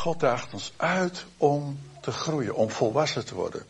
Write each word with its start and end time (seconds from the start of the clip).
God 0.00 0.20
daagt 0.20 0.52
ons 0.52 0.72
uit 0.76 1.24
om 1.36 1.78
te 2.00 2.10
groeien, 2.10 2.54
om 2.54 2.70
volwassen 2.70 3.24
te 3.24 3.34
worden 3.34 3.62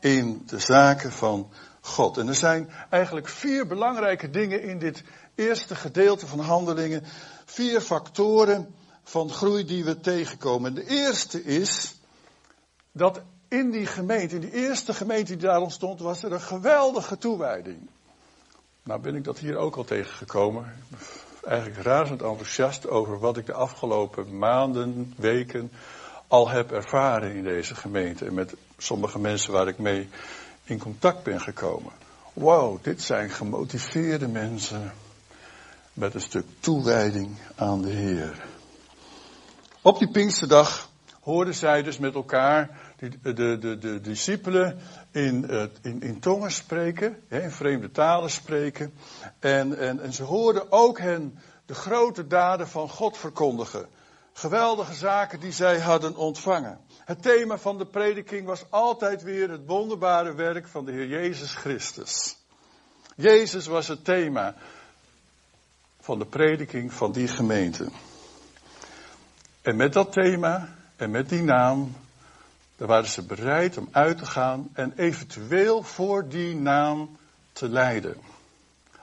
in 0.00 0.42
de 0.46 0.58
zaken 0.58 1.12
van 1.12 1.48
God. 1.80 2.16
En 2.16 2.28
er 2.28 2.34
zijn 2.34 2.70
eigenlijk 2.90 3.28
vier 3.28 3.66
belangrijke 3.66 4.30
dingen 4.30 4.62
in 4.62 4.78
dit 4.78 5.02
eerste 5.34 5.74
gedeelte 5.74 6.26
van 6.26 6.38
handelingen. 6.38 7.02
Vier 7.44 7.80
factoren 7.80 8.74
van 9.04 9.30
groei 9.30 9.64
die 9.64 9.84
we 9.84 10.00
tegenkomen. 10.00 10.74
De 10.74 10.86
eerste 10.86 11.44
is 11.44 11.94
dat 12.92 13.20
in 13.48 13.70
die 13.70 13.86
gemeente, 13.86 14.34
in 14.34 14.40
die 14.40 14.52
eerste 14.52 14.94
gemeente 14.94 15.36
die 15.36 15.46
daar 15.46 15.60
ontstond, 15.60 16.00
was 16.00 16.22
er 16.22 16.32
een 16.32 16.40
geweldige 16.40 17.18
toewijding. 17.18 17.88
Nou 18.82 19.00
ben 19.00 19.14
ik 19.14 19.24
dat 19.24 19.38
hier 19.38 19.56
ook 19.56 19.76
al 19.76 19.84
tegengekomen. 19.84 20.72
Eigenlijk 21.46 21.82
razend 21.82 22.22
enthousiast 22.22 22.88
over 22.88 23.18
wat 23.18 23.36
ik 23.36 23.46
de 23.46 23.52
afgelopen 23.52 24.38
maanden, 24.38 25.14
weken 25.16 25.70
al 26.26 26.48
heb 26.48 26.72
ervaren 26.72 27.34
in 27.34 27.42
deze 27.42 27.74
gemeente. 27.74 28.24
En 28.24 28.34
met 28.34 28.54
sommige 28.78 29.18
mensen 29.18 29.52
waar 29.52 29.68
ik 29.68 29.78
mee 29.78 30.08
in 30.64 30.78
contact 30.78 31.22
ben 31.22 31.40
gekomen. 31.40 31.92
Wow, 32.32 32.78
dit 32.82 33.02
zijn 33.02 33.30
gemotiveerde 33.30 34.28
mensen 34.28 34.92
met 35.92 36.14
een 36.14 36.20
stuk 36.20 36.44
toewijding 36.60 37.36
aan 37.54 37.82
de 37.82 37.90
Heer. 37.90 38.44
Op 39.82 39.98
die 39.98 40.10
Pinksterdag 40.10 40.88
hoorden 41.20 41.54
zij 41.54 41.82
dus 41.82 41.98
met 41.98 42.14
elkaar 42.14 42.70
de, 42.96 43.58
de, 43.58 43.78
de, 43.78 44.00
discipelen 44.00 44.78
in, 45.10 45.50
in, 45.82 46.02
in 46.02 46.20
tongen 46.20 46.52
spreken, 46.52 47.22
in 47.28 47.50
vreemde 47.50 47.90
talen 47.90 48.30
spreken. 48.30 48.94
En, 49.38 49.78
en, 49.78 50.00
en 50.00 50.12
ze 50.12 50.22
hoorden 50.22 50.72
ook 50.72 50.98
hen 50.98 51.38
de 51.66 51.74
grote 51.74 52.26
daden 52.26 52.68
van 52.68 52.88
God 52.88 53.16
verkondigen. 53.16 53.86
Geweldige 54.32 54.94
zaken 54.94 55.40
die 55.40 55.52
zij 55.52 55.80
hadden 55.80 56.16
ontvangen. 56.16 56.78
Het 57.04 57.22
thema 57.22 57.58
van 57.58 57.78
de 57.78 57.86
prediking 57.86 58.46
was 58.46 58.64
altijd 58.70 59.22
weer 59.22 59.50
het 59.50 59.66
wonderbare 59.66 60.34
werk 60.34 60.66
van 60.66 60.84
de 60.84 60.92
Heer 60.92 61.06
Jezus 61.06 61.54
Christus. 61.54 62.36
Jezus 63.16 63.66
was 63.66 63.88
het 63.88 64.04
thema 64.04 64.54
van 66.00 66.18
de 66.18 66.26
prediking 66.26 66.92
van 66.92 67.12
die 67.12 67.28
gemeente. 67.28 67.88
En 69.62 69.76
met 69.76 69.92
dat 69.92 70.12
thema 70.12 70.76
en 70.96 71.10
met 71.10 71.28
die 71.28 71.42
naam, 71.42 71.96
daar 72.76 72.88
waren 72.88 73.08
ze 73.08 73.22
bereid 73.22 73.76
om 73.76 73.88
uit 73.90 74.18
te 74.18 74.26
gaan 74.26 74.68
en 74.72 74.92
eventueel 74.96 75.82
voor 75.82 76.28
die 76.28 76.54
naam 76.54 77.16
te 77.52 77.68
lijden. 77.68 78.16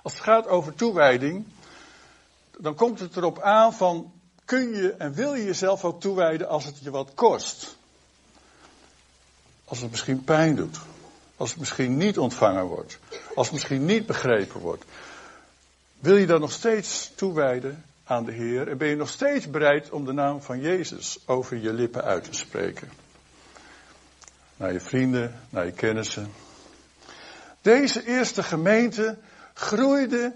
Als 0.02 0.14
het 0.14 0.22
gaat 0.22 0.48
over 0.48 0.76
toewijding, 0.76 1.46
dan 2.58 2.76
komt 2.76 3.00
het 3.00 3.18
erop 3.18 3.40
aan 3.40 3.74
van 3.74 4.12
kun 4.46 4.70
je 4.70 4.92
en 4.92 5.14
wil 5.14 5.34
je 5.34 5.44
jezelf 5.44 5.86
ook 5.86 6.02
toewijden 6.02 6.48
als 6.48 6.66
het 6.66 6.80
je 6.80 6.92
wat 6.92 7.12
kost. 7.14 7.78
Als 9.66 9.82
het 9.82 9.92
misschien 9.92 10.24
pijn 10.24 10.56
doet. 10.56 10.80
Als 11.38 11.50
het 11.50 11.60
misschien 11.60 11.98
niet 11.98 12.18
ontvangen 12.18 12.66
wordt. 12.66 13.00
Als 13.36 13.48
het 13.48 13.56
misschien 13.56 13.86
niet 13.86 14.06
begrepen 14.06 14.60
wordt. 14.60 14.84
Wil 16.00 16.16
je 16.16 16.26
dan 16.26 16.40
nog 16.40 16.52
steeds 16.52 17.12
toewijden 17.16 17.84
aan 18.04 18.26
de 18.26 18.32
Heer? 18.32 18.68
En 18.68 18.78
ben 18.78 18.88
je 18.88 18.96
nog 18.96 19.10
steeds 19.10 19.50
bereid 19.50 19.90
om 19.90 20.06
de 20.06 20.14
naam 20.14 20.42
van 20.42 20.60
Jezus 20.60 21.18
over 21.26 21.58
je 21.58 21.74
lippen 21.74 22.04
uit 22.04 22.24
te 22.24 22.34
spreken? 22.34 23.03
Naar 24.64 24.74
je 24.74 24.80
vrienden, 24.80 25.40
naar 25.50 25.66
je 25.66 25.72
kennissen. 25.72 26.34
Deze 27.62 28.06
eerste 28.06 28.44
gemeente 28.44 29.18
groeide 29.54 30.34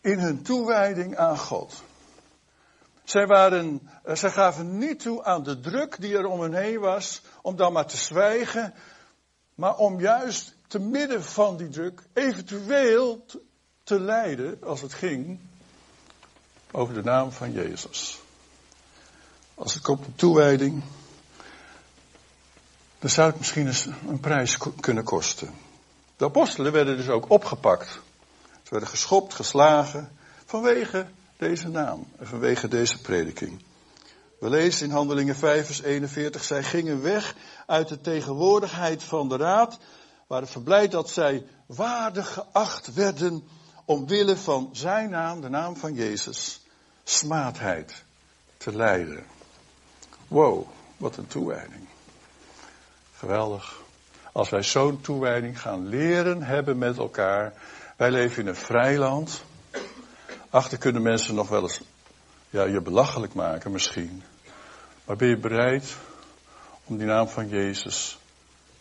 in 0.00 0.18
hun 0.18 0.42
toewijding 0.42 1.16
aan 1.16 1.38
God. 1.38 1.82
Zij, 3.04 3.26
waren, 3.26 3.80
eh, 4.04 4.14
zij 4.14 4.30
gaven 4.30 4.78
niet 4.78 5.00
toe 5.00 5.24
aan 5.24 5.42
de 5.42 5.60
druk 5.60 6.00
die 6.00 6.16
er 6.16 6.26
om 6.26 6.40
hen 6.40 6.54
heen 6.54 6.80
was, 6.80 7.22
om 7.42 7.56
dan 7.56 7.72
maar 7.72 7.86
te 7.86 7.96
zwijgen, 7.96 8.74
maar 9.54 9.76
om 9.76 10.00
juist 10.00 10.54
te 10.66 10.78
midden 10.78 11.24
van 11.24 11.56
die 11.56 11.68
druk 11.68 12.02
eventueel 12.12 13.24
te 13.82 14.00
lijden, 14.00 14.58
als 14.62 14.80
het 14.80 14.94
ging, 14.94 15.40
over 16.70 16.94
de 16.94 17.02
naam 17.02 17.32
van 17.32 17.52
Jezus. 17.52 18.20
Als 19.54 19.74
het 19.74 19.82
komt 19.82 20.06
op 20.06 20.18
toewijding, 20.18 20.82
dan 23.06 23.14
zou 23.14 23.28
het 23.28 23.38
misschien 23.38 23.66
eens 23.66 23.86
een 24.08 24.20
prijs 24.20 24.58
kunnen 24.80 25.04
kosten. 25.04 25.54
De 26.16 26.24
apostelen 26.24 26.72
werden 26.72 26.96
dus 26.96 27.08
ook 27.08 27.30
opgepakt. 27.30 27.88
Ze 28.62 28.70
werden 28.70 28.88
geschopt, 28.88 29.34
geslagen, 29.34 30.10
vanwege 30.44 31.06
deze 31.36 31.68
naam 31.68 32.06
en 32.18 32.26
vanwege 32.26 32.68
deze 32.68 33.00
prediking. 33.00 33.62
We 34.40 34.48
lezen 34.48 34.86
in 34.86 34.92
Handelingen 34.92 35.36
5 35.36 35.66
vers 35.66 35.82
41, 35.82 36.44
zij 36.44 36.62
gingen 36.62 37.02
weg 37.02 37.34
uit 37.66 37.88
de 37.88 38.00
tegenwoordigheid 38.00 39.02
van 39.02 39.28
de 39.28 39.36
raad, 39.36 39.78
waren 40.26 40.48
verblijd 40.48 40.90
dat 40.90 41.10
zij 41.10 41.46
waardig 41.66 42.32
geacht 42.32 42.94
werden 42.94 43.48
omwille 43.84 44.36
van 44.36 44.68
zijn 44.72 45.10
naam, 45.10 45.40
de 45.40 45.48
naam 45.48 45.76
van 45.76 45.94
Jezus, 45.94 46.60
smaadheid 47.04 48.04
te 48.56 48.76
lijden. 48.76 49.26
Wow, 50.28 50.66
wat 50.96 51.16
een 51.16 51.26
toewijding. 51.26 51.86
Geweldig. 53.18 53.80
Als 54.32 54.50
wij 54.50 54.62
zo'n 54.62 55.00
toewijding 55.00 55.60
gaan 55.60 55.88
leren 55.88 56.42
hebben 56.42 56.78
met 56.78 56.98
elkaar. 56.98 57.52
Wij 57.96 58.10
leven 58.10 58.42
in 58.42 58.48
een 58.48 58.56
vrij 58.56 58.98
land. 58.98 59.42
Achter 60.50 60.78
kunnen 60.78 61.02
mensen 61.02 61.34
nog 61.34 61.48
wel 61.48 61.62
eens 61.62 61.80
ja, 62.50 62.64
je 62.64 62.80
belachelijk 62.80 63.34
maken 63.34 63.70
misschien. 63.70 64.22
Maar 65.04 65.16
ben 65.16 65.28
je 65.28 65.38
bereid 65.38 65.96
om 66.84 66.96
die 66.96 67.06
naam 67.06 67.28
van 67.28 67.48
Jezus 67.48 68.18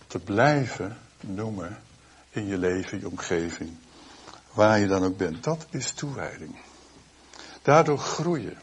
te 0.08 0.20
blijven 0.20 0.98
noemen 1.20 1.78
in 2.30 2.48
je 2.48 2.58
leven, 2.58 3.00
je 3.00 3.08
omgeving, 3.08 3.78
waar 4.52 4.80
je 4.80 4.88
dan 4.88 5.04
ook 5.04 5.18
bent? 5.18 5.44
Dat 5.44 5.66
is 5.70 5.92
toewijding. 5.92 6.56
Daardoor 7.62 7.98
groeien. 7.98 8.58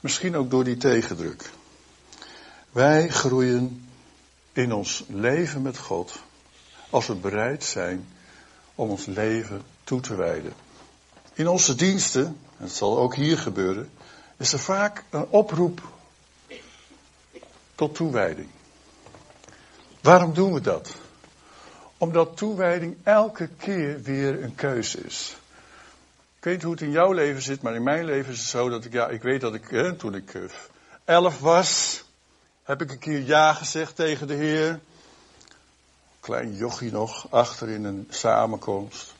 Misschien 0.00 0.36
ook 0.36 0.50
door 0.50 0.64
die 0.64 0.76
tegendruk. 0.76 1.50
Wij 2.72 3.08
groeien 3.08 3.83
in 4.54 4.72
ons 4.72 5.04
leven 5.08 5.62
met 5.62 5.78
God 5.78 6.20
als 6.90 7.06
we 7.06 7.14
bereid 7.14 7.64
zijn 7.64 8.08
om 8.74 8.90
ons 8.90 9.06
leven 9.06 9.62
toe 9.84 10.00
te 10.00 10.14
wijden. 10.14 10.52
In 11.32 11.48
onze 11.48 11.74
diensten, 11.74 12.24
en 12.26 12.64
het 12.64 12.72
zal 12.72 12.98
ook 12.98 13.14
hier 13.14 13.38
gebeuren, 13.38 13.90
is 14.36 14.52
er 14.52 14.58
vaak 14.58 15.04
een 15.10 15.26
oproep 15.28 15.82
tot 17.74 17.94
toewijding. 17.94 18.48
Waarom 20.00 20.34
doen 20.34 20.52
we 20.52 20.60
dat? 20.60 20.96
Omdat 21.98 22.36
toewijding 22.36 22.96
elke 23.02 23.48
keer 23.56 24.02
weer 24.02 24.42
een 24.42 24.54
keuze 24.54 24.98
is. 25.00 25.36
Ik 26.36 26.44
weet 26.44 26.62
hoe 26.62 26.72
het 26.72 26.80
in 26.80 26.90
jouw 26.90 27.12
leven 27.12 27.42
zit, 27.42 27.62
maar 27.62 27.74
in 27.74 27.82
mijn 27.82 28.04
leven 28.04 28.32
is 28.32 28.38
het 28.38 28.48
zo 28.48 28.68
dat 28.68 28.84
ik, 28.84 28.92
ja, 28.92 29.08
ik 29.08 29.22
weet 29.22 29.40
dat 29.40 29.54
ik, 29.54 29.94
toen 29.98 30.14
ik 30.14 30.34
eh, 30.34 30.42
elf 31.04 31.40
was, 31.40 32.03
heb 32.64 32.82
ik 32.82 32.90
een 32.90 32.98
keer 32.98 33.22
ja 33.22 33.52
gezegd 33.52 33.96
tegen 33.96 34.26
de 34.26 34.34
Heer. 34.34 34.80
Klein 36.20 36.54
jochie 36.54 36.92
nog, 36.92 37.26
achter 37.30 37.68
in 37.68 37.84
een 37.84 38.06
samenkomst. 38.10 39.14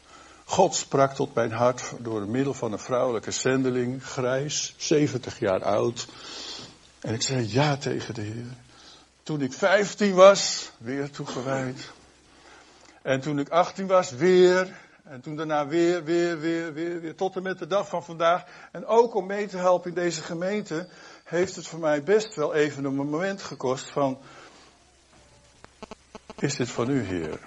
God 0.45 0.75
sprak 0.75 1.15
tot 1.15 1.35
mijn 1.35 1.53
hart 1.53 1.93
door 1.99 2.29
middel 2.29 2.55
van 2.55 2.73
een 2.73 2.79
vrouwelijke 2.79 3.31
zendeling, 3.31 4.05
grijs, 4.05 4.75
70 4.77 5.39
jaar 5.39 5.65
oud. 5.65 6.07
En 7.01 7.15
ik 7.15 7.23
zei 7.23 7.53
ja 7.53 7.77
tegen 7.77 8.15
de 8.15 8.21
Heer. 8.21 8.57
Toen 9.23 9.41
ik 9.41 9.53
15 9.53 10.15
was, 10.15 10.71
weer 10.79 11.11
toegewijd. 11.11 11.91
En 13.03 13.21
toen 13.21 13.39
ik 13.39 13.49
18 13.49 13.87
was, 13.87 14.11
weer. 14.11 14.77
En 15.05 15.21
toen 15.21 15.37
daarna 15.37 15.67
weer, 15.67 16.05
weer, 16.05 16.41
weer, 16.41 16.73
weer, 16.73 17.01
weer. 17.01 17.15
Tot 17.15 17.37
en 17.37 17.43
met 17.43 17.59
de 17.59 17.67
dag 17.67 17.89
van 17.89 18.05
vandaag. 18.05 18.45
En 18.73 18.87
ook 18.87 19.15
om 19.15 19.27
mee 19.27 19.47
te 19.47 19.57
helpen 19.57 19.89
in 19.89 19.95
deze 19.95 20.23
gemeente, 20.23 20.89
heeft 21.25 21.57
het 21.57 21.67
voor 21.67 21.79
mij 21.79 22.03
best 22.03 22.35
wel 22.35 22.55
even 22.55 22.85
een 22.85 22.95
moment 22.95 23.43
gekost 23.43 23.91
van. 23.91 24.19
Is 26.39 26.57
dit 26.57 26.71
van 26.71 26.91
u, 26.91 27.03
Heer? 27.03 27.41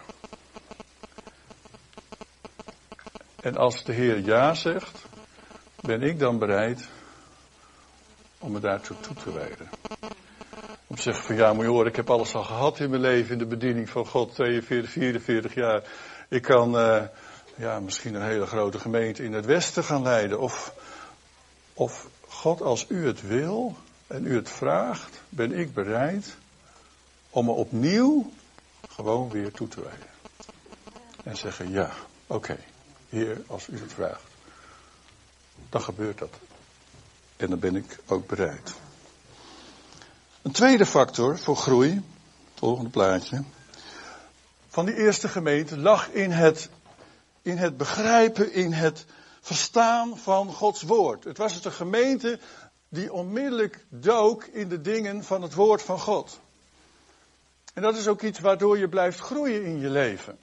En 3.41 3.57
als 3.57 3.83
de 3.83 3.94
Heer 3.94 4.19
ja 4.19 4.53
zegt, 4.53 5.06
ben 5.81 6.01
ik 6.01 6.19
dan 6.19 6.38
bereid 6.38 6.88
om 8.39 8.51
me 8.51 8.59
daartoe 8.59 9.00
toe 9.00 9.15
te 9.15 9.31
wijden. 9.31 9.69
Om 10.88 10.95
te 10.95 11.01
zeggen 11.01 11.23
van 11.23 11.35
ja, 11.35 11.53
moet 11.53 11.63
je 11.63 11.71
horen, 11.71 11.88
ik 11.88 11.95
heb 11.95 12.09
alles 12.09 12.35
al 12.35 12.44
gehad 12.44 12.80
in 12.80 12.89
mijn 12.89 13.01
leven 13.01 13.31
in 13.31 13.38
de 13.38 13.45
bediening 13.45 13.89
van 13.89 14.06
God, 14.06 14.35
42, 14.35 14.91
44 14.91 15.53
jaar. 15.53 15.83
Ik 16.30 16.41
kan 16.41 16.75
uh, 16.75 17.03
ja, 17.56 17.80
misschien 17.80 18.15
een 18.15 18.27
hele 18.27 18.45
grote 18.45 18.80
gemeente 18.80 19.23
in 19.23 19.33
het 19.33 19.45
westen 19.45 19.83
gaan 19.83 20.03
leiden. 20.03 20.39
Of, 20.39 20.73
of 21.73 22.07
Als 22.55 22.85
u 22.89 23.07
het 23.07 23.21
wil 23.21 23.77
en 24.07 24.25
u 24.25 24.35
het 24.35 24.49
vraagt, 24.49 25.21
ben 25.29 25.51
ik 25.51 25.73
bereid 25.73 26.35
om 27.29 27.45
me 27.45 27.51
opnieuw 27.51 28.31
gewoon 28.89 29.29
weer 29.29 29.51
toe 29.51 29.67
te 29.67 29.81
wijden. 29.81 30.07
En 31.23 31.38
zeggen 31.38 31.71
ja, 31.71 31.91
oké. 32.27 32.57
Heer, 33.09 33.41
als 33.47 33.67
u 33.67 33.79
het 33.79 33.94
vraagt, 33.94 34.21
dan 35.69 35.81
gebeurt 35.81 36.17
dat. 36.17 36.33
En 37.38 37.49
dan 37.49 37.59
ben 37.59 37.75
ik 37.75 37.99
ook 38.05 38.27
bereid. 38.27 38.73
Een 40.41 40.51
tweede 40.51 40.85
factor 40.85 41.39
voor 41.39 41.55
groei, 41.55 42.01
volgende 42.55 42.89
plaatje, 42.89 43.44
van 44.67 44.85
die 44.85 44.95
eerste 44.95 45.27
gemeente 45.27 45.77
lag 45.77 46.09
in 46.09 46.31
het, 46.31 46.69
in 47.41 47.57
het 47.57 47.77
begrijpen, 47.77 48.53
in 48.53 48.73
het 48.73 49.05
verstaan 49.47 50.17
van 50.17 50.53
Gods 50.53 50.81
woord. 50.81 51.23
Het 51.23 51.38
was 51.38 51.53
het 51.53 51.65
een 51.65 51.71
gemeente 51.71 52.39
die 52.89 53.13
onmiddellijk 53.13 53.85
dook 53.89 54.44
in 54.44 54.69
de 54.69 54.81
dingen 54.81 55.23
van 55.23 55.41
het 55.41 55.53
woord 55.53 55.81
van 55.81 55.99
God. 55.99 56.39
En 57.73 57.81
dat 57.81 57.95
is 57.95 58.07
ook 58.07 58.21
iets 58.21 58.39
waardoor 58.39 58.77
je 58.77 58.89
blijft 58.89 59.19
groeien 59.19 59.63
in 59.63 59.79
je 59.79 59.89
leven. 59.89 60.39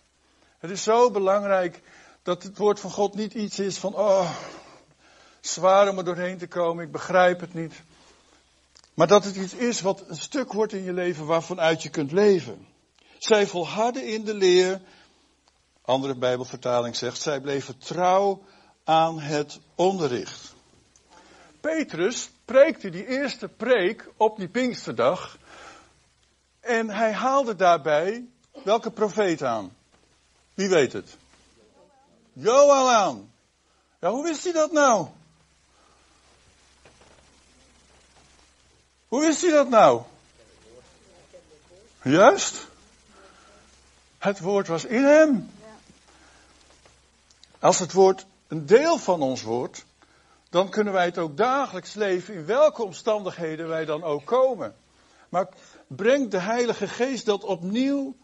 Het 0.58 0.70
is 0.70 0.82
zo 0.82 1.10
belangrijk 1.10 1.82
dat 2.22 2.42
het 2.42 2.58
woord 2.58 2.80
van 2.80 2.90
God 2.90 3.14
niet 3.14 3.34
iets 3.34 3.58
is 3.58 3.78
van, 3.78 3.94
oh, 3.94 4.30
zwaar 5.40 5.88
om 5.88 5.98
er 5.98 6.04
doorheen 6.04 6.38
te 6.38 6.46
komen, 6.46 6.84
ik 6.84 6.92
begrijp 6.92 7.40
het 7.40 7.54
niet. 7.54 7.74
Maar 8.94 9.06
dat 9.06 9.24
het 9.24 9.36
iets 9.36 9.54
is 9.54 9.80
wat 9.80 10.04
een 10.08 10.16
stuk 10.16 10.52
wordt 10.52 10.72
in 10.72 10.82
je 10.82 10.92
leven 10.92 11.26
waarvan 11.26 11.60
uit 11.60 11.82
je 11.82 11.88
kunt 11.88 12.12
leven. 12.12 12.66
Zij 13.18 13.46
volharden 13.46 14.06
in 14.06 14.24
de 14.24 14.34
leer, 14.34 14.80
andere 15.82 16.14
Bijbelvertaling 16.14 16.96
zegt, 16.96 17.20
zij 17.20 17.40
bleven 17.40 17.78
trouw 17.78 18.42
aan 18.84 19.20
het 19.20 19.58
onderricht. 19.74 20.54
Petrus 21.60 22.30
preekte 22.44 22.90
die 22.90 23.06
eerste 23.06 23.48
preek 23.48 24.08
op 24.16 24.36
die 24.36 24.48
Pinksterdag. 24.48 25.38
En 26.60 26.90
hij 26.90 27.12
haalde 27.12 27.56
daarbij 27.56 28.24
welke 28.64 28.90
profeet 28.90 29.42
aan? 29.42 29.76
Wie 30.54 30.68
weet 30.68 30.92
het? 30.92 31.16
Joel 32.32 32.90
aan. 32.90 33.32
Ja, 34.00 34.10
hoe 34.10 34.22
wist 34.22 34.44
hij 34.44 34.52
dat 34.52 34.72
nou? 34.72 35.08
Hoe 39.08 39.20
wist 39.20 39.40
hij 39.40 39.50
dat 39.50 39.68
nou? 39.68 40.02
Juist. 42.02 42.66
Het 44.18 44.40
woord 44.40 44.66
was 44.66 44.84
in 44.84 45.04
hem. 45.04 45.50
Als 47.58 47.78
het 47.78 47.92
woord 47.92 48.26
een 48.54 48.66
deel 48.66 48.98
van 48.98 49.22
ons 49.22 49.42
wordt, 49.42 49.84
dan 50.50 50.68
kunnen 50.68 50.92
wij 50.92 51.04
het 51.04 51.18
ook 51.18 51.36
dagelijks 51.36 51.94
leven 51.94 52.34
in 52.34 52.46
welke 52.46 52.82
omstandigheden 52.82 53.68
wij 53.68 53.84
dan 53.84 54.02
ook 54.02 54.24
komen. 54.24 54.74
Maar 55.28 55.48
brengt 55.86 56.30
de 56.30 56.38
Heilige 56.38 56.88
Geest 56.88 57.26
dat 57.26 57.44
opnieuw 57.44 58.16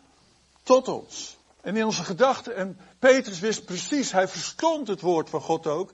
tot 0.63 0.89
ons. 0.89 1.39
En 1.61 1.77
in 1.77 1.85
onze 1.85 2.05
gedachten, 2.05 2.57
en 2.57 2.79
Petrus 2.99 3.41
wist 3.41 3.65
precies, 3.65 4.13
hij 4.13 4.29
verstond 4.29 4.89
het 4.89 5.01
woord 5.01 5.31
van 5.31 5.41
God 5.41 5.67
ook. 5.67 5.91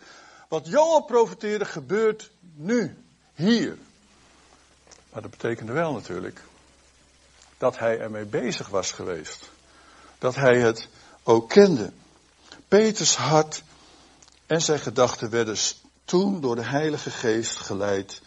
Wat 0.49 0.67
Joel 0.67 1.05
profeteerde 1.05 1.65
gebeurt 1.65 2.31
nu, 2.55 2.97
hier. 3.35 3.79
Maar 5.13 5.23
dat 5.23 5.31
betekende 5.31 5.73
wel 5.73 5.93
natuurlijk 5.93 6.43
dat 7.59 7.79
hij 7.79 8.01
ermee 8.01 8.25
bezig 8.25 8.69
was 8.69 8.93
geweest. 8.93 9.51
Dat 10.19 10.35
hij 10.35 10.61
het 10.61 10.89
ook 11.23 11.49
kende. 11.49 11.93
Peters 12.69 13.17
hart 13.17 13.63
en 14.47 14.63
zijn 14.63 14.79
gedachten 14.79 15.31
werden 15.31 15.57
toen 16.05 16.41
door 16.41 16.57
de 16.57 16.65
Heilige 16.65 17.11
Geest 17.11 17.57
geleid 17.57 18.21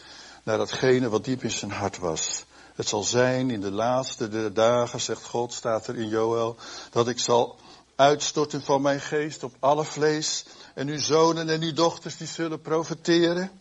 naar 0.43 0.57
datgene 0.57 1.09
wat 1.09 1.25
diep 1.25 1.43
in 1.43 1.51
zijn 1.51 1.71
hart 1.71 1.97
was. 1.97 2.45
Het 2.75 2.87
zal 2.87 3.03
zijn 3.03 3.49
in 3.49 3.61
de 3.61 3.71
laatste 3.71 4.51
dagen, 4.51 5.01
zegt 5.01 5.23
God, 5.25 5.53
staat 5.53 5.87
er 5.87 5.97
in 5.97 6.07
Joel, 6.07 6.55
dat 6.91 7.07
ik 7.07 7.19
zal 7.19 7.55
uitstorten 7.95 8.61
van 8.61 8.81
mijn 8.81 9.01
geest 9.01 9.43
op 9.43 9.55
alle 9.59 9.85
vlees. 9.85 10.45
En 10.73 10.87
uw 10.87 10.99
zonen 10.99 11.49
en 11.49 11.61
uw 11.61 11.73
dochters 11.73 12.17
die 12.17 12.27
zullen 12.27 12.61
profeteren. 12.61 13.51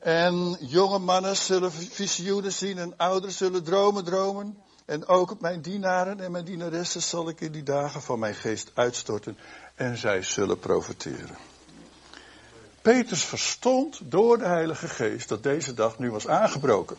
En 0.00 0.56
jonge 0.60 0.98
mannen 0.98 1.36
zullen 1.36 1.72
visioenen 1.72 2.52
zien 2.52 2.78
en 2.78 2.96
ouderen 2.96 3.34
zullen 3.34 3.64
dromen 3.64 4.04
dromen. 4.04 4.58
En 4.86 5.06
ook 5.06 5.30
op 5.30 5.40
mijn 5.40 5.60
dienaren 5.60 6.20
en 6.20 6.32
mijn 6.32 6.44
dienaressen 6.44 7.02
zal 7.02 7.28
ik 7.28 7.40
in 7.40 7.52
die 7.52 7.62
dagen 7.62 8.02
van 8.02 8.18
mijn 8.18 8.34
geest 8.34 8.70
uitstorten 8.74 9.38
en 9.74 9.96
zij 9.96 10.22
zullen 10.22 10.58
profeteren. 10.58 11.36
Peters 12.88 13.24
verstond 13.24 14.00
door 14.04 14.38
de 14.38 14.46
Heilige 14.46 14.88
Geest 14.88 15.28
dat 15.28 15.42
deze 15.42 15.74
dag 15.74 15.98
nu 15.98 16.10
was 16.10 16.28
aangebroken. 16.28 16.96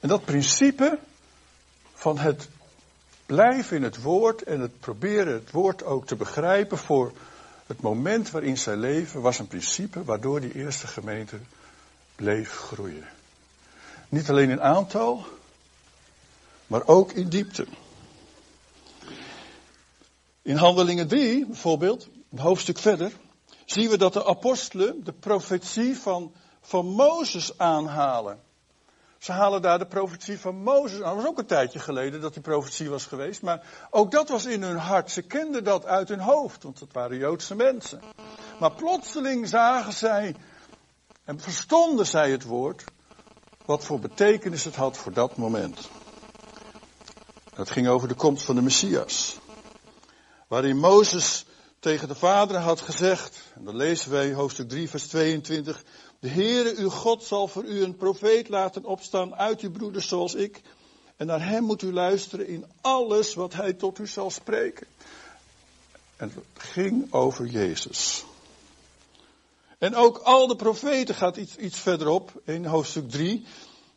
En 0.00 0.08
dat 0.08 0.24
principe 0.24 0.98
van 1.94 2.18
het 2.18 2.48
blijven 3.26 3.76
in 3.76 3.82
het 3.82 4.02
woord 4.02 4.42
en 4.42 4.60
het 4.60 4.80
proberen 4.80 5.32
het 5.32 5.50
woord 5.50 5.82
ook 5.82 6.06
te 6.06 6.16
begrijpen 6.16 6.78
voor 6.78 7.12
het 7.66 7.80
moment 7.80 8.30
waarin 8.30 8.58
zij 8.58 8.76
leven, 8.76 9.20
was 9.20 9.38
een 9.38 9.48
principe 9.48 10.04
waardoor 10.04 10.40
die 10.40 10.54
eerste 10.54 10.86
gemeente 10.86 11.38
bleef 12.14 12.50
groeien. 12.50 13.08
Niet 14.08 14.30
alleen 14.30 14.50
in 14.50 14.62
aantal, 14.62 15.26
maar 16.66 16.86
ook 16.86 17.12
in 17.12 17.28
diepte. 17.28 17.66
In 20.42 20.56
Handelingen 20.56 21.08
3 21.08 21.46
bijvoorbeeld, 21.46 22.08
een 22.34 22.40
hoofdstuk 22.40 22.78
verder, 22.78 23.12
zien 23.64 23.88
we 23.88 23.98
dat 23.98 24.12
de 24.12 24.26
apostelen 24.26 25.04
de 25.04 25.12
profetie 25.12 25.98
van, 25.98 26.32
van 26.60 26.86
Mozes 26.86 27.58
aanhalen. 27.58 28.40
Ze 29.18 29.32
halen 29.32 29.62
daar 29.62 29.78
de 29.78 29.86
profetie 29.86 30.38
van 30.38 30.56
Mozes 30.56 31.00
aan. 31.02 31.14
Dat 31.14 31.16
was 31.16 31.26
ook 31.26 31.38
een 31.38 31.46
tijdje 31.46 31.78
geleden 31.78 32.20
dat 32.20 32.32
die 32.32 32.42
profetie 32.42 32.90
was 32.90 33.06
geweest. 33.06 33.42
Maar 33.42 33.66
ook 33.90 34.10
dat 34.10 34.28
was 34.28 34.44
in 34.44 34.62
hun 34.62 34.76
hart. 34.76 35.10
Ze 35.10 35.22
kenden 35.22 35.64
dat 35.64 35.86
uit 35.86 36.08
hun 36.08 36.20
hoofd, 36.20 36.62
want 36.62 36.78
dat 36.78 36.92
waren 36.92 37.16
Joodse 37.18 37.54
mensen. 37.54 38.00
Maar 38.58 38.72
plotseling 38.72 39.48
zagen 39.48 39.92
zij 39.92 40.36
en 41.24 41.40
verstonden 41.40 42.06
zij 42.06 42.30
het 42.30 42.44
woord. 42.44 42.84
Wat 43.64 43.84
voor 43.84 44.00
betekenis 44.00 44.64
het 44.64 44.76
had 44.76 44.96
voor 44.96 45.12
dat 45.12 45.36
moment. 45.36 45.88
Het 47.54 47.70
ging 47.70 47.88
over 47.88 48.08
de 48.08 48.14
komst 48.14 48.44
van 48.44 48.54
de 48.54 48.62
Messias. 48.62 49.38
Waarin 50.48 50.78
Mozes 50.78 51.46
tegen 51.84 52.08
de 52.08 52.14
vader 52.14 52.56
had 52.56 52.80
gezegd, 52.80 53.36
en 53.54 53.64
dan 53.64 53.76
lezen 53.76 54.10
wij 54.10 54.32
hoofdstuk 54.32 54.68
3 54.68 54.88
vers 54.90 55.06
22, 55.06 55.84
de 56.18 56.28
Heere 56.28 56.74
uw 56.76 56.90
God 56.90 57.22
zal 57.22 57.48
voor 57.48 57.64
u 57.64 57.82
een 57.82 57.96
profeet 57.96 58.48
laten 58.48 58.84
opstaan 58.84 59.34
uit 59.34 59.60
uw 59.60 59.70
broeders 59.70 60.08
zoals 60.08 60.34
ik, 60.34 60.62
en 61.16 61.26
naar 61.26 61.48
hem 61.48 61.64
moet 61.64 61.82
u 61.82 61.92
luisteren 61.92 62.46
in 62.46 62.64
alles 62.80 63.34
wat 63.34 63.52
hij 63.52 63.72
tot 63.72 63.98
u 63.98 64.06
zal 64.06 64.30
spreken. 64.30 64.86
En 66.16 66.32
het 66.34 66.44
ging 66.62 67.12
over 67.12 67.46
Jezus. 67.46 68.24
En 69.78 69.94
ook 69.94 70.18
al 70.18 70.46
de 70.46 70.56
profeten 70.56 71.14
gaat 71.14 71.36
iets, 71.36 71.56
iets 71.56 71.78
verderop 71.78 72.32
in 72.44 72.64
hoofdstuk 72.64 73.10
3. 73.10 73.46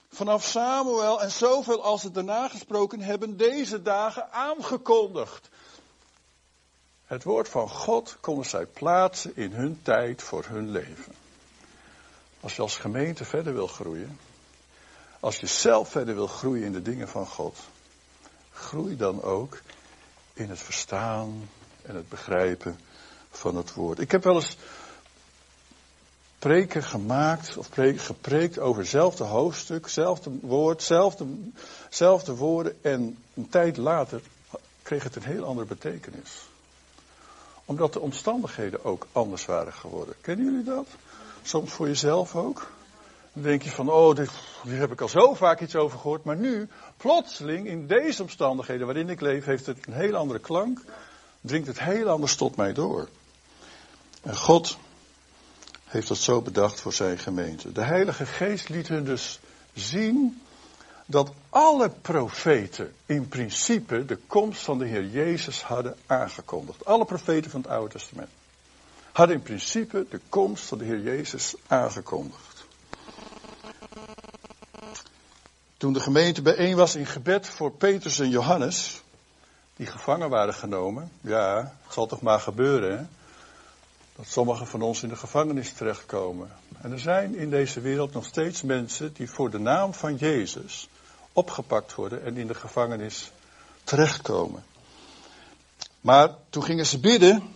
Vanaf 0.09 0.45
Samuel 0.45 1.21
en 1.21 1.31
zoveel 1.31 1.83
als 1.83 2.03
het 2.03 2.13
daarna 2.13 2.47
gesproken 2.47 3.01
hebben 3.01 3.37
deze 3.37 3.81
dagen 3.81 4.31
aangekondigd. 4.31 5.49
Het 7.07 7.23
woord 7.23 7.49
van 7.49 7.69
God 7.69 8.17
konden 8.19 8.45
zij 8.45 8.65
plaatsen 8.65 9.35
in 9.35 9.51
hun 9.51 9.79
tijd 9.81 10.21
voor 10.21 10.45
hun 10.47 10.69
leven. 10.69 11.13
Als 12.39 12.55
je 12.55 12.61
als 12.61 12.77
gemeente 12.77 13.25
verder 13.25 13.53
wil 13.53 13.67
groeien, 13.67 14.19
als 15.19 15.37
je 15.37 15.45
zelf 15.45 15.89
verder 15.89 16.15
wil 16.15 16.27
groeien 16.27 16.65
in 16.65 16.71
de 16.71 16.81
dingen 16.81 17.07
van 17.07 17.27
God, 17.27 17.57
groei 18.51 18.97
dan 18.97 19.21
ook 19.21 19.61
in 20.33 20.49
het 20.49 20.59
verstaan 20.59 21.49
en 21.81 21.95
het 21.95 22.09
begrijpen 22.09 22.79
van 23.31 23.55
het 23.55 23.73
woord. 23.73 23.99
Ik 23.99 24.11
heb 24.11 24.23
wel 24.23 24.35
eens 24.35 24.57
preken 26.39 26.83
gemaakt 26.83 27.57
of 27.57 27.69
gepreekt 27.95 28.59
over 28.59 28.81
hetzelfde 28.81 29.23
hoofdstuk, 29.23 29.83
hetzelfde 29.83 30.29
woord, 30.41 30.87
hetzelfde 31.83 32.35
woorden 32.35 32.83
en 32.83 33.23
een 33.33 33.49
tijd 33.49 33.77
later 33.77 34.21
kreeg 34.81 35.03
het 35.03 35.15
een 35.15 35.23
heel 35.23 35.43
andere 35.43 35.67
betekenis 35.67 36.46
omdat 37.67 37.93
de 37.93 37.99
omstandigheden 37.99 38.83
ook 38.83 39.07
anders 39.11 39.45
waren 39.45 39.73
geworden. 39.73 40.15
Kennen 40.21 40.45
jullie 40.45 40.63
dat? 40.63 40.87
Soms 41.41 41.71
voor 41.71 41.87
jezelf 41.87 42.35
ook. 42.35 42.71
Dan 43.33 43.43
denk 43.43 43.61
je 43.61 43.69
van, 43.69 43.89
oh, 43.89 44.15
dit, 44.15 44.29
hier 44.63 44.79
heb 44.79 44.91
ik 44.91 45.01
al 45.01 45.07
zo 45.07 45.33
vaak 45.33 45.61
iets 45.61 45.75
over 45.75 45.99
gehoord. 45.99 46.23
Maar 46.23 46.35
nu, 46.35 46.67
plotseling, 46.97 47.67
in 47.67 47.87
deze 47.87 48.21
omstandigheden 48.21 48.85
waarin 48.85 49.09
ik 49.09 49.21
leef, 49.21 49.45
heeft 49.45 49.65
het 49.65 49.87
een 49.87 49.93
heel 49.93 50.15
andere 50.15 50.39
klank. 50.39 50.81
Dringt 51.41 51.67
het 51.67 51.79
heel 51.79 52.09
anders 52.09 52.35
tot 52.35 52.55
mij 52.55 52.73
door. 52.73 53.07
En 54.21 54.35
God 54.35 54.77
heeft 55.85 56.07
dat 56.07 56.17
zo 56.17 56.41
bedacht 56.41 56.81
voor 56.81 56.93
zijn 56.93 57.17
gemeente. 57.17 57.71
De 57.71 57.83
Heilige 57.83 58.25
Geest 58.25 58.69
liet 58.69 58.87
hun 58.87 59.03
dus 59.03 59.39
zien 59.73 60.41
dat 61.05 61.31
alle 61.57 61.89
profeten 61.89 62.93
in 63.05 63.27
principe 63.27 64.05
de 64.05 64.15
komst 64.27 64.61
van 64.61 64.77
de 64.77 64.85
Heer 64.85 65.05
Jezus 65.05 65.61
hadden 65.61 65.95
aangekondigd. 66.05 66.85
Alle 66.85 67.05
profeten 67.05 67.51
van 67.51 67.61
het 67.61 67.69
Oude 67.69 67.93
Testament 67.93 68.29
hadden 69.11 69.35
in 69.35 69.41
principe 69.41 70.05
de 70.09 70.19
komst 70.29 70.65
van 70.65 70.77
de 70.77 70.85
Heer 70.85 70.99
Jezus 70.99 71.55
aangekondigd. 71.67 72.65
Toen 75.77 75.93
de 75.93 75.99
gemeente 75.99 76.41
bijeen 76.41 76.75
was 76.75 76.95
in 76.95 77.05
gebed 77.05 77.47
voor 77.47 77.71
Petrus 77.71 78.19
en 78.19 78.29
Johannes, 78.29 79.01
die 79.75 79.87
gevangen 79.87 80.29
waren 80.29 80.53
genomen, 80.53 81.11
ja, 81.21 81.73
het 81.83 81.93
zal 81.93 82.05
toch 82.07 82.21
maar 82.21 82.39
gebeuren, 82.39 82.97
hè? 82.97 83.05
dat 84.15 84.27
sommigen 84.27 84.67
van 84.67 84.81
ons 84.81 85.03
in 85.03 85.09
de 85.09 85.15
gevangenis 85.15 85.73
terechtkomen. 85.73 86.51
En 86.81 86.91
er 86.91 86.99
zijn 86.99 87.35
in 87.35 87.49
deze 87.49 87.81
wereld 87.81 88.13
nog 88.13 88.25
steeds 88.25 88.61
mensen 88.61 89.13
die 89.13 89.29
voor 89.29 89.49
de 89.49 89.59
naam 89.59 89.93
van 89.93 90.15
Jezus 90.15 90.89
opgepakt 91.37 91.95
worden 91.95 92.23
en 92.23 92.37
in 92.37 92.47
de 92.47 92.53
gevangenis 92.53 93.31
terechtkomen. 93.83 94.63
Maar 96.01 96.35
toen 96.49 96.63
gingen 96.63 96.85
ze 96.85 96.99
bidden 96.99 97.53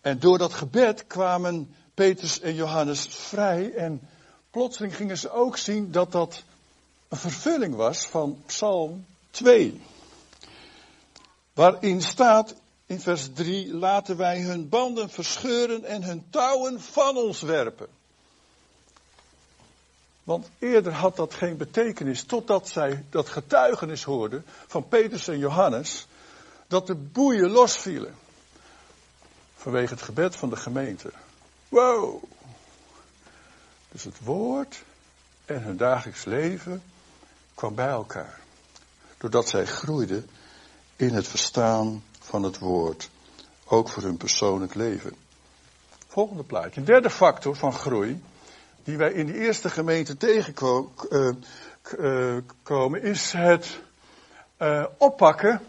en 0.00 0.18
door 0.18 0.38
dat 0.38 0.52
gebed 0.52 1.06
kwamen 1.06 1.74
Petrus 1.94 2.40
en 2.40 2.54
Johannes 2.54 3.06
vrij 3.06 3.74
en 3.74 4.08
plotseling 4.50 4.96
gingen 4.96 5.18
ze 5.18 5.30
ook 5.30 5.56
zien 5.56 5.90
dat 5.90 6.12
dat 6.12 6.42
een 7.08 7.16
vervulling 7.16 7.74
was 7.74 8.06
van 8.06 8.42
Psalm 8.46 9.06
2. 9.30 9.80
Waarin 11.52 12.02
staat 12.02 12.54
in 12.86 13.00
vers 13.00 13.28
3, 13.34 13.74
laten 13.74 14.16
wij 14.16 14.40
hun 14.40 14.68
banden 14.68 15.10
verscheuren 15.10 15.84
en 15.84 16.02
hun 16.02 16.26
touwen 16.30 16.80
van 16.80 17.16
ons 17.16 17.40
werpen. 17.40 17.88
Want 20.24 20.50
eerder 20.58 20.92
had 20.92 21.16
dat 21.16 21.34
geen 21.34 21.56
betekenis, 21.56 22.24
totdat 22.24 22.68
zij 22.68 23.04
dat 23.10 23.28
getuigenis 23.28 24.04
hoorden 24.04 24.44
van 24.66 24.88
Petrus 24.88 25.28
en 25.28 25.38
Johannes, 25.38 26.06
dat 26.66 26.86
de 26.86 26.94
boeien 26.94 27.50
losvielen. 27.50 28.14
Vanwege 29.54 29.94
het 29.94 30.02
gebed 30.02 30.36
van 30.36 30.50
de 30.50 30.56
gemeente. 30.56 31.12
Wow! 31.68 32.22
Dus 33.88 34.04
het 34.04 34.24
woord 34.24 34.82
en 35.44 35.62
hun 35.62 35.76
dagelijks 35.76 36.24
leven 36.24 36.82
kwam 37.54 37.74
bij 37.74 37.88
elkaar. 37.88 38.40
Doordat 39.18 39.48
zij 39.48 39.66
groeiden 39.66 40.28
in 40.96 41.14
het 41.14 41.28
verstaan 41.28 42.04
van 42.18 42.42
het 42.42 42.58
woord. 42.58 43.10
Ook 43.64 43.88
voor 43.88 44.02
hun 44.02 44.16
persoonlijk 44.16 44.74
leven. 44.74 45.16
Volgende 46.06 46.42
plaatje. 46.42 46.82
Derde 46.82 47.10
factor 47.10 47.56
van 47.56 47.72
groei. 47.72 48.22
Die 48.84 48.96
wij 48.96 49.12
in 49.12 49.26
de 49.26 49.34
eerste 49.38 49.70
gemeente 49.70 50.16
tegenkomen. 50.16 51.44
Uh, 51.98 53.02
is 53.02 53.32
het 53.32 53.80
uh, 54.58 54.84
oppakken 54.96 55.60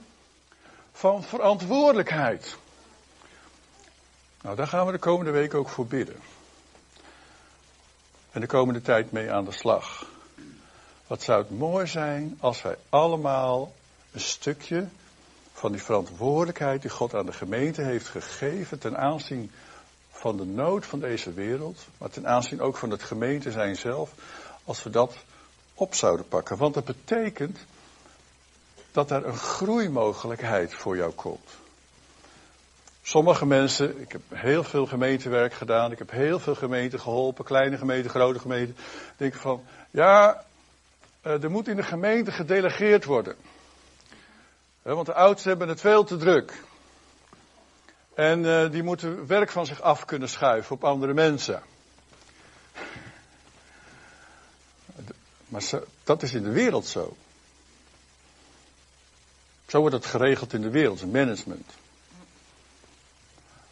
van 0.91 1.23
verantwoordelijkheid. 1.23 2.57
Nou, 4.41 4.55
daar 4.55 4.67
gaan 4.67 4.85
we 4.85 4.91
de 4.91 4.97
komende 4.97 5.31
week 5.31 5.53
ook 5.53 5.69
voor 5.69 5.85
bidden. 5.85 6.15
En 8.31 8.41
de 8.41 8.47
komende 8.47 8.81
tijd 8.81 9.11
mee 9.11 9.31
aan 9.31 9.45
de 9.45 9.51
slag. 9.51 10.05
Wat 11.07 11.23
zou 11.23 11.41
het 11.41 11.57
mooi 11.57 11.87
zijn 11.87 12.37
als 12.39 12.61
wij 12.61 12.75
allemaal 12.89 13.73
een 14.11 14.19
stukje 14.19 14.87
van 15.53 15.71
die 15.71 15.83
verantwoordelijkheid 15.83 16.81
die 16.81 16.91
God 16.91 17.13
aan 17.13 17.25
de 17.25 17.33
gemeente 17.33 17.81
heeft 17.81 18.07
gegeven 18.07 18.79
ten 18.79 18.97
aanzien 18.97 19.51
van 20.23 20.37
de 20.37 20.45
nood 20.45 20.85
van 20.85 20.99
deze 20.99 21.33
wereld, 21.33 21.85
maar 21.97 22.09
ten 22.09 22.27
aanzien 22.27 22.61
ook 22.61 22.77
van 22.77 22.89
het 22.89 23.03
gemeente 23.03 23.51
zijn 23.51 23.75
zelf, 23.75 24.11
als 24.63 24.83
we 24.83 24.89
dat 24.89 25.15
op 25.73 25.95
zouden 25.95 26.27
pakken. 26.27 26.57
Want 26.57 26.73
dat 26.73 26.85
betekent 26.85 27.57
dat 28.91 29.11
er 29.11 29.25
een 29.25 29.37
groeimogelijkheid 29.37 30.73
voor 30.73 30.97
jou 30.97 31.11
komt. 31.11 31.49
Sommige 33.01 33.45
mensen, 33.45 34.01
ik 34.01 34.11
heb 34.11 34.21
heel 34.29 34.63
veel 34.63 34.85
gemeentewerk 34.85 35.53
gedaan, 35.53 35.91
ik 35.91 35.97
heb 35.97 36.11
heel 36.11 36.39
veel 36.39 36.55
gemeenten 36.55 36.99
geholpen, 36.99 37.45
kleine 37.45 37.77
gemeenten, 37.77 38.11
grote 38.11 38.39
gemeenten, 38.39 38.75
denken 39.17 39.39
van, 39.39 39.63
ja, 39.91 40.43
eh, 41.21 41.43
er 41.43 41.51
moet 41.51 41.67
in 41.67 41.75
de 41.75 41.83
gemeente 41.83 42.31
gedelegeerd 42.31 43.05
worden. 43.05 43.35
Want 44.81 45.05
de 45.05 45.13
oudsten 45.13 45.49
hebben 45.49 45.67
het 45.67 45.81
veel 45.81 46.03
te 46.03 46.17
druk. 46.17 46.53
En 48.15 48.39
uh, 48.39 48.71
die 48.71 48.83
moeten 48.83 49.27
werk 49.27 49.51
van 49.51 49.65
zich 49.65 49.81
af 49.81 50.05
kunnen 50.05 50.29
schuiven 50.29 50.75
op 50.75 50.83
andere 50.83 51.13
mensen. 51.13 51.63
Maar 55.47 55.63
dat 56.03 56.23
is 56.23 56.33
in 56.33 56.43
de 56.43 56.51
wereld 56.51 56.85
zo. 56.85 57.15
Zo 59.67 59.79
wordt 59.79 59.95
het 59.95 60.05
geregeld 60.05 60.53
in 60.53 60.61
de 60.61 60.69
wereld, 60.69 60.99
het 60.99 61.11
management. 61.11 61.71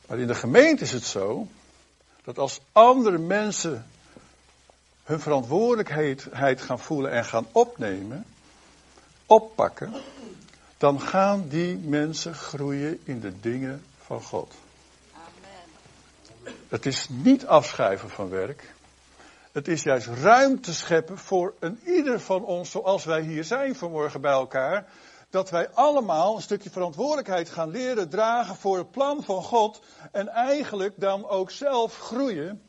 Maar 0.08 0.20
in 0.20 0.28
de 0.28 0.36
gemeente 0.36 0.84
is 0.84 0.92
het 0.92 1.04
zo 1.04 1.48
dat 2.24 2.38
als 2.38 2.62
andere 2.72 3.18
mensen 3.18 3.86
hun 5.04 5.20
verantwoordelijkheid 5.20 6.62
gaan 6.62 6.80
voelen 6.80 7.12
en 7.12 7.26
gaan 7.26 7.48
opnemen, 7.52 8.26
oppakken, 9.26 9.94
dan 10.78 11.02
gaan 11.02 11.48
die 11.48 11.78
mensen 11.78 12.36
groeien 12.36 13.00
in 13.04 13.20
de 13.20 13.40
dingen 13.40 13.84
van 14.12 14.22
God. 14.22 14.54
Amen. 15.14 16.56
Het 16.70 16.86
is 16.86 17.08
niet 17.10 17.46
afschrijven 17.46 18.10
van 18.10 18.30
werk. 18.30 18.74
Het 19.52 19.68
is 19.68 19.84
juist 19.84 20.08
ruimte 20.08 20.74
scheppen 20.74 21.18
voor 21.18 21.54
een 21.60 21.80
ieder 21.86 22.20
van 22.20 22.46
ons, 22.46 22.72
zoals 22.72 23.06
wij 23.06 23.22
hier 23.22 23.44
zijn 23.44 23.76
vanmorgen 23.76 24.22
bij 24.22 24.32
elkaar. 24.32 24.88
Dat 25.30 25.50
wij 25.50 25.70
allemaal 25.70 26.36
een 26.36 26.42
stukje 26.42 26.70
verantwoordelijkheid 26.70 27.50
gaan 27.50 27.70
leren 27.70 28.10
dragen 28.10 28.56
voor 28.56 28.78
het 28.78 28.92
plan 28.92 29.24
van 29.24 29.44
God. 29.44 29.82
En 30.12 30.28
eigenlijk 30.28 30.94
dan 30.98 31.28
ook 31.28 31.52
zelf 31.52 31.98
groeien. 31.98 32.62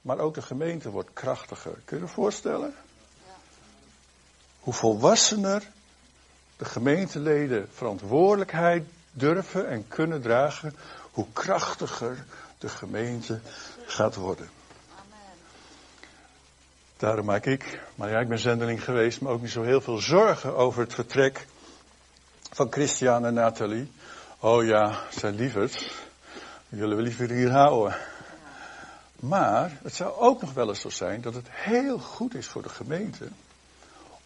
Maar 0.00 0.18
ook 0.18 0.34
de 0.34 0.42
gemeente 0.42 0.90
wordt 0.90 1.12
krachtiger. 1.12 1.78
Kun 1.84 1.96
je 1.96 2.02
je 2.02 2.08
voorstellen? 2.08 2.74
Hoe 4.60 4.74
volwassener 4.74 5.62
de 6.56 6.64
gemeenteleden 6.64 7.68
verantwoordelijkheid 7.72 8.84
durven 9.14 9.68
en 9.68 9.88
kunnen 9.88 10.20
dragen, 10.20 10.76
hoe 11.10 11.26
krachtiger 11.32 12.24
de 12.58 12.68
gemeente 12.68 13.40
gaat 13.86 14.14
worden. 14.14 14.48
Daarom 16.96 17.24
maak 17.24 17.46
ik, 17.46 17.80
maar 17.94 18.10
ja, 18.10 18.20
ik 18.20 18.28
ben 18.28 18.38
zendeling 18.38 18.84
geweest, 18.84 19.20
maar 19.20 19.32
ook 19.32 19.40
niet 19.40 19.50
zo 19.50 19.62
heel 19.62 19.80
veel 19.80 19.98
zorgen 19.98 20.56
over 20.56 20.80
het 20.80 20.94
vertrek 20.94 21.46
van 22.50 22.72
Christian 22.72 23.26
en 23.26 23.34
Nathalie. 23.34 23.92
Oh 24.38 24.64
ja, 24.64 24.98
zijn 25.10 25.34
lieverd. 25.34 25.92
Die 26.68 26.80
willen 26.80 27.02
liever 27.02 27.30
hier 27.30 27.50
houden. 27.50 27.96
Maar 29.20 29.78
het 29.82 29.94
zou 29.94 30.16
ook 30.16 30.40
nog 30.40 30.52
wel 30.52 30.68
eens 30.68 30.80
zo 30.80 30.88
zijn 30.88 31.20
dat 31.20 31.34
het 31.34 31.46
heel 31.50 31.98
goed 31.98 32.34
is 32.34 32.46
voor 32.46 32.62
de 32.62 32.68
gemeente 32.68 33.28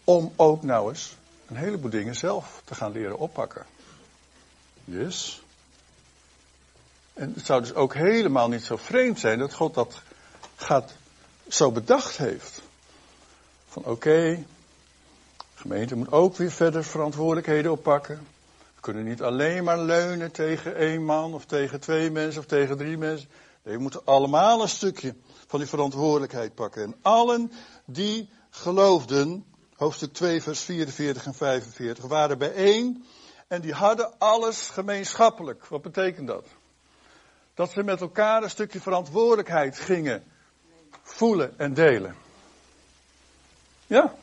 om 0.03 0.33
ook 0.35 0.63
nou 0.63 0.89
eens 0.89 1.17
een 1.47 1.55
heleboel 1.55 1.89
dingen 1.89 2.15
zelf 2.15 2.61
te 2.65 2.75
gaan 2.75 2.91
leren 2.91 3.17
oppakken. 3.17 3.65
Yes. 4.91 5.41
En 7.13 7.33
het 7.35 7.45
zou 7.45 7.61
dus 7.61 7.73
ook 7.73 7.93
helemaal 7.93 8.49
niet 8.49 8.63
zo 8.63 8.75
vreemd 8.75 9.19
zijn 9.19 9.39
dat 9.39 9.53
God 9.53 9.73
dat 9.73 10.01
gaat 10.55 10.93
zo 11.47 11.71
bedacht 11.71 12.17
heeft. 12.17 12.61
Van 13.67 13.85
oké, 13.85 14.45
de 15.37 15.43
gemeente 15.55 15.95
moet 15.95 16.11
ook 16.11 16.35
weer 16.35 16.51
verder 16.51 16.83
verantwoordelijkheden 16.83 17.71
oppakken. 17.71 18.27
We 18.75 18.81
kunnen 18.81 19.03
niet 19.03 19.21
alleen 19.21 19.63
maar 19.63 19.79
leunen 19.79 20.31
tegen 20.31 20.75
één 20.75 21.05
man 21.05 21.33
of 21.33 21.45
tegen 21.45 21.79
twee 21.79 22.11
mensen 22.11 22.41
of 22.41 22.47
tegen 22.47 22.77
drie 22.77 22.97
mensen. 22.97 23.29
Nee, 23.63 23.75
we 23.75 23.81
moeten 23.81 24.05
allemaal 24.05 24.61
een 24.61 24.69
stukje 24.69 25.15
van 25.47 25.59
die 25.59 25.67
verantwoordelijkheid 25.67 26.55
pakken. 26.55 26.83
En 26.83 26.95
allen 27.01 27.51
die 27.85 28.29
geloofden, 28.49 29.45
hoofdstuk 29.75 30.13
2, 30.13 30.41
vers 30.41 30.61
44 30.61 31.25
en 31.25 31.33
45, 31.33 32.05
waren 32.05 32.37
bijeen 32.37 33.05
en 33.49 33.61
die 33.61 33.73
hadden 33.73 34.11
alles 34.17 34.69
gemeenschappelijk. 34.69 35.65
Wat 35.65 35.81
betekent 35.81 36.27
dat? 36.27 36.45
Dat 37.53 37.71
ze 37.71 37.83
met 37.83 38.01
elkaar 38.01 38.43
een 38.43 38.49
stukje 38.49 38.81
verantwoordelijkheid 38.81 39.79
gingen 39.79 40.23
voelen 41.01 41.59
en 41.59 41.73
delen. 41.73 42.15
Ja. 43.87 44.13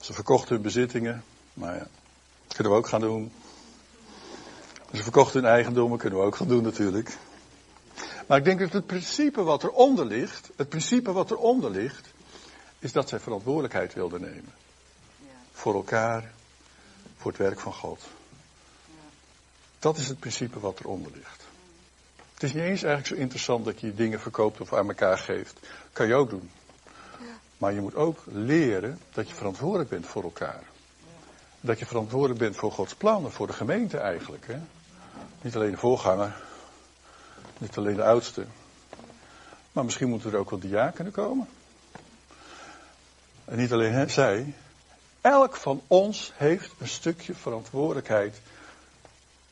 Ze 0.00 0.12
verkochten 0.12 0.54
hun 0.54 0.62
bezittingen, 0.62 1.24
maar 1.52 1.74
ja, 1.74 1.86
dat 2.46 2.54
kunnen 2.54 2.72
we 2.72 2.78
ook 2.78 2.88
gaan 2.88 3.00
doen. 3.00 3.32
Ze 4.92 5.02
verkochten 5.02 5.40
hun 5.42 5.50
eigendommen, 5.50 5.98
kunnen 5.98 6.18
we 6.18 6.24
ook 6.24 6.36
gaan 6.36 6.48
doen 6.48 6.62
natuurlijk. 6.62 7.16
Maar 8.26 8.38
ik 8.38 8.44
denk 8.44 8.58
dat 8.58 8.72
het 8.72 8.86
principe 8.86 9.42
wat 9.42 9.62
eronder 9.62 10.06
ligt, 10.06 10.50
het 10.56 10.68
principe 10.68 11.12
wat 11.12 11.30
eronder 11.30 11.70
ligt, 11.70 12.08
is 12.78 12.92
dat 12.92 13.08
zij 13.08 13.20
verantwoordelijkheid 13.20 13.94
wilden 13.94 14.20
nemen. 14.20 14.52
Voor 15.52 15.74
elkaar, 15.74 16.32
voor 17.20 17.30
het 17.30 17.40
werk 17.40 17.60
van 17.60 17.72
God. 17.72 18.00
Dat 19.78 19.96
is 19.96 20.08
het 20.08 20.18
principe 20.18 20.60
wat 20.60 20.80
eronder 20.80 21.12
ligt. 21.14 21.44
Het 22.34 22.42
is 22.42 22.52
niet 22.52 22.62
eens 22.62 22.82
eigenlijk 22.82 23.06
zo 23.06 23.14
interessant 23.14 23.64
dat 23.64 23.80
je 23.80 23.94
dingen 23.94 24.20
verkoopt 24.20 24.60
of 24.60 24.72
aan 24.72 24.88
elkaar 24.88 25.18
geeft. 25.18 25.58
Kan 25.92 26.06
je 26.06 26.14
ook 26.14 26.30
doen. 26.30 26.50
Maar 27.58 27.72
je 27.72 27.80
moet 27.80 27.94
ook 27.94 28.18
leren 28.26 28.98
dat 29.12 29.28
je 29.28 29.34
verantwoordelijk 29.34 29.90
bent 29.90 30.06
voor 30.06 30.22
elkaar. 30.22 30.62
Dat 31.60 31.78
je 31.78 31.86
verantwoordelijk 31.86 32.38
bent 32.40 32.56
voor 32.56 32.72
Gods 32.72 32.94
plannen, 32.94 33.32
voor 33.32 33.46
de 33.46 33.52
gemeente 33.52 33.98
eigenlijk. 33.98 34.46
Hè? 34.46 34.58
Niet 35.42 35.54
alleen 35.54 35.70
de 35.70 35.76
voorganger, 35.76 36.36
niet 37.58 37.76
alleen 37.76 37.96
de 37.96 38.04
oudste. 38.04 38.44
Maar 39.72 39.84
misschien 39.84 40.08
moeten 40.08 40.32
er 40.32 40.38
ook 40.38 40.50
wel 40.50 40.58
diakenen 40.58 41.12
komen. 41.12 41.48
En 43.44 43.58
niet 43.58 43.72
alleen 43.72 44.10
zij. 44.10 44.54
Elk 45.20 45.56
van 45.56 45.82
ons 45.86 46.32
heeft 46.34 46.70
een 46.78 46.88
stukje 46.88 47.34
verantwoordelijkheid 47.34 48.40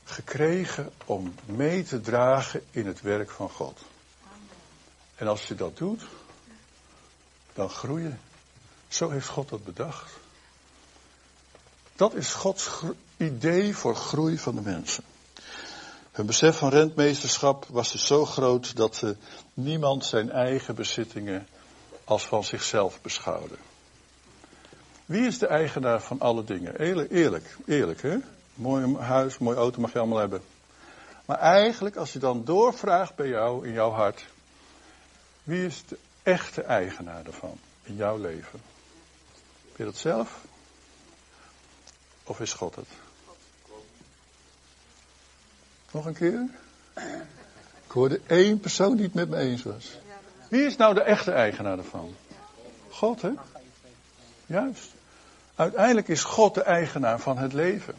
gekregen 0.05 0.93
om 1.05 1.35
mee 1.45 1.83
te 1.83 2.01
dragen 2.01 2.65
in 2.71 2.87
het 2.87 3.01
werk 3.01 3.31
van 3.31 3.51
God. 3.51 3.79
En 5.17 5.27
als 5.27 5.49
je 5.49 5.55
dat 5.55 5.77
doet, 5.77 6.03
dan 7.53 7.69
groei 7.71 8.03
je. 8.03 8.13
Zo 8.89 9.11
heeft 9.11 9.29
God 9.29 9.49
dat 9.49 9.65
bedacht. 9.65 10.13
Dat 11.97 12.15
is 12.15 12.33
Gods 12.33 12.69
idee 13.17 13.77
voor 13.77 13.97
groei 13.97 14.39
van 14.39 14.55
de 14.55 14.61
mensen. 14.61 15.05
Hun 16.13 16.27
besef 16.27 16.59
van 16.59 16.69
rentmeesterschap 16.69 17.67
was 17.69 17.93
dus 17.93 18.07
zo 18.07 18.27
groot 18.27 18.77
dat 18.77 18.97
ze 18.97 19.17
niemand 19.55 20.05
zijn 20.05 20.31
eigen 20.31 20.75
bezittingen 20.75 21.47
als 22.05 22.27
van 22.27 22.45
zichzelf 22.45 23.01
beschouwde. 23.01 23.55
Wie 25.09 25.27
is 25.27 25.39
de 25.39 25.47
eigenaar 25.47 26.01
van 26.01 26.21
alle 26.21 26.45
dingen? 26.45 26.81
Eerlijk, 26.81 27.11
eerlijk, 27.11 27.57
eerlijk 27.67 28.03
hè? 28.03 28.17
Mooi 28.55 28.97
huis, 28.97 29.39
mooi 29.39 29.57
auto 29.57 29.81
mag 29.81 29.93
je 29.93 29.99
allemaal 29.99 30.19
hebben. 30.19 30.43
Maar 31.25 31.39
eigenlijk, 31.39 31.97
als 31.97 32.13
je 32.13 32.19
dan 32.19 32.45
doorvraagt 32.45 33.15
bij 33.15 33.29
jou, 33.29 33.67
in 33.67 33.73
jouw 33.73 33.91
hart, 33.91 34.25
wie 35.43 35.67
is 35.67 35.83
de 35.89 35.99
echte 36.23 36.63
eigenaar 36.63 37.25
daarvan 37.25 37.59
in 37.83 37.97
jouw 37.97 38.19
leven? 38.19 38.61
Ben 39.63 39.77
je 39.77 39.85
dat 39.85 39.97
zelf? 39.97 40.45
Of 42.25 42.41
is 42.41 42.53
God 42.53 42.75
het? 42.75 42.89
Nog 45.91 46.07
een 46.07 46.15
keer? 46.15 46.49
Ik 47.85 47.91
hoorde 47.91 48.21
één 48.27 48.61
persoon 48.61 48.97
die 48.97 49.05
het 49.05 49.15
met 49.15 49.29
me 49.29 49.37
eens 49.37 49.63
was. 49.63 49.99
Wie 50.49 50.65
is 50.65 50.77
nou 50.77 50.95
de 50.95 51.03
echte 51.03 51.33
eigenaar 51.33 51.79
ervan? 51.79 52.15
God, 52.91 53.23
hè? 53.23 53.31
Juist. 54.47 54.97
Uiteindelijk 55.59 56.09
is 56.09 56.25
God 56.25 56.55
de 56.55 56.63
eigenaar 56.63 57.21
van 57.21 57.39
het 57.39 57.53
leven. 57.53 57.95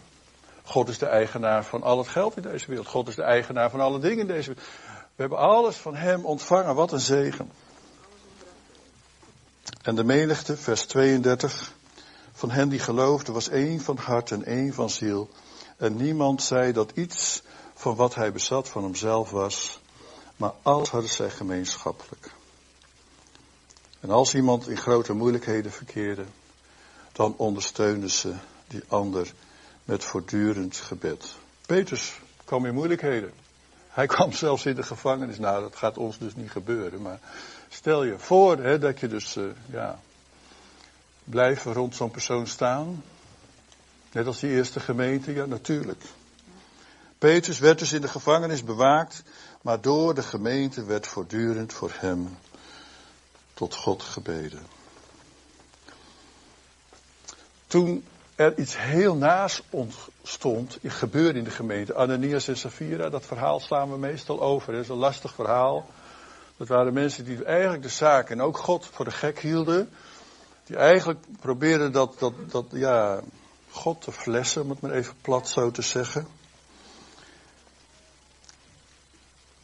God 0.63 0.89
is 0.89 0.97
de 0.97 1.05
eigenaar 1.05 1.65
van 1.65 1.83
al 1.83 1.97
het 1.97 2.07
geld 2.07 2.35
in 2.37 2.41
deze 2.41 2.67
wereld. 2.67 2.87
God 2.87 3.07
is 3.07 3.15
de 3.15 3.23
eigenaar 3.23 3.69
van 3.69 3.79
alle 3.79 3.99
dingen 3.99 4.19
in 4.19 4.27
deze 4.27 4.47
wereld. 4.47 4.67
We 4.95 5.21
hebben 5.21 5.37
alles 5.37 5.75
van 5.75 5.95
Hem 5.95 6.25
ontvangen. 6.25 6.75
Wat 6.75 6.91
een 6.91 6.99
zegen. 6.99 7.51
En 9.81 9.95
de 9.95 10.03
menigte, 10.03 10.57
vers 10.57 10.85
32, 10.85 11.73
van 12.31 12.51
hen 12.51 12.69
die 12.69 12.79
geloofden 12.79 13.33
was 13.33 13.49
één 13.49 13.81
van 13.81 13.97
hart 13.97 14.31
en 14.31 14.45
één 14.45 14.73
van 14.73 14.89
ziel. 14.89 15.29
En 15.77 15.95
niemand 15.95 16.43
zei 16.43 16.71
dat 16.71 16.91
iets 16.95 17.41
van 17.73 17.95
wat 17.95 18.15
hij 18.15 18.31
bezat 18.31 18.69
van 18.69 18.83
hemzelf 18.83 19.29
was, 19.29 19.81
maar 20.35 20.53
alles 20.61 20.89
hadden 20.89 21.09
zij 21.09 21.29
gemeenschappelijk. 21.29 22.31
En 23.99 24.09
als 24.09 24.35
iemand 24.35 24.67
in 24.67 24.77
grote 24.77 25.13
moeilijkheden 25.13 25.71
verkeerde, 25.71 26.25
dan 27.19 27.33
ondersteunden 27.37 28.09
ze 28.09 28.33
die 28.67 28.83
ander 28.87 29.33
met 29.83 30.03
voortdurend 30.03 30.75
gebed. 30.75 31.35
Petrus 31.65 32.19
kwam 32.45 32.65
in 32.65 32.73
moeilijkheden. 32.73 33.31
Hij 33.89 34.05
kwam 34.15 34.31
zelfs 34.31 34.65
in 34.65 34.75
de 34.75 34.83
gevangenis. 34.83 35.39
Nou, 35.39 35.61
dat 35.61 35.75
gaat 35.75 35.97
ons 35.97 36.17
dus 36.17 36.35
niet 36.35 36.51
gebeuren. 36.51 37.01
Maar 37.01 37.19
stel 37.69 38.03
je 38.03 38.19
voor 38.19 38.57
hè, 38.57 38.79
dat 38.79 38.99
je 38.99 39.07
dus, 39.07 39.37
uh, 39.37 39.45
ja, 39.65 39.99
blijven 41.23 41.73
rond 41.73 41.95
zo'n 41.95 42.11
persoon 42.11 42.47
staan. 42.47 43.03
Net 44.11 44.27
als 44.27 44.39
die 44.39 44.49
eerste 44.49 44.79
gemeente, 44.79 45.33
ja, 45.33 45.45
natuurlijk. 45.45 46.03
Petrus 47.17 47.59
werd 47.59 47.79
dus 47.79 47.93
in 47.93 48.01
de 48.01 48.07
gevangenis 48.07 48.63
bewaakt, 48.63 49.23
maar 49.61 49.81
door 49.81 50.13
de 50.13 50.23
gemeente 50.23 50.83
werd 50.83 51.07
voortdurend 51.07 51.73
voor 51.73 51.91
hem 51.93 52.37
tot 53.53 53.75
God 53.75 54.03
gebeden. 54.03 54.78
Toen 57.69 58.05
er 58.35 58.57
iets 58.57 58.77
heel 58.77 59.15
naast 59.15 59.63
ontstond, 59.69 60.77
gebeurde 60.83 61.37
in 61.37 61.43
de 61.43 61.49
gemeente, 61.49 61.95
Ananias 61.95 62.47
en 62.47 62.57
Safira, 62.57 63.09
dat 63.09 63.25
verhaal 63.25 63.59
slaan 63.59 63.91
we 63.91 63.97
meestal 63.97 64.41
over. 64.41 64.73
Dat 64.73 64.81
is 64.83 64.89
een 64.89 64.95
lastig 64.95 65.33
verhaal. 65.33 65.89
Dat 66.57 66.67
waren 66.67 66.93
mensen 66.93 67.25
die 67.25 67.43
eigenlijk 67.43 67.83
de 67.83 67.89
zaak 67.89 68.29
en 68.29 68.41
ook 68.41 68.57
God 68.57 68.85
voor 68.85 69.05
de 69.05 69.11
gek 69.11 69.39
hielden. 69.39 69.89
Die 70.65 70.75
eigenlijk 70.75 71.19
probeerden 71.39 71.91
dat, 71.91 72.19
dat, 72.19 72.33
dat 72.47 72.65
ja, 72.71 73.21
God 73.69 74.01
te 74.01 74.11
flessen, 74.11 74.61
om 74.61 74.69
het 74.69 74.81
maar 74.81 74.91
even 74.91 75.13
plat 75.21 75.49
zo 75.49 75.71
te 75.71 75.81
zeggen. 75.81 76.27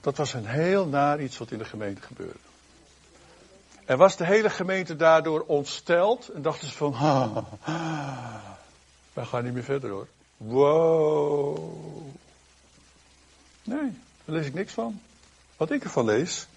Dat 0.01 0.17
was 0.17 0.33
een 0.33 0.45
heel 0.45 0.87
naar 0.87 1.21
iets 1.21 1.37
wat 1.37 1.51
in 1.51 1.57
de 1.57 1.65
gemeente 1.65 2.01
gebeurde. 2.01 2.39
En 3.85 3.97
was 3.97 4.17
de 4.17 4.25
hele 4.25 4.49
gemeente 4.49 4.95
daardoor 4.95 5.43
ontsteld 5.47 6.29
en 6.29 6.41
dachten 6.41 6.67
ze 6.67 6.73
van, 6.73 6.93
ha, 6.93 7.43
wij 9.13 9.25
gaan 9.25 9.43
niet 9.43 9.53
meer 9.53 9.63
verder 9.63 9.89
hoor. 9.89 10.07
Wow. 10.37 11.57
Nee, 13.63 13.97
daar 14.25 14.35
lees 14.35 14.45
ik 14.45 14.53
niks 14.53 14.73
van. 14.73 15.01
Wat 15.57 15.71
ik 15.71 15.83
ervan 15.83 16.05
lees, 16.05 16.47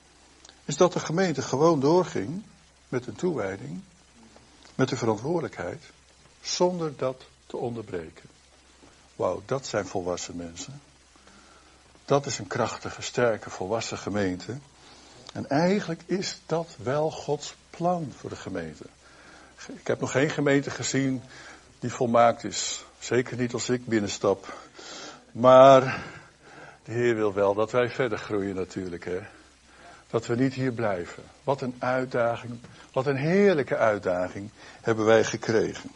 is 0.65 0.77
dat 0.77 0.93
de 0.93 1.01
gemeente 1.01 1.43
gewoon 1.43 1.81
doorging 1.81 2.43
met 2.89 3.07
een 3.07 3.15
toewijding, 3.15 3.81
met 4.75 4.89
de 4.89 4.97
verantwoordelijkheid, 4.97 5.83
zonder 6.41 6.97
dat 6.97 7.25
te 7.47 7.57
onderbreken. 7.57 8.29
Wauw, 9.17 9.43
dat 9.47 9.67
zijn 9.67 9.87
volwassen 9.87 10.37
mensen. 10.37 10.81
Dat 12.05 12.27
is 12.27 12.39
een 12.39 12.47
krachtige, 12.47 13.03
sterke, 13.03 13.51
volwassen 13.51 13.99
gemeente. 13.99 14.59
En 15.33 15.49
eigenlijk 15.49 16.03
is 16.07 16.41
dat 16.47 16.69
wel 16.83 17.11
Gods 17.11 17.55
plan 17.71 18.13
voor 18.17 18.31
de 18.31 18.37
gemeente. 18.37 18.85
Ik 19.67 19.87
heb 19.87 20.01
nog 20.01 20.11
geen 20.11 20.31
gemeente 20.31 20.71
gezien 20.71 21.23
die 21.79 21.93
volmaakt 21.93 22.45
is. 22.45 22.85
Zeker 22.99 23.37
niet 23.37 23.53
als 23.53 23.69
ik 23.69 23.87
binnenstap. 23.87 24.57
Maar 25.33 26.03
de 26.85 26.93
Heer 26.93 27.15
wil 27.15 27.33
wel 27.33 27.55
dat 27.55 27.71
wij 27.71 27.91
verder 27.91 28.19
groeien 28.19 28.55
natuurlijk. 28.55 29.05
Hè? 29.05 29.19
Dat 30.11 30.27
we 30.27 30.35
niet 30.35 30.55
hier 30.55 30.73
blijven. 30.73 31.23
Wat 31.45 31.61
een 31.61 31.75
uitdaging, 31.79 32.59
wat 32.93 33.07
een 33.07 33.17
heerlijke 33.17 33.77
uitdaging 33.77 34.51
hebben 34.81 35.05
wij 35.05 35.25
gekregen. 35.25 35.91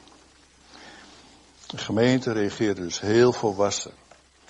De 1.66 1.79
gemeente 1.79 2.33
reageerde 2.33 2.81
dus 2.81 3.01
heel 3.01 3.33
volwassen. 3.33 3.92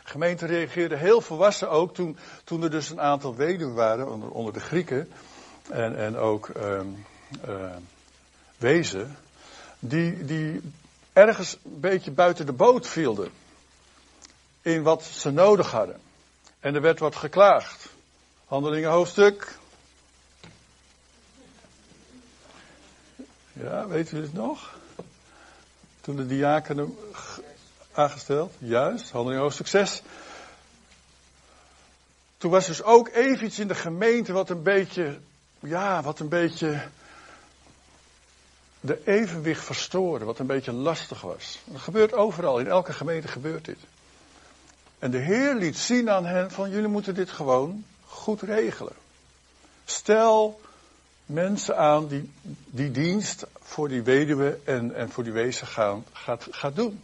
Gemeente 0.03 0.47
reageerde 0.47 0.97
heel 0.97 1.21
volwassen 1.21 1.71
ook 1.71 1.95
toen, 1.95 2.17
toen 2.45 2.62
er 2.62 2.71
dus 2.71 2.91
een 2.91 3.01
aantal 3.01 3.35
weduwen 3.35 3.75
waren 3.75 4.11
onder, 4.11 4.31
onder 4.31 4.53
de 4.53 4.61
Grieken. 4.61 5.12
En, 5.71 5.97
en 5.97 6.17
ook 6.17 6.49
uh, 6.49 6.81
wezen. 8.59 9.17
Die, 9.79 10.25
die 10.25 10.61
ergens 11.12 11.59
een 11.65 11.81
beetje 11.81 12.11
buiten 12.11 12.47
de 12.47 12.53
boot 12.53 12.87
vielden. 12.87 13.31
In 14.62 14.83
wat 14.83 15.05
ze 15.05 15.31
nodig 15.31 15.71
hadden. 15.71 16.01
En 16.61 16.75
er 16.75 16.81
werd 16.81 16.99
wat 16.99 17.17
geklaagd. 17.17 17.88
Handelingen 18.47 18.91
hoofdstuk. 18.91 19.59
Ja, 23.53 23.88
weet 23.88 24.12
u 24.12 24.21
het 24.21 24.33
nog? 24.33 24.79
Toen 26.01 26.17
de 26.17 26.27
diakenen 26.27 26.97
aangesteld. 27.92 28.52
Juist, 28.59 29.11
handelingen 29.11 29.42
hoofdstuk 29.42 29.66
6. 29.66 30.02
Toen 32.38 32.50
was 32.50 32.66
dus 32.66 32.83
ook 32.83 33.09
even 33.09 33.46
iets 33.46 33.59
in 33.59 33.68
de 33.68 33.74
gemeente 33.74 34.33
wat 34.33 34.50
een 34.50 34.62
beetje, 34.62 35.18
ja, 35.61 36.02
wat 36.02 36.18
een 36.18 36.28
beetje 36.28 36.83
de 38.81 39.00
evenwicht 39.05 39.64
verstoorde, 39.64 40.24
wat 40.24 40.38
een 40.38 40.46
beetje 40.46 40.72
lastig 40.72 41.20
was. 41.20 41.59
Dat 41.64 41.81
gebeurt 41.81 42.12
overal, 42.12 42.59
in 42.59 42.66
elke 42.66 42.92
gemeente 42.92 43.28
gebeurt 43.28 43.64
dit. 43.64 43.78
En 44.98 45.11
de 45.11 45.18
Heer 45.18 45.55
liet 45.55 45.76
zien 45.76 46.11
aan 46.11 46.24
hen 46.24 46.50
van 46.50 46.70
jullie 46.70 46.88
moeten 46.88 47.14
dit 47.14 47.31
gewoon 47.31 47.85
goed 48.05 48.42
regelen. 48.42 48.94
Stel 49.85 50.61
mensen 51.26 51.76
aan 51.76 52.09
die 52.09 52.31
die 52.66 52.90
dienst 52.90 53.46
voor 53.61 53.88
die 53.88 54.02
weduwe 54.02 54.59
en, 54.64 54.94
en 54.94 55.11
voor 55.11 55.24
die 55.24 55.33
wezen 55.33 55.66
gaan, 55.66 56.05
gaat, 56.12 56.46
gaat 56.50 56.76
doen. 56.76 57.02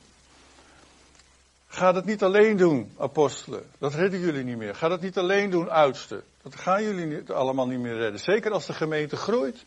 Ga 1.68 1.92
dat 1.92 2.04
niet 2.04 2.22
alleen 2.22 2.56
doen, 2.56 2.92
apostelen. 2.98 3.62
Dat 3.78 3.94
redden 3.94 4.20
jullie 4.20 4.44
niet 4.44 4.56
meer. 4.56 4.74
Ga 4.74 4.88
dat 4.88 5.00
niet 5.00 5.18
alleen 5.18 5.50
doen, 5.50 5.70
oudsten. 5.70 6.22
Dat 6.42 6.56
gaan 6.56 6.82
jullie 6.82 7.32
allemaal 7.32 7.66
niet 7.66 7.78
meer 7.78 7.96
redden. 7.96 8.20
Zeker 8.20 8.52
als 8.52 8.66
de 8.66 8.72
gemeente 8.72 9.16
groeit. 9.16 9.64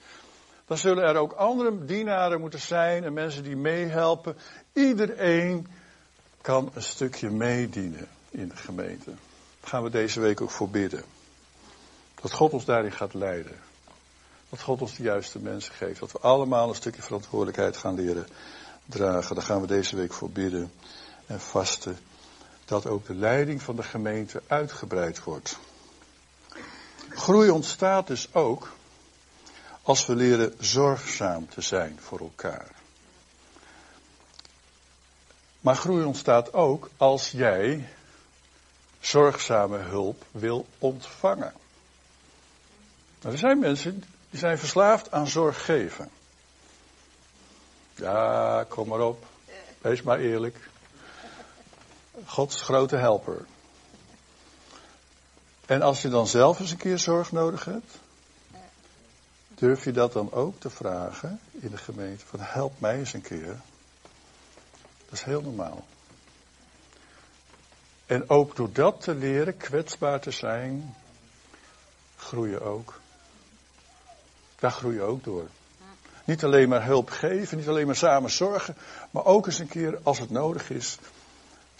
Dan 0.66 0.78
zullen 0.78 1.04
er 1.04 1.16
ook 1.16 1.32
andere 1.32 1.86
dienaren 1.86 2.40
moeten 2.40 2.60
zijn 2.60 3.04
en 3.04 3.14
mensen 3.14 3.44
die 3.44 3.56
meehelpen. 3.56 4.38
Iedereen 4.74 5.68
kan 6.42 6.72
een 6.74 6.84
stukje 6.84 7.30
meedienen 7.30 8.08
in 8.30 8.48
de 8.48 8.56
gemeente. 8.56 9.10
Daar 9.60 9.70
gaan 9.70 9.84
we 9.84 9.90
deze 9.90 10.20
week 10.20 10.42
ook 10.42 10.52
voor 10.52 10.70
bidden. 10.70 11.04
Dat 12.22 12.32
God 12.32 12.54
ons 12.54 12.66
daarin 12.66 12.92
gaat 12.92 13.14
leiden. 13.14 13.60
Dat 14.50 14.62
God 14.62 14.82
ons 14.82 14.96
de 14.96 15.04
juiste 15.04 15.40
mensen 15.40 15.74
geeft. 15.74 16.00
Dat 16.00 16.12
we 16.12 16.20
allemaal 16.20 16.70
een 16.70 16.76
stukje 16.76 17.02
verantwoordelijkheid 17.02 17.78
gaan 17.78 17.96
leren 17.96 18.28
dragen. 18.86 19.36
Daar 19.36 19.46
gaan 19.46 19.62
we 19.62 19.68
deze 19.68 19.96
week 19.96 20.14
voor 20.14 20.30
bidden 20.30 20.72
en 21.32 21.39
vasten. 21.39 21.98
Dat 22.65 22.86
ook 22.86 23.06
de 23.06 23.15
leiding 23.15 23.62
van 23.62 23.76
de 23.76 23.84
gemeente 23.84 24.41
uitgebreid 24.48 25.24
wordt. 25.24 25.58
Groei 27.10 27.50
ontstaat 27.50 28.08
dus 28.08 28.34
ook 28.34 28.72
als 29.82 30.06
we 30.06 30.15
leren 30.15 30.56
zorgzaam 30.60 31.50
te 31.50 31.62
zijn 31.62 32.00
voor 32.02 32.20
elkaar. 32.20 32.67
Maar 35.60 35.76
groei 35.76 36.04
ontstaat 36.04 36.54
ook 36.54 36.89
als 36.98 37.32
jij 37.32 37.89
zorgzame 39.00 39.78
hulp 39.78 40.26
wil 40.32 40.65
ontvangen. 40.78 41.54
Nou, 43.22 43.34
er 43.34 43.39
zijn 43.39 43.60
mensen 43.60 44.04
die 44.30 44.39
zijn 44.39 44.58
verslaafd 44.58 45.12
aan 45.12 45.28
zorg 45.28 45.65
geven. 45.65 46.10
Ja, 47.96 48.65
kom 48.70 48.88
maar 48.88 49.02
op. 49.02 49.26
Wees 49.82 50.02
maar 50.02 50.20
eerlijk. 50.20 50.70
Gods 52.25 52.62
grote 52.62 52.95
helper. 52.95 53.45
En 55.65 55.81
als 55.81 56.01
je 56.01 56.10
dan 56.10 56.27
zelf 56.27 56.60
eens 56.60 56.71
een 56.71 56.77
keer 56.77 56.99
zorg 56.99 57.31
nodig 57.31 57.65
hebt, 57.65 57.97
durf 59.47 59.84
je 59.84 59.91
dat 59.91 60.13
dan 60.13 60.31
ook 60.31 60.60
te 60.60 60.69
vragen 60.69 61.39
in 61.51 61.69
de 61.69 61.77
gemeente? 61.77 62.25
Van 62.25 62.39
help 62.39 62.79
mij 62.79 62.97
eens 62.97 63.13
een 63.13 63.21
keer. 63.21 63.60
Dat 65.05 65.19
is 65.19 65.23
heel 65.23 65.41
normaal. 65.41 65.86
En 68.05 68.29
ook 68.29 68.55
door 68.55 68.71
dat 68.71 69.01
te 69.01 69.15
leren 69.15 69.57
kwetsbaar 69.57 70.19
te 70.19 70.31
zijn, 70.31 70.95
groei 72.17 72.49
je 72.49 72.62
ook. 72.62 72.99
Daar 74.60 74.71
groei 74.71 74.95
je 74.95 75.01
ook 75.01 75.23
door. 75.23 75.47
Niet 76.25 76.43
alleen 76.43 76.69
maar 76.69 76.86
hulp 76.86 77.10
geven, 77.10 77.57
niet 77.57 77.67
alleen 77.67 77.86
maar 77.86 77.95
samen 77.95 78.29
zorgen, 78.29 78.75
maar 79.12 79.25
ook 79.25 79.45
eens 79.45 79.60
een 79.60 79.67
keer 79.67 79.99
als 80.03 80.19
het 80.19 80.29
nodig 80.29 80.69
is, 80.69 80.97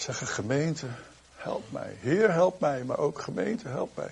zeggen 0.02 0.28
gemeente, 0.28 0.88
help 1.36 1.72
mij. 1.72 1.98
Heer, 2.00 2.32
help 2.32 2.60
mij, 2.60 2.84
maar 2.84 2.98
ook 2.98 3.22
gemeente, 3.22 3.68
help 3.68 3.96
mij. 3.96 4.12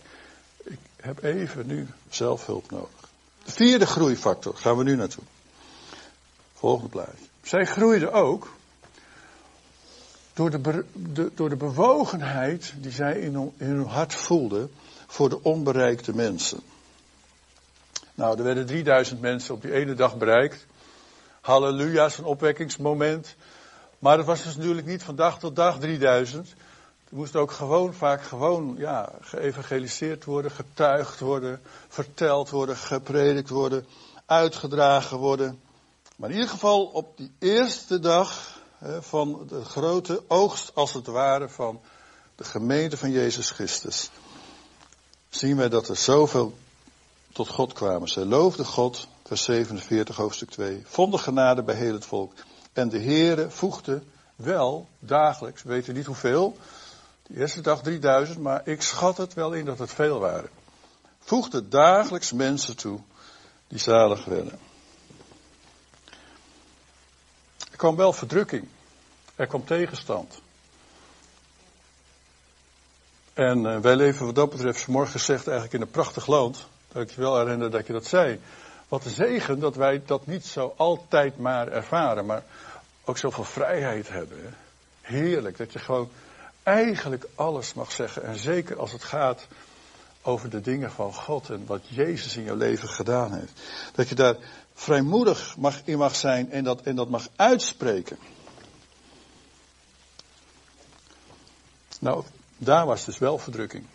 Ik 0.63 0.79
heb 0.95 1.23
even 1.23 1.67
nu 1.67 1.87
zelfhulp 2.09 2.71
nodig. 2.71 3.09
De 3.43 3.51
vierde 3.51 3.85
groeifactor, 3.85 4.55
gaan 4.55 4.77
we 4.77 4.83
nu 4.83 4.95
naartoe. 4.95 5.23
Volgende 6.53 6.89
plaatje. 6.89 7.25
Zij 7.41 7.65
groeide 7.65 8.11
ook 8.11 8.53
door 10.33 10.49
de, 10.49 10.85
de, 10.93 11.31
door 11.35 11.49
de 11.49 11.55
bewogenheid 11.55 12.73
die 12.77 12.91
zij 12.91 13.19
in, 13.19 13.53
in 13.57 13.67
hun 13.67 13.85
hart 13.85 14.13
voelde 14.13 14.69
voor 15.07 15.29
de 15.29 15.43
onbereikte 15.43 16.15
mensen. 16.15 16.59
Nou, 18.15 18.37
er 18.37 18.43
werden 18.43 18.65
3000 18.65 19.21
mensen 19.21 19.53
op 19.53 19.61
die 19.61 19.71
ene 19.71 19.93
dag 19.93 20.17
bereikt. 20.17 20.65
Halleluja, 21.41 22.09
zo'n 22.09 22.25
opwekkingsmoment. 22.25 23.35
Maar 23.99 24.17
het 24.17 24.25
was 24.25 24.43
dus 24.43 24.55
natuurlijk 24.55 24.87
niet 24.87 25.03
van 25.03 25.15
dag 25.15 25.39
tot 25.39 25.55
dag 25.55 25.79
3000. 25.79 26.47
Er 27.09 27.15
moest 27.15 27.35
ook 27.35 27.51
gewoon 27.51 27.93
vaak 27.93 28.23
gewoon, 28.23 28.75
ja, 28.77 29.11
geëvangeliseerd 29.21 30.25
worden, 30.25 30.51
getuigd 30.51 31.19
worden, 31.19 31.61
verteld 31.87 32.49
worden, 32.49 32.75
gepredikt 32.75 33.49
worden, 33.49 33.85
uitgedragen 34.25 35.17
worden. 35.17 35.59
Maar 36.15 36.29
in 36.29 36.35
ieder 36.35 36.49
geval 36.49 36.85
op 36.85 37.17
die 37.17 37.31
eerste 37.39 37.99
dag 37.99 38.59
hè, 38.77 39.01
van 39.01 39.45
de 39.47 39.65
grote 39.65 40.23
oogst, 40.27 40.71
als 40.73 40.93
het 40.93 41.07
ware, 41.07 41.49
van 41.49 41.81
de 42.35 42.43
gemeente 42.43 42.97
van 42.97 43.11
Jezus 43.11 43.49
Christus, 43.49 44.09
zien 45.29 45.57
wij 45.57 45.69
dat 45.69 45.87
er 45.87 45.95
zoveel 45.95 46.57
tot 47.31 47.47
God 47.47 47.73
kwamen. 47.73 48.07
Zij 48.07 48.25
loofden 48.25 48.65
God, 48.65 49.07
vers 49.23 49.43
47, 49.43 50.15
hoofdstuk 50.15 50.49
2, 50.49 50.83
vonden 50.85 51.19
genade 51.19 51.63
bij 51.63 51.75
heel 51.75 51.93
het 51.93 52.05
volk. 52.05 52.33
En 52.79 52.89
de 52.89 52.99
Heere 52.99 53.49
voegde 53.49 54.01
wel 54.35 54.87
dagelijks, 54.99 55.63
we 55.63 55.69
weten 55.69 55.93
niet 55.93 56.05
hoeveel, 56.05 56.57
de 57.27 57.39
eerste 57.39 57.61
dag 57.61 57.81
3000, 57.81 58.39
maar 58.39 58.67
ik 58.67 58.81
schat 58.81 59.17
het 59.17 59.33
wel 59.33 59.53
in 59.53 59.65
dat 59.65 59.79
het 59.79 59.93
veel 59.93 60.19
waren. 60.19 60.49
Voegde 61.19 61.67
dagelijks 61.67 62.31
mensen 62.31 62.77
toe 62.77 62.99
die 63.67 63.79
zalig 63.79 64.25
werden. 64.25 64.59
Er 67.71 67.77
kwam 67.77 67.95
wel 67.95 68.13
verdrukking. 68.13 68.67
Er 69.35 69.47
kwam 69.47 69.65
tegenstand. 69.65 70.41
En 73.33 73.65
uh, 73.65 73.79
wij 73.79 73.95
leven 73.95 74.25
wat 74.25 74.35
dat 74.35 74.49
betreft, 74.49 74.87
morgen 74.87 75.11
gezegd, 75.11 75.47
eigenlijk 75.47 75.75
in 75.75 75.81
een 75.81 75.91
prachtig 75.91 76.27
land. 76.27 76.67
Dat 76.91 77.01
ik 77.01 77.11
je 77.11 77.21
wel 77.21 77.37
herinner 77.37 77.71
dat 77.71 77.87
je 77.87 77.93
dat 77.93 78.05
zei. 78.05 78.39
Wat 78.89 79.05
een 79.05 79.11
zegen 79.11 79.59
dat 79.59 79.75
wij 79.75 80.01
dat 80.05 80.27
niet 80.27 80.45
zo 80.45 80.73
altijd 80.77 81.37
maar 81.37 81.67
ervaren, 81.67 82.25
maar 82.25 82.43
ook 83.03 83.17
zoveel 83.17 83.43
vrijheid 83.43 84.09
hebben. 84.09 84.55
Heerlijk, 85.01 85.57
dat 85.57 85.73
je 85.73 85.79
gewoon 85.79 86.09
eigenlijk 86.63 87.25
alles 87.35 87.73
mag 87.73 87.91
zeggen. 87.91 88.23
En 88.23 88.37
zeker 88.37 88.79
als 88.79 88.91
het 88.91 89.03
gaat 89.03 89.47
over 90.21 90.49
de 90.49 90.61
dingen 90.61 90.91
van 90.91 91.13
God 91.13 91.49
en 91.49 91.65
wat 91.65 91.81
Jezus 91.87 92.37
in 92.37 92.43
jouw 92.43 92.55
leven 92.55 92.89
gedaan 92.89 93.33
heeft. 93.33 93.61
Dat 93.93 94.09
je 94.09 94.15
daar 94.15 94.35
vrijmoedig 94.73 95.57
mag, 95.57 95.81
in 95.83 95.97
mag 95.97 96.15
zijn 96.15 96.51
en 96.51 96.63
dat, 96.63 96.81
en 96.81 96.95
dat 96.95 97.09
mag 97.09 97.27
uitspreken. 97.35 98.17
Nou, 101.99 102.23
daar 102.57 102.85
was 102.85 103.05
dus 103.05 103.17
wel 103.17 103.37
verdrukking. 103.37 103.85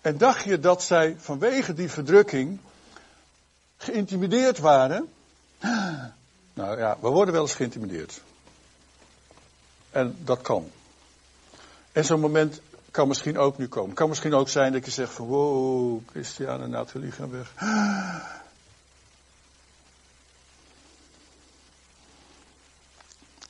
En 0.00 0.18
dacht 0.18 0.44
je 0.44 0.58
dat 0.58 0.82
zij 0.82 1.16
vanwege 1.18 1.74
die 1.74 1.90
verdrukking 1.90 2.58
geïntimideerd 3.78 4.58
waren? 4.58 5.08
Nou 6.54 6.78
ja, 6.78 6.96
we 7.00 7.08
worden 7.08 7.34
wel 7.34 7.42
eens 7.42 7.54
geïntimideerd. 7.54 8.20
En 9.90 10.16
dat 10.24 10.40
kan. 10.40 10.70
En 11.92 12.04
zo'n 12.04 12.20
moment 12.20 12.60
kan 12.90 13.08
misschien 13.08 13.38
ook 13.38 13.58
nu 13.58 13.68
komen. 13.68 13.94
Kan 13.94 14.08
misschien 14.08 14.34
ook 14.34 14.48
zijn 14.48 14.72
dat 14.72 14.84
je 14.84 14.90
zegt 14.90 15.12
van 15.12 15.26
wow, 15.26 16.00
Christian 16.10 16.62
en 16.62 16.70
Nathalie 16.70 17.12
gaan 17.12 17.30
weg. 17.30 17.52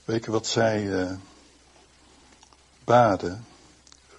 Weet 0.05 0.25
je 0.25 0.31
wat 0.31 0.47
zij 0.47 0.83
uh, 0.83 1.13
baden? 2.85 3.45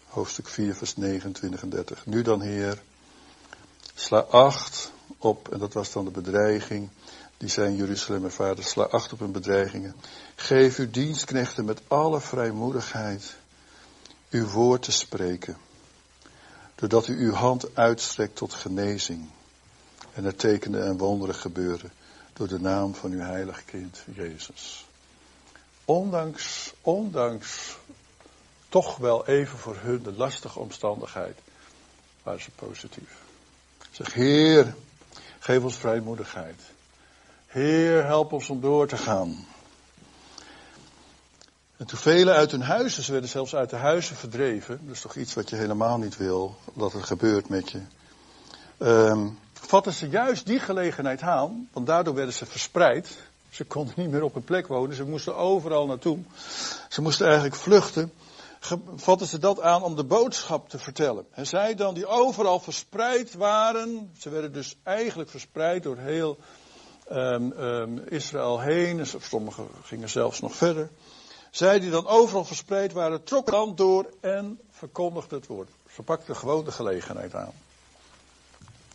Hoofdstuk 0.07 0.47
4, 0.47 0.75
vers 0.75 0.95
29 0.95 1.61
en 1.61 1.69
30. 1.69 2.05
Nu 2.05 2.21
dan, 2.21 2.41
Heer, 2.41 2.81
sla 3.95 4.19
acht 4.19 4.91
op, 5.19 5.53
en 5.53 5.59
dat 5.59 5.73
was 5.73 5.91
dan 5.91 6.05
de 6.05 6.11
bedreiging 6.11 6.89
die 7.37 7.49
zijn 7.49 7.75
Jeruzalem 7.75 8.23
ervaren, 8.23 8.63
sla 8.63 8.83
acht 8.83 9.13
op 9.13 9.19
hun 9.19 9.31
bedreigingen. 9.31 9.95
Geef 10.35 10.77
uw 10.77 10.89
dienstknechten 10.89 11.65
met 11.65 11.81
alle 11.87 12.21
vrijmoedigheid 12.21 13.35
uw 14.29 14.47
woord 14.47 14.81
te 14.81 14.91
spreken, 14.91 15.57
doordat 16.75 17.07
u 17.07 17.17
uw 17.25 17.33
hand 17.33 17.75
uitstrekt 17.75 18.35
tot 18.35 18.53
genezing 18.53 19.29
en 20.13 20.25
er 20.25 20.35
tekenen 20.35 20.85
en 20.85 20.97
wonderen 20.97 21.35
gebeuren 21.35 21.91
door 22.33 22.47
de 22.47 22.59
naam 22.59 22.95
van 22.95 23.11
uw 23.11 23.19
heilige 23.19 23.63
kind 23.63 24.03
Jezus. 24.13 24.85
Ondanks, 25.85 26.73
ondanks 26.81 27.77
toch 28.69 28.97
wel 28.97 29.27
even 29.27 29.57
voor 29.57 29.77
hun 29.79 30.03
de 30.03 30.13
lastige 30.13 30.59
omstandigheid, 30.59 31.37
waren 32.23 32.41
ze 32.41 32.51
positief. 32.51 33.17
Zeg, 33.91 34.13
Heer, 34.13 34.75
geef 35.39 35.63
ons 35.63 35.75
vrijmoedigheid. 35.75 36.61
Heer, 37.47 38.05
help 38.05 38.33
ons 38.33 38.49
om 38.49 38.61
door 38.61 38.87
te 38.87 38.97
gaan. 38.97 39.45
En 41.77 41.85
toen 41.85 41.99
velen 41.99 42.35
uit 42.35 42.51
hun 42.51 42.61
huizen, 42.61 43.03
ze 43.03 43.11
werden 43.11 43.29
zelfs 43.29 43.55
uit 43.55 43.69
de 43.69 43.75
huizen 43.75 44.15
verdreven, 44.15 44.79
dat 44.83 44.95
is 44.95 45.01
toch 45.01 45.15
iets 45.15 45.33
wat 45.33 45.49
je 45.49 45.55
helemaal 45.55 45.97
niet 45.97 46.17
wil, 46.17 46.55
dat 46.73 46.93
het 46.93 47.03
gebeurt 47.03 47.49
met 47.49 47.71
je. 47.71 47.81
Um, 48.79 49.39
vatten 49.53 49.93
ze 49.93 50.09
juist 50.09 50.45
die 50.45 50.59
gelegenheid 50.59 51.21
aan, 51.21 51.69
want 51.73 51.87
daardoor 51.87 52.13
werden 52.13 52.33
ze 52.33 52.45
verspreid. 52.45 53.17
Ze 53.49 53.63
konden 53.63 53.93
niet 53.97 54.11
meer 54.11 54.23
op 54.23 54.35
een 54.35 54.43
plek 54.43 54.67
wonen, 54.67 54.95
ze 54.95 55.03
moesten 55.03 55.35
overal 55.35 55.85
naartoe. 55.85 56.19
Ze 56.89 57.01
moesten 57.01 57.25
eigenlijk 57.25 57.55
vluchten. 57.55 58.11
Vatten 58.95 59.27
ze 59.27 59.39
dat 59.39 59.61
aan 59.61 59.83
om 59.83 59.95
de 59.95 60.03
boodschap 60.03 60.69
te 60.69 60.79
vertellen. 60.79 61.25
En 61.31 61.47
zij 61.47 61.75
dan, 61.75 61.93
die 61.93 62.05
overal 62.05 62.59
verspreid 62.59 63.33
waren, 63.33 64.11
ze 64.17 64.29
werden 64.29 64.53
dus 64.53 64.75
eigenlijk 64.83 65.29
verspreid 65.29 65.83
door 65.83 65.97
heel 65.97 66.37
um, 67.11 67.51
um, 67.51 67.99
Israël 68.07 68.59
heen, 68.59 69.05
sommigen 69.19 69.67
gingen 69.83 70.09
zelfs 70.09 70.39
nog 70.39 70.55
verder. 70.55 70.89
Zij 71.51 71.79
die 71.79 71.89
dan 71.89 72.07
overal 72.07 72.45
verspreid 72.45 72.93
waren, 72.93 73.23
trokken 73.23 73.53
land 73.53 73.77
door 73.77 74.13
en 74.21 74.59
verkondigden 74.71 75.37
het 75.37 75.47
woord. 75.47 75.69
Ze 75.93 76.01
pakten 76.01 76.35
gewoon 76.35 76.65
de 76.65 76.71
gelegenheid 76.71 77.35
aan. 77.35 77.53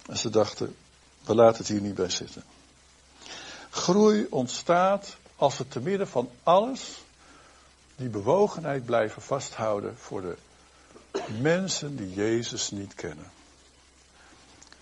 En 0.06 0.16
ze 0.16 0.30
dachten, 0.30 0.76
we 1.24 1.34
laten 1.34 1.58
het 1.58 1.68
hier 1.68 1.80
niet 1.80 1.94
bij 1.94 2.10
zitten. 2.10 2.44
Groei 3.70 4.26
ontstaat 4.30 5.16
als 5.36 5.58
we 5.58 5.68
te 5.68 5.80
midden 5.80 6.08
van 6.08 6.30
alles 6.42 7.03
die 7.96 8.08
bewogenheid 8.08 8.84
blijven 8.84 9.22
vasthouden 9.22 9.96
voor 9.96 10.20
de 10.20 10.36
mensen 11.40 11.96
die 11.96 12.14
Jezus 12.14 12.70
niet 12.70 12.94
kennen. 12.94 13.32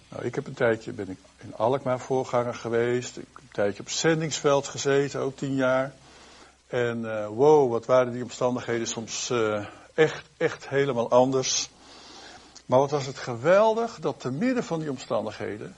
Nou, 0.09 0.25
ik 0.25 0.35
heb 0.35 0.47
een 0.47 0.55
tijdje 0.55 0.93
ben 0.93 1.09
ik 1.09 1.19
in 1.39 1.55
Alkmaar 1.57 2.01
voorganger 2.01 2.55
geweest. 2.55 3.17
Ik 3.17 3.27
heb 3.33 3.43
een 3.43 3.53
tijdje 3.53 3.83
op 3.83 3.89
zendingsveld 3.89 4.69
gezeten, 4.69 5.21
ook 5.21 5.37
tien 5.37 5.55
jaar. 5.55 5.93
En 6.67 6.99
uh, 6.99 7.27
wow, 7.27 7.71
wat 7.71 7.87
waren 7.87 8.13
die 8.13 8.23
omstandigheden 8.23 8.87
soms 8.87 9.31
uh, 9.31 9.67
echt, 9.95 10.27
echt 10.37 10.69
helemaal 10.69 11.11
anders. 11.11 11.71
Maar 12.67 12.79
wat 12.79 12.91
was 12.91 13.07
het 13.07 13.19
geweldig 13.19 13.99
dat 14.01 14.21
te 14.21 14.31
midden 14.31 14.65
van 14.65 14.81
die 14.81 14.91
omstandigheden 14.91 15.75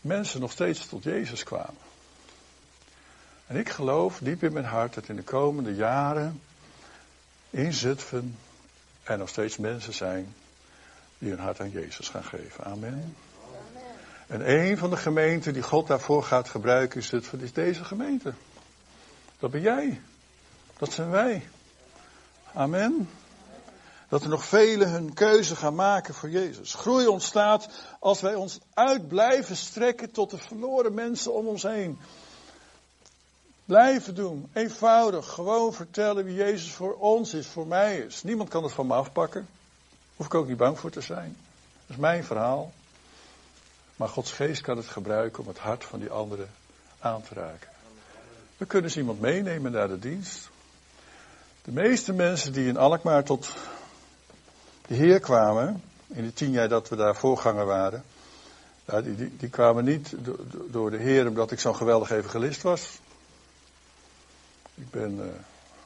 mensen 0.00 0.40
nog 0.40 0.50
steeds 0.50 0.86
tot 0.86 1.04
Jezus 1.04 1.42
kwamen. 1.42 1.91
En 3.52 3.58
ik 3.58 3.68
geloof 3.68 4.18
diep 4.18 4.42
in 4.42 4.52
mijn 4.52 4.64
hart 4.64 4.94
dat 4.94 5.08
in 5.08 5.16
de 5.16 5.22
komende 5.22 5.74
jaren 5.74 6.40
in 7.50 7.72
Zutphen 7.72 8.38
er 9.02 9.18
nog 9.18 9.28
steeds 9.28 9.56
mensen 9.56 9.94
zijn 9.94 10.34
die 11.18 11.30
hun 11.30 11.38
hart 11.38 11.60
aan 11.60 11.70
Jezus 11.70 12.08
gaan 12.08 12.24
geven. 12.24 12.64
Amen. 12.64 13.16
En 14.26 14.50
een 14.50 14.78
van 14.78 14.90
de 14.90 14.96
gemeenten 14.96 15.52
die 15.52 15.62
God 15.62 15.86
daarvoor 15.86 16.22
gaat 16.22 16.48
gebruiken 16.48 17.00
is, 17.00 17.10
het, 17.10 17.32
is 17.38 17.52
deze 17.52 17.84
gemeente. 17.84 18.32
Dat 19.38 19.50
ben 19.50 19.60
jij. 19.60 20.00
Dat 20.78 20.92
zijn 20.92 21.10
wij. 21.10 21.48
Amen. 22.54 23.08
Dat 24.08 24.22
er 24.22 24.28
nog 24.28 24.44
velen 24.44 24.90
hun 24.90 25.14
keuze 25.14 25.56
gaan 25.56 25.74
maken 25.74 26.14
voor 26.14 26.30
Jezus. 26.30 26.74
Groei 26.74 27.06
ontstaat 27.06 27.68
als 28.00 28.20
wij 28.20 28.34
ons 28.34 28.58
uit 28.74 29.08
blijven 29.08 29.56
strekken 29.56 30.10
tot 30.10 30.30
de 30.30 30.38
verloren 30.38 30.94
mensen 30.94 31.34
om 31.34 31.46
ons 31.46 31.62
heen. 31.62 31.98
Blijven 33.64 34.14
doen. 34.14 34.48
Eenvoudig. 34.52 35.28
Gewoon 35.28 35.72
vertellen 35.72 36.24
wie 36.24 36.34
Jezus 36.34 36.72
voor 36.72 36.94
ons 36.94 37.34
is, 37.34 37.46
voor 37.46 37.66
mij 37.66 37.98
is. 37.98 38.22
Niemand 38.22 38.48
kan 38.48 38.62
het 38.62 38.72
van 38.72 38.86
me 38.86 38.94
afpakken. 38.94 39.48
Hoef 40.16 40.26
ik 40.26 40.34
ook 40.34 40.48
niet 40.48 40.56
bang 40.56 40.78
voor 40.78 40.90
te 40.90 41.00
zijn. 41.00 41.36
Dat 41.86 41.96
is 41.96 41.96
mijn 41.96 42.24
verhaal. 42.24 42.72
Maar 43.96 44.08
Gods 44.08 44.32
geest 44.32 44.60
kan 44.60 44.76
het 44.76 44.86
gebruiken 44.86 45.42
om 45.42 45.48
het 45.48 45.58
hart 45.58 45.84
van 45.84 46.00
die 46.00 46.10
anderen 46.10 46.50
aan 46.98 47.22
te 47.22 47.34
raken. 47.34 47.68
We 48.56 48.66
kunnen 48.66 48.88
eens 48.88 48.98
iemand 48.98 49.20
meenemen 49.20 49.72
naar 49.72 49.88
de 49.88 49.98
dienst. 49.98 50.50
De 51.64 51.72
meeste 51.72 52.12
mensen 52.12 52.52
die 52.52 52.66
in 52.66 52.76
Alkmaar 52.76 53.24
tot 53.24 53.54
de 54.86 54.94
Heer 54.94 55.20
kwamen, 55.20 55.82
in 56.06 56.24
de 56.24 56.32
tien 56.32 56.50
jaar 56.50 56.68
dat 56.68 56.88
we 56.88 56.96
daar 56.96 57.16
voorganger 57.16 57.66
waren, 57.66 58.04
die, 58.84 59.14
die, 59.14 59.36
die 59.36 59.48
kwamen 59.48 59.84
niet 59.84 60.14
door 60.70 60.90
de 60.90 60.96
Heer 60.96 61.28
omdat 61.28 61.50
ik 61.50 61.60
zo'n 61.60 61.76
geweldig 61.76 62.10
evangelist 62.10 62.62
was. 62.62 63.00
Ik 64.82 64.90
ben 64.90 65.18
uh, 65.18 65.24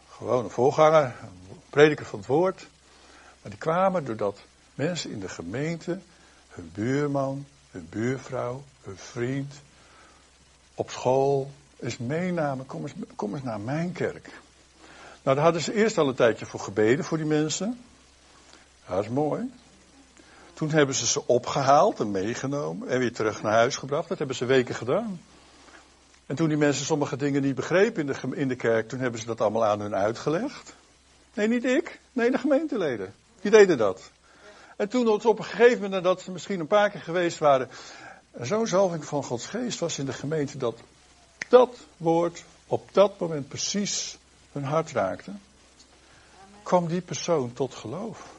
gewoon 0.08 0.44
een 0.44 0.50
voorganger, 0.50 1.04
een 1.04 1.60
prediker 1.70 2.06
van 2.06 2.18
het 2.18 2.28
woord. 2.28 2.66
Maar 3.42 3.50
die 3.50 3.60
kwamen 3.60 4.04
doordat 4.04 4.38
mensen 4.74 5.10
in 5.10 5.20
de 5.20 5.28
gemeente, 5.28 5.98
hun 6.48 6.70
buurman, 6.74 7.46
hun 7.70 7.86
buurvrouw, 7.90 8.62
hun 8.82 8.96
vriend, 8.96 9.54
op 10.74 10.90
school, 10.90 11.50
eens 11.80 11.96
meenamen, 11.96 12.66
kom 12.66 12.82
eens, 12.82 12.92
kom 13.16 13.34
eens 13.34 13.42
naar 13.42 13.60
mijn 13.60 13.92
kerk. 13.92 14.30
Nou, 15.22 15.36
daar 15.36 15.44
hadden 15.44 15.62
ze 15.62 15.74
eerst 15.74 15.98
al 15.98 16.08
een 16.08 16.14
tijdje 16.14 16.46
voor 16.46 16.60
gebeden, 16.60 17.04
voor 17.04 17.18
die 17.18 17.26
mensen. 17.26 17.80
Dat 18.88 19.04
is 19.04 19.08
mooi. 19.08 19.52
Toen 20.54 20.70
hebben 20.70 20.94
ze 20.94 21.06
ze 21.06 21.26
opgehaald 21.26 22.00
en 22.00 22.10
meegenomen 22.10 22.88
en 22.88 22.98
weer 22.98 23.12
terug 23.12 23.42
naar 23.42 23.52
huis 23.52 23.76
gebracht. 23.76 24.08
Dat 24.08 24.18
hebben 24.18 24.36
ze 24.36 24.44
weken 24.44 24.74
gedaan. 24.74 25.20
En 26.26 26.36
toen 26.36 26.48
die 26.48 26.56
mensen 26.56 26.84
sommige 26.84 27.16
dingen 27.16 27.42
niet 27.42 27.54
begrepen 27.54 28.00
in 28.00 28.06
de, 28.06 28.36
in 28.36 28.48
de 28.48 28.56
kerk, 28.56 28.88
toen 28.88 29.00
hebben 29.00 29.20
ze 29.20 29.26
dat 29.26 29.40
allemaal 29.40 29.64
aan 29.64 29.80
hun 29.80 29.94
uitgelegd. 29.94 30.74
Nee, 31.34 31.48
niet 31.48 31.64
ik. 31.64 32.00
Nee, 32.12 32.30
de 32.30 32.38
gemeenteleden. 32.38 33.14
Die 33.40 33.50
deden 33.50 33.78
dat. 33.78 34.10
En 34.76 34.88
toen 34.88 35.08
op 35.08 35.38
een 35.38 35.44
gegeven 35.44 35.74
moment, 35.74 35.92
nadat 35.92 36.20
ze 36.20 36.30
misschien 36.30 36.60
een 36.60 36.66
paar 36.66 36.90
keer 36.90 37.00
geweest 37.00 37.38
waren, 37.38 37.68
zo'n 38.40 38.66
zalving 38.66 39.04
van 39.04 39.24
Gods 39.24 39.46
geest 39.46 39.78
was 39.78 39.98
in 39.98 40.06
de 40.06 40.12
gemeente 40.12 40.58
dat 40.58 40.78
dat 41.48 41.76
woord 41.96 42.44
op 42.66 42.88
dat 42.92 43.18
moment 43.20 43.48
precies 43.48 44.18
hun 44.52 44.64
hart 44.64 44.90
raakte, 44.90 45.32
kwam 46.62 46.88
die 46.88 47.00
persoon 47.00 47.52
tot 47.52 47.74
geloof. 47.74 48.34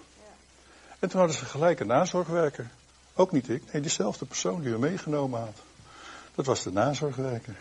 En 1.00 1.10
toen 1.10 1.20
hadden 1.20 1.38
ze 1.38 1.46
gelijk 1.46 1.80
een 1.80 1.88
nazorgwerker. 1.88 2.70
Ook 3.14 3.32
niet 3.32 3.50
ik, 3.50 3.64
nee, 3.72 3.82
diezelfde 3.82 4.26
persoon 4.26 4.62
die 4.62 4.72
we 4.72 4.78
meegenomen 4.78 5.40
had. 5.40 5.58
Dat 6.36 6.46
was 6.46 6.64
de 6.64 6.72
nazorgwerker. 6.72 7.56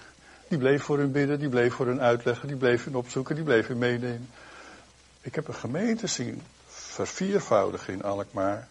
Die 0.48 0.58
bleef 0.58 0.82
voor 0.82 0.98
hun 0.98 1.12
bidden, 1.12 1.38
die 1.38 1.48
bleef 1.48 1.74
voor 1.74 1.86
hun 1.86 2.00
uitleggen, 2.00 2.48
die 2.48 2.56
bleef 2.56 2.84
hun 2.84 2.96
opzoeken, 2.96 3.34
die 3.34 3.44
bleef 3.44 3.66
hun 3.66 3.78
meenemen. 3.78 4.28
Ik 5.20 5.34
heb 5.34 5.48
een 5.48 5.54
gemeente 5.54 6.06
zien 6.06 6.42
verviervoudigen 6.66 7.92
in 7.92 8.02
Alkmaar, 8.02 8.68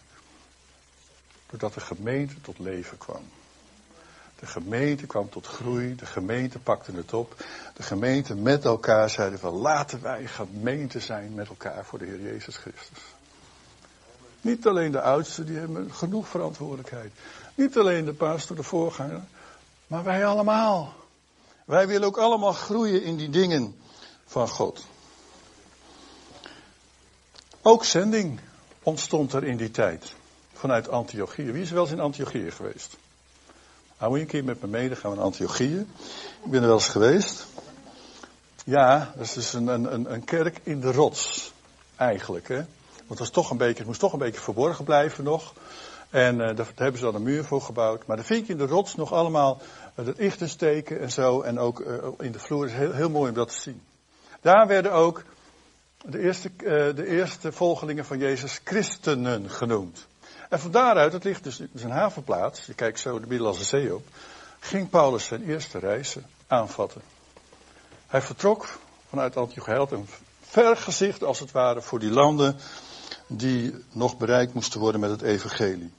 doordat 1.50 1.74
de 1.74 1.80
gemeente 1.80 2.40
tot 2.40 2.58
leven 2.58 2.98
kwam. 2.98 3.22
De 4.38 4.46
gemeente 4.46 5.06
kwam 5.06 5.28
tot 5.28 5.46
groei, 5.46 5.94
de 5.94 6.06
gemeente 6.06 6.58
pakte 6.58 6.92
het 6.92 7.12
op. 7.12 7.34
De 7.74 7.82
gemeente 7.82 8.34
met 8.34 8.64
elkaar 8.64 9.10
zeiden 9.10 9.38
van 9.38 9.54
laten 9.54 10.02
wij 10.02 10.26
gemeente 10.26 11.00
zijn 11.00 11.34
met 11.34 11.48
elkaar 11.48 11.84
voor 11.84 11.98
de 11.98 12.04
Heer 12.04 12.20
Jezus 12.20 12.56
Christus. 12.56 12.98
Niet 14.40 14.66
alleen 14.66 14.92
de 14.92 15.00
oudsten, 15.00 15.46
die 15.46 15.56
hebben 15.56 15.92
genoeg 15.92 16.28
verantwoordelijkheid. 16.28 17.12
Niet 17.54 17.78
alleen 17.78 18.04
de 18.04 18.12
pastor, 18.12 18.56
de 18.56 18.62
voorganger, 18.62 19.22
maar 19.86 20.04
wij 20.04 20.26
allemaal. 20.26 20.94
Wij 21.66 21.86
willen 21.86 22.06
ook 22.06 22.18
allemaal 22.18 22.52
groeien 22.52 23.02
in 23.02 23.16
die 23.16 23.30
dingen 23.30 23.76
van 24.26 24.48
God. 24.48 24.84
Ook 27.62 27.84
zending 27.84 28.40
ontstond 28.82 29.32
er 29.32 29.44
in 29.44 29.56
die 29.56 29.70
tijd. 29.70 30.14
Vanuit 30.52 30.88
Antiochië. 30.88 31.52
Wie 31.52 31.62
is 31.62 31.70
wel 31.70 31.82
eens 31.82 31.92
in 31.92 32.00
Antiochië 32.00 32.50
geweest? 32.50 32.96
Hou 33.96 34.14
je 34.14 34.20
een 34.20 34.26
keer 34.26 34.44
met 34.44 34.60
me 34.60 34.66
mee, 34.66 34.88
dan 34.88 34.96
gaan 34.96 35.10
we 35.10 35.16
naar 35.16 35.24
Antiochië. 35.24 35.86
Ik 36.44 36.50
ben 36.50 36.60
er 36.60 36.66
wel 36.66 36.76
eens 36.76 36.88
geweest. 36.88 37.46
Ja, 38.64 39.12
dat 39.16 39.24
is 39.24 39.32
dus 39.32 39.52
een, 39.52 39.66
een, 39.66 40.12
een 40.12 40.24
kerk 40.24 40.60
in 40.62 40.80
de 40.80 40.92
rots. 40.92 41.52
Eigenlijk, 41.96 42.48
hè. 42.48 42.64
Want 42.96 43.08
het, 43.08 43.18
was 43.18 43.30
toch 43.30 43.50
een 43.50 43.56
beetje, 43.56 43.84
moest 43.84 44.00
toch 44.00 44.12
een 44.12 44.18
beetje 44.18 44.40
verborgen 44.40 44.84
blijven 44.84 45.24
nog. 45.24 45.52
En 46.10 46.34
uh, 46.34 46.56
daar 46.56 46.72
hebben 46.74 46.98
ze 46.98 47.04
dan 47.04 47.14
een 47.14 47.22
muur 47.22 47.44
voor 47.44 47.62
gebouwd. 47.62 48.06
Maar 48.06 48.16
dan 48.16 48.26
vind 48.26 48.46
je 48.46 48.52
in 48.52 48.58
de 48.58 48.66
rots 48.66 48.94
nog 48.94 49.12
allemaal 49.12 49.60
het 50.04 50.18
ichtensteken 50.18 51.00
en 51.00 51.10
zo. 51.10 51.40
En 51.40 51.58
ook 51.58 51.80
uh, 51.80 51.94
in 52.18 52.32
de 52.32 52.38
vloer 52.38 52.66
is 52.66 52.72
heel, 52.72 52.92
heel 52.92 53.10
mooi 53.10 53.28
om 53.28 53.34
dat 53.34 53.48
te 53.48 53.60
zien. 53.60 53.82
Daar 54.40 54.66
werden 54.66 54.92
ook 54.92 55.22
de 56.02 56.20
eerste, 56.20 56.50
de 56.94 57.06
eerste 57.06 57.52
volgelingen 57.52 58.04
van 58.04 58.18
Jezus 58.18 58.60
christenen 58.64 59.50
genoemd. 59.50 60.06
En 60.48 60.60
van 60.60 60.70
daaruit, 60.70 61.12
het 61.12 61.24
ligt 61.24 61.44
dus 61.44 61.58
een 61.74 61.90
havenplaats, 61.90 62.66
je 62.66 62.74
kijkt 62.74 63.00
zo 63.00 63.20
de 63.20 63.26
Middellandse 63.26 63.64
Zee 63.64 63.94
op, 63.94 64.06
ging 64.60 64.90
Paulus 64.90 65.24
zijn 65.24 65.42
eerste 65.42 65.78
reizen 65.78 66.26
aanvatten. 66.46 67.02
Hij 68.06 68.22
vertrok 68.22 68.78
vanuit 69.08 69.36
Antioch, 69.36 69.66
had 69.66 69.92
een 69.92 70.08
vergezicht 70.40 71.22
als 71.22 71.40
het 71.40 71.52
ware 71.52 71.82
voor 71.82 71.98
die 71.98 72.10
landen 72.10 72.56
die 73.26 73.74
nog 73.92 74.16
bereikt 74.16 74.54
moesten 74.54 74.80
worden 74.80 75.00
met 75.00 75.10
het 75.10 75.22
evangelie. 75.22 75.92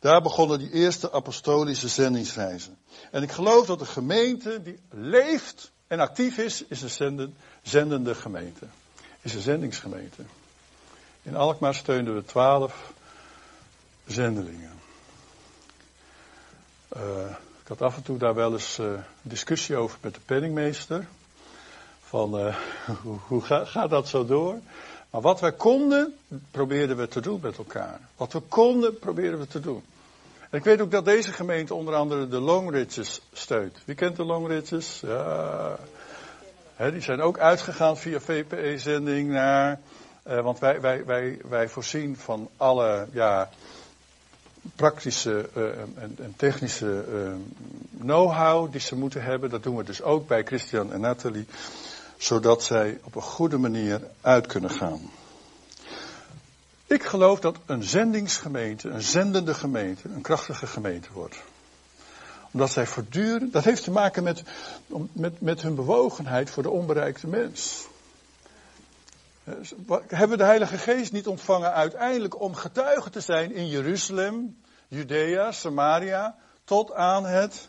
Daar 0.00 0.22
begonnen 0.22 0.58
die 0.58 0.70
eerste 0.70 1.12
apostolische 1.12 1.88
zendingsreizen. 1.88 2.76
En 3.10 3.22
ik 3.22 3.30
geloof 3.30 3.66
dat 3.66 3.78
de 3.78 3.86
gemeente 3.86 4.62
die 4.62 4.78
leeft 4.90 5.70
en 5.86 6.00
actief 6.00 6.38
is, 6.38 6.64
is 6.68 6.82
een 6.82 6.90
zenden, 6.90 7.36
zendende 7.62 8.14
gemeente. 8.14 8.66
Is 9.20 9.34
een 9.34 9.40
zendingsgemeente. 9.40 10.22
In 11.22 11.36
Alkmaar 11.36 11.74
steunden 11.74 12.14
we 12.14 12.24
twaalf 12.24 12.92
zendelingen. 14.06 14.80
Uh, 16.96 17.30
ik 17.62 17.68
had 17.68 17.82
af 17.82 17.96
en 17.96 18.02
toe 18.02 18.18
daar 18.18 18.34
wel 18.34 18.52
eens 18.52 18.78
uh, 18.78 18.92
discussie 19.22 19.76
over 19.76 19.98
met 20.00 20.14
de 20.14 20.20
penningmeester. 20.20 21.06
Van 22.00 22.38
uh, 22.38 22.56
hoe, 23.02 23.18
hoe 23.26 23.42
ga, 23.42 23.64
gaat 23.64 23.90
dat 23.90 24.08
zo 24.08 24.24
door? 24.26 24.58
Maar 25.10 25.20
wat 25.20 25.40
wij 25.40 25.52
konden, 25.52 26.18
probeerden 26.50 26.96
we 26.96 27.08
te 27.08 27.20
doen 27.20 27.40
met 27.42 27.56
elkaar. 27.56 28.00
Wat 28.16 28.32
we 28.32 28.40
konden, 28.40 28.98
probeerden 28.98 29.38
we 29.38 29.46
te 29.46 29.60
doen. 29.60 29.84
Ik 30.52 30.64
weet 30.64 30.80
ook 30.80 30.90
dat 30.90 31.04
deze 31.04 31.32
gemeente 31.32 31.74
onder 31.74 31.94
andere 31.94 32.28
de 32.28 32.40
Longridges 32.40 33.20
steunt. 33.32 33.78
Wie 33.84 33.94
kent 33.94 34.16
de 34.16 34.24
Longridges? 34.24 35.00
Ja. 35.00 35.76
Die 36.76 37.00
zijn 37.00 37.20
ook 37.20 37.38
uitgegaan 37.38 37.96
via 37.96 38.20
VPE-zending 38.20 39.28
naar. 39.28 39.80
Uh, 40.26 40.40
want 40.40 40.58
wij, 40.58 40.80
wij, 40.80 41.04
wij, 41.04 41.40
wij 41.48 41.68
voorzien 41.68 42.16
van 42.16 42.48
alle 42.56 43.06
ja, 43.12 43.50
praktische 44.76 45.48
uh, 45.56 45.64
en, 45.78 46.16
en, 46.18 46.34
technische 46.36 47.04
uh, 47.12 47.32
know-how 48.00 48.72
die 48.72 48.80
ze 48.80 48.96
moeten 48.96 49.22
hebben. 49.22 49.50
Dat 49.50 49.62
doen 49.62 49.76
we 49.76 49.84
dus 49.84 50.02
ook 50.02 50.26
bij 50.26 50.44
Christian 50.44 50.92
en 50.92 51.00
Nathalie 51.00 51.46
zodat 52.16 52.62
zij 52.62 52.98
op 53.02 53.14
een 53.14 53.22
goede 53.22 53.58
manier 53.58 54.00
uit 54.20 54.46
kunnen 54.46 54.70
gaan. 54.70 55.10
Ik 56.92 57.02
geloof 57.02 57.40
dat 57.40 57.56
een 57.66 57.82
zendingsgemeente, 57.82 58.88
een 58.88 59.02
zendende 59.02 59.54
gemeente, 59.54 60.08
een 60.08 60.20
krachtige 60.20 60.66
gemeente 60.66 61.12
wordt. 61.12 61.36
Omdat 62.50 62.70
zij 62.70 62.86
voortdurend, 62.86 63.52
dat 63.52 63.64
heeft 63.64 63.84
te 63.84 63.90
maken 63.90 64.22
met, 64.22 64.42
met, 65.12 65.40
met 65.40 65.62
hun 65.62 65.74
bewogenheid 65.74 66.50
voor 66.50 66.62
de 66.62 66.70
onbereikte 66.70 67.26
mens. 67.26 67.86
Hebben 70.06 70.28
we 70.28 70.36
de 70.36 70.44
Heilige 70.44 70.78
Geest 70.78 71.12
niet 71.12 71.26
ontvangen 71.26 71.72
uiteindelijk 71.72 72.40
om 72.40 72.54
getuige 72.54 73.10
te 73.10 73.20
zijn 73.20 73.52
in 73.52 73.68
Jeruzalem, 73.68 74.56
Judea, 74.88 75.52
Samaria, 75.52 76.36
tot 76.64 76.92
aan 76.92 77.26
het 77.26 77.68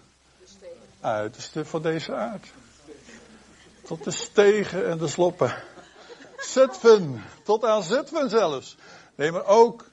uiterste 1.02 1.66
van 1.66 1.82
deze 1.82 2.14
aard. 2.14 2.48
Tot 3.84 4.04
de 4.04 4.12
stegen 4.12 4.90
en 4.90 4.98
de 4.98 5.08
sloppen. 5.08 5.56
Zutphen. 6.38 7.24
Tot 7.44 7.66
aan 7.66 7.84
Zutphen 7.84 8.30
zelfs. 8.30 8.76
Nee, 9.16 9.32
maar 9.32 9.46
ook 9.46 9.86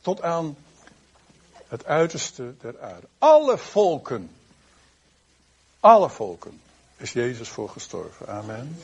tot 0.00 0.22
aan 0.22 0.56
het 1.68 1.84
uiterste 1.84 2.54
der 2.60 2.80
aarde. 2.80 3.06
Alle 3.18 3.58
volken. 3.58 4.30
Alle 5.80 6.10
volken 6.10 6.60
is 6.96 7.12
Jezus 7.12 7.48
voor 7.48 7.68
gestorven. 7.68 8.28
Amen. 8.28 8.76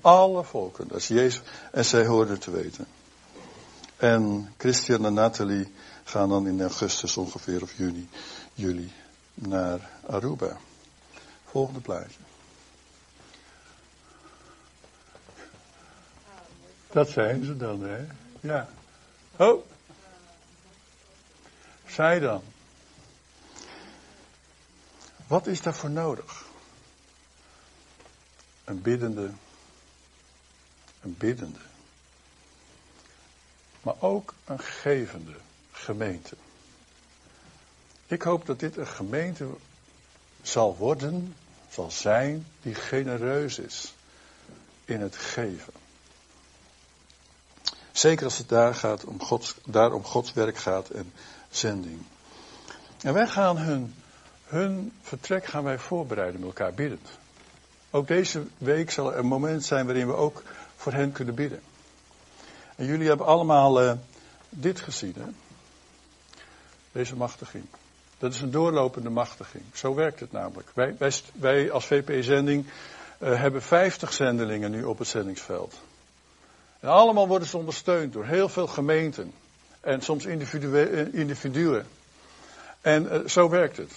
Alle 0.00 0.44
volken. 0.44 0.88
Dat 0.88 0.98
is 0.98 1.08
Jezus. 1.08 1.42
En 1.72 1.84
zij 1.84 2.06
hoorden 2.06 2.38
te 2.38 2.50
weten. 2.50 2.86
En 3.96 4.54
Christian 4.56 5.04
en 5.04 5.14
Nathalie 5.14 5.72
gaan 6.04 6.28
dan 6.28 6.46
in 6.46 6.60
augustus 6.60 7.16
ongeveer 7.16 7.62
of 7.62 7.76
juni, 7.76 8.08
juli 8.54 8.92
naar 9.34 9.90
Aruba. 10.06 10.56
Volgende 11.44 11.80
plaatje. 11.80 12.18
Dat 16.92 17.10
zijn 17.10 17.44
ze 17.44 17.56
dan, 17.56 17.82
hè? 17.82 18.06
Ja. 18.44 18.68
Oh. 19.36 19.64
Zij 21.86 22.18
dan. 22.18 22.42
Wat 25.26 25.46
is 25.46 25.62
daarvoor 25.62 25.90
nodig? 25.90 26.44
Een 28.64 28.82
biddende. 28.82 29.30
Een 31.00 31.16
biddende. 31.16 31.58
Maar 33.82 33.94
ook 33.98 34.34
een 34.44 34.60
gevende 34.60 35.36
gemeente. 35.72 36.36
Ik 38.06 38.22
hoop 38.22 38.46
dat 38.46 38.60
dit 38.60 38.76
een 38.76 38.86
gemeente 38.86 39.48
zal 40.42 40.76
worden, 40.76 41.36
zal 41.70 41.90
zijn, 41.90 42.46
die 42.62 42.74
genereus 42.74 43.58
is 43.58 43.94
in 44.84 45.00
het 45.00 45.16
geven. 45.16 45.83
Zeker 47.94 48.24
als 48.24 48.38
het 48.38 48.48
daar, 48.48 48.74
gaat 48.74 49.04
om 49.04 49.22
Gods, 49.22 49.54
daar 49.66 49.92
om 49.92 50.04
Gods 50.04 50.32
werk 50.32 50.56
gaat 50.56 50.88
en 50.88 51.12
zending. 51.50 52.02
En 53.02 53.14
wij 53.14 53.26
gaan 53.26 53.56
hun, 53.56 53.94
hun 54.44 54.92
vertrek 55.02 55.44
gaan 55.44 55.64
wij 55.64 55.78
voorbereiden 55.78 56.40
met 56.40 56.48
elkaar 56.48 56.74
biddend. 56.74 57.08
Ook 57.90 58.06
deze 58.06 58.46
week 58.58 58.90
zal 58.90 59.12
er 59.12 59.18
een 59.18 59.26
moment 59.26 59.64
zijn 59.64 59.86
waarin 59.86 60.06
we 60.06 60.12
ook 60.12 60.42
voor 60.76 60.92
hen 60.92 61.12
kunnen 61.12 61.34
bidden. 61.34 61.60
En 62.76 62.86
jullie 62.86 63.08
hebben 63.08 63.26
allemaal 63.26 63.82
uh, 63.82 63.92
dit 64.48 64.80
gezien, 64.80 65.14
hè? 65.18 65.28
Deze 66.92 67.16
machtiging. 67.16 67.64
Dat 68.18 68.34
is 68.34 68.40
een 68.40 68.50
doorlopende 68.50 69.10
machtiging. 69.10 69.64
Zo 69.74 69.94
werkt 69.94 70.20
het 70.20 70.32
namelijk. 70.32 70.68
Wij, 70.74 70.94
wij, 70.98 71.12
wij 71.32 71.70
als 71.70 71.86
VP-zending 71.86 72.66
uh, 73.18 73.40
hebben 73.40 73.62
50 73.62 74.12
zendelingen 74.12 74.70
nu 74.70 74.84
op 74.84 74.98
het 74.98 75.08
zendingsveld. 75.08 75.74
En 76.84 76.90
allemaal 76.90 77.28
worden 77.28 77.48
ze 77.48 77.56
ondersteund 77.56 78.12
door 78.12 78.24
heel 78.24 78.48
veel 78.48 78.66
gemeenten. 78.66 79.32
En 79.80 80.02
soms 80.02 80.24
individuen. 81.12 81.86
En 82.80 83.02
uh, 83.04 83.28
zo 83.28 83.48
werkt 83.48 83.76
het. 83.76 83.92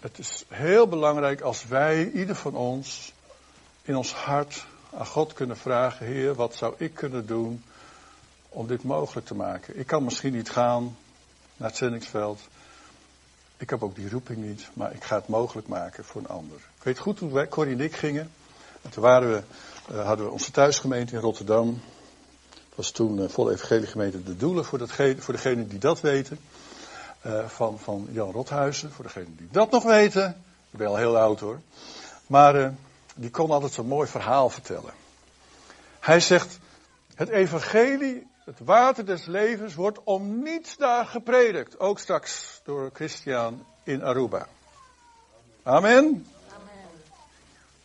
Het 0.00 0.18
is 0.18 0.44
heel 0.48 0.88
belangrijk 0.88 1.40
als 1.40 1.66
wij, 1.66 2.10
ieder 2.10 2.34
van 2.34 2.54
ons, 2.54 3.12
in 3.82 3.96
ons 3.96 4.12
hart 4.12 4.64
aan 4.94 5.06
God 5.06 5.32
kunnen 5.32 5.56
vragen: 5.56 6.06
Heer, 6.06 6.34
wat 6.34 6.54
zou 6.54 6.74
ik 6.76 6.94
kunnen 6.94 7.26
doen 7.26 7.64
om 8.48 8.66
dit 8.66 8.82
mogelijk 8.82 9.26
te 9.26 9.34
maken? 9.34 9.78
Ik 9.78 9.86
kan 9.86 10.04
misschien 10.04 10.32
niet 10.32 10.50
gaan 10.50 10.96
naar 11.56 11.68
het 11.68 11.76
zendingsveld. 11.76 12.40
Ik 13.56 13.70
heb 13.70 13.82
ook 13.82 13.94
die 13.94 14.10
roeping 14.10 14.38
niet, 14.38 14.68
maar 14.72 14.92
ik 14.92 15.04
ga 15.04 15.16
het 15.16 15.28
mogelijk 15.28 15.68
maken 15.68 16.04
voor 16.04 16.20
een 16.20 16.28
ander. 16.28 16.56
Ik 16.56 16.82
weet 16.82 16.98
goed 16.98 17.18
hoe 17.18 17.32
wij, 17.32 17.48
Corrie 17.48 17.74
en 17.74 17.80
ik 17.80 17.96
gingen. 17.96 18.30
En 18.82 18.90
toen 18.90 19.02
waren 19.02 19.30
we, 19.32 19.42
uh, 19.92 20.06
hadden 20.06 20.26
we 20.26 20.32
onze 20.32 20.50
thuisgemeente 20.50 21.14
in 21.14 21.20
Rotterdam. 21.20 21.80
Het 22.50 22.74
was 22.74 22.90
toen 22.90 23.18
uh, 23.18 23.28
volle 23.28 23.52
evangeliegemeente 23.52 24.22
De 24.22 24.36
Doelen, 24.36 24.64
voor, 24.64 24.88
voor 25.18 25.34
degenen 25.34 25.68
die 25.68 25.78
dat 25.78 26.00
weten. 26.00 26.38
Uh, 27.26 27.48
van, 27.48 27.78
van 27.78 28.08
Jan 28.10 28.30
Rothuizen, 28.30 28.92
voor 28.92 29.04
degenen 29.04 29.36
die 29.36 29.48
dat 29.50 29.70
nog 29.70 29.82
weten. 29.82 30.28
Ik 30.70 30.78
ben 30.78 30.86
al 30.86 30.96
heel 30.96 31.18
oud 31.18 31.40
hoor. 31.40 31.60
Maar 32.26 32.74
die 33.14 33.30
kon 33.30 33.50
altijd 33.50 33.72
zo'n 33.72 33.86
mooi 33.86 34.08
verhaal 34.08 34.50
vertellen. 34.50 34.92
Hij 36.00 36.20
zegt, 36.20 36.58
het 37.14 37.28
evangelie, 37.28 38.26
het 38.44 38.58
water 38.64 39.06
des 39.06 39.24
levens, 39.26 39.74
wordt 39.74 39.98
om 40.04 40.42
niets 40.42 40.76
daar 40.76 41.06
gepredikt. 41.06 41.80
Ook 41.80 41.98
straks 41.98 42.60
door 42.64 42.90
Christian 42.92 43.64
in 43.82 44.02
Aruba. 44.02 44.48
Amen. 45.62 46.26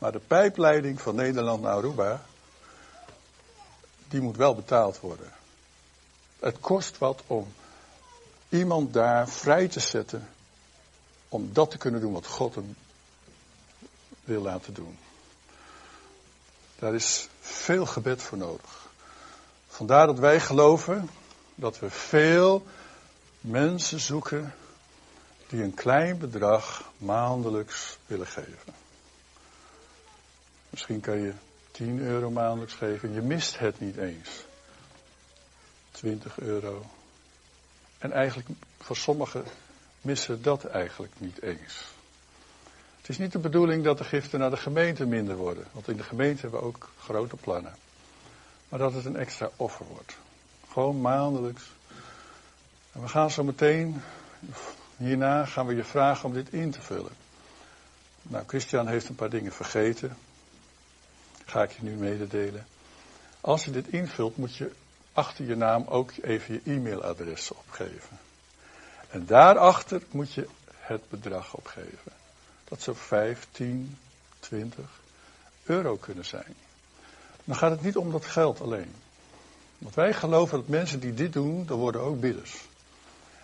Maar 0.04 0.12
de 0.12 0.20
pijpleiding 0.20 1.02
van 1.02 1.16
Nederland 1.16 1.62
naar 1.62 1.72
Aruba, 1.72 2.22
die 4.08 4.22
moet 4.22 4.36
wel 4.36 4.56
betaald 4.56 5.00
worden. 5.00 5.32
Het 6.40 6.60
kost 6.60 6.98
wat 6.98 7.24
om 7.28 7.54
iemand 8.50 8.94
daar 8.94 9.30
vrij 9.30 9.68
te 9.68 9.80
zetten 9.80 10.30
om 11.30 11.54
dat 11.54 11.72
te 11.72 11.78
kunnen 11.78 12.02
doen 12.02 12.14
wat 12.14 12.28
God 12.28 12.56
hem 12.56 12.76
wil 14.24 14.42
laten 14.42 14.74
doen. 14.74 14.98
Daar 16.80 16.94
is 16.94 17.28
veel 17.40 17.86
gebed 17.86 18.22
voor 18.22 18.38
nodig. 18.38 18.88
Vandaar 19.68 20.06
dat 20.06 20.20
wij 20.20 20.40
geloven 20.40 21.10
dat 21.56 21.80
we 21.80 21.90
veel 21.90 22.66
mensen 23.40 24.00
zoeken 24.00 24.54
die 25.48 25.64
een 25.64 25.74
klein 25.74 26.18
bedrag 26.18 26.92
maandelijks 26.98 27.98
willen 28.06 28.28
geven. 28.28 28.83
Misschien 30.74 31.00
kan 31.00 31.20
je 31.20 31.34
10 31.72 32.00
euro 32.00 32.32
maandelijks 32.32 32.74
geven, 32.74 33.14
je 33.14 33.22
mist 33.22 33.60
het 33.60 33.80
niet 33.80 33.98
eens. 33.98 34.46
20 35.92 36.40
euro. 36.40 36.86
En 37.98 38.12
eigenlijk 38.12 38.50
voor 38.80 38.96
sommigen 38.96 39.44
missen 40.02 40.42
dat 40.42 40.66
eigenlijk 40.66 41.14
niet 41.18 41.42
eens. 41.42 41.86
Het 42.98 43.10
is 43.10 43.18
niet 43.18 43.32
de 43.32 43.40
bedoeling 43.40 43.84
dat 43.84 43.98
de 43.98 44.04
giften 44.04 44.40
naar 44.40 44.50
de 44.50 44.58
gemeente 44.58 45.06
minder 45.06 45.36
worden. 45.36 45.66
Want 45.72 45.88
in 45.88 45.98
de 45.98 46.04
gemeente 46.04 46.42
hebben 46.42 46.60
we 46.60 46.66
ook 46.66 46.90
grote 47.00 47.36
plannen. 47.36 47.76
Maar 48.70 48.80
dat 48.80 48.94
het 48.94 49.06
een 49.06 49.18
extra 49.18 49.50
offer 49.56 49.86
wordt. 49.86 50.18
Gewoon 50.72 51.02
maandelijks. 51.02 51.64
En 52.92 53.02
we 53.02 53.08
gaan 53.08 53.32
zo 53.32 53.44
meteen, 53.44 54.02
hierna 54.98 55.46
gaan 55.46 55.66
we 55.66 55.76
je 55.76 55.84
vragen 55.84 56.26
om 56.26 56.34
dit 56.34 56.54
in 56.54 56.72
te 56.72 56.82
vullen. 56.82 57.14
Nou, 58.22 58.44
Christian 58.48 58.88
heeft 58.88 59.10
een 59.10 59.16
paar 59.16 59.30
dingen 59.30 59.54
vergeten. 59.54 60.18
Ga 61.46 61.64
ik 61.64 61.72
je 61.72 61.84
nu 61.84 61.92
mededelen. 61.92 62.66
Als 63.42 63.66
je 63.66 63.72
dit 63.72 63.88
invult, 63.88 64.38
moet 64.38 64.56
je 64.56 64.72
achter 65.14 65.46
je 65.46 65.56
naam 65.56 65.86
ook 65.88 66.12
even 66.22 66.54
je 66.54 66.72
e-mailadres 66.72 67.52
opgeven. 67.52 68.20
En 69.10 69.26
daarachter 69.26 70.02
moet 70.12 70.34
je 70.34 70.48
het 70.70 71.10
bedrag 71.10 71.54
opgeven. 71.54 72.12
Dat 72.64 72.82
zou 72.82 72.98
5, 72.98 73.48
10, 73.52 73.98
20 74.40 74.86
euro 75.64 75.96
kunnen 75.96 76.26
zijn. 76.26 76.56
Dan 77.44 77.56
gaat 77.56 77.72
het 77.72 77.82
niet 77.82 77.98
om 77.98 78.12
dat 78.12 78.26
geld 78.26 78.62
alleen. 78.62 78.94
Want 79.78 79.96
wij 79.96 80.14
geloven 80.14 80.58
dat 80.58 80.68
mensen 80.68 81.00
die 81.00 81.14
dit 81.14 81.34
doen, 81.34 81.66
dan 81.66 81.78
worden 81.78 82.02
ook 82.02 82.20
bidders. 82.20 82.66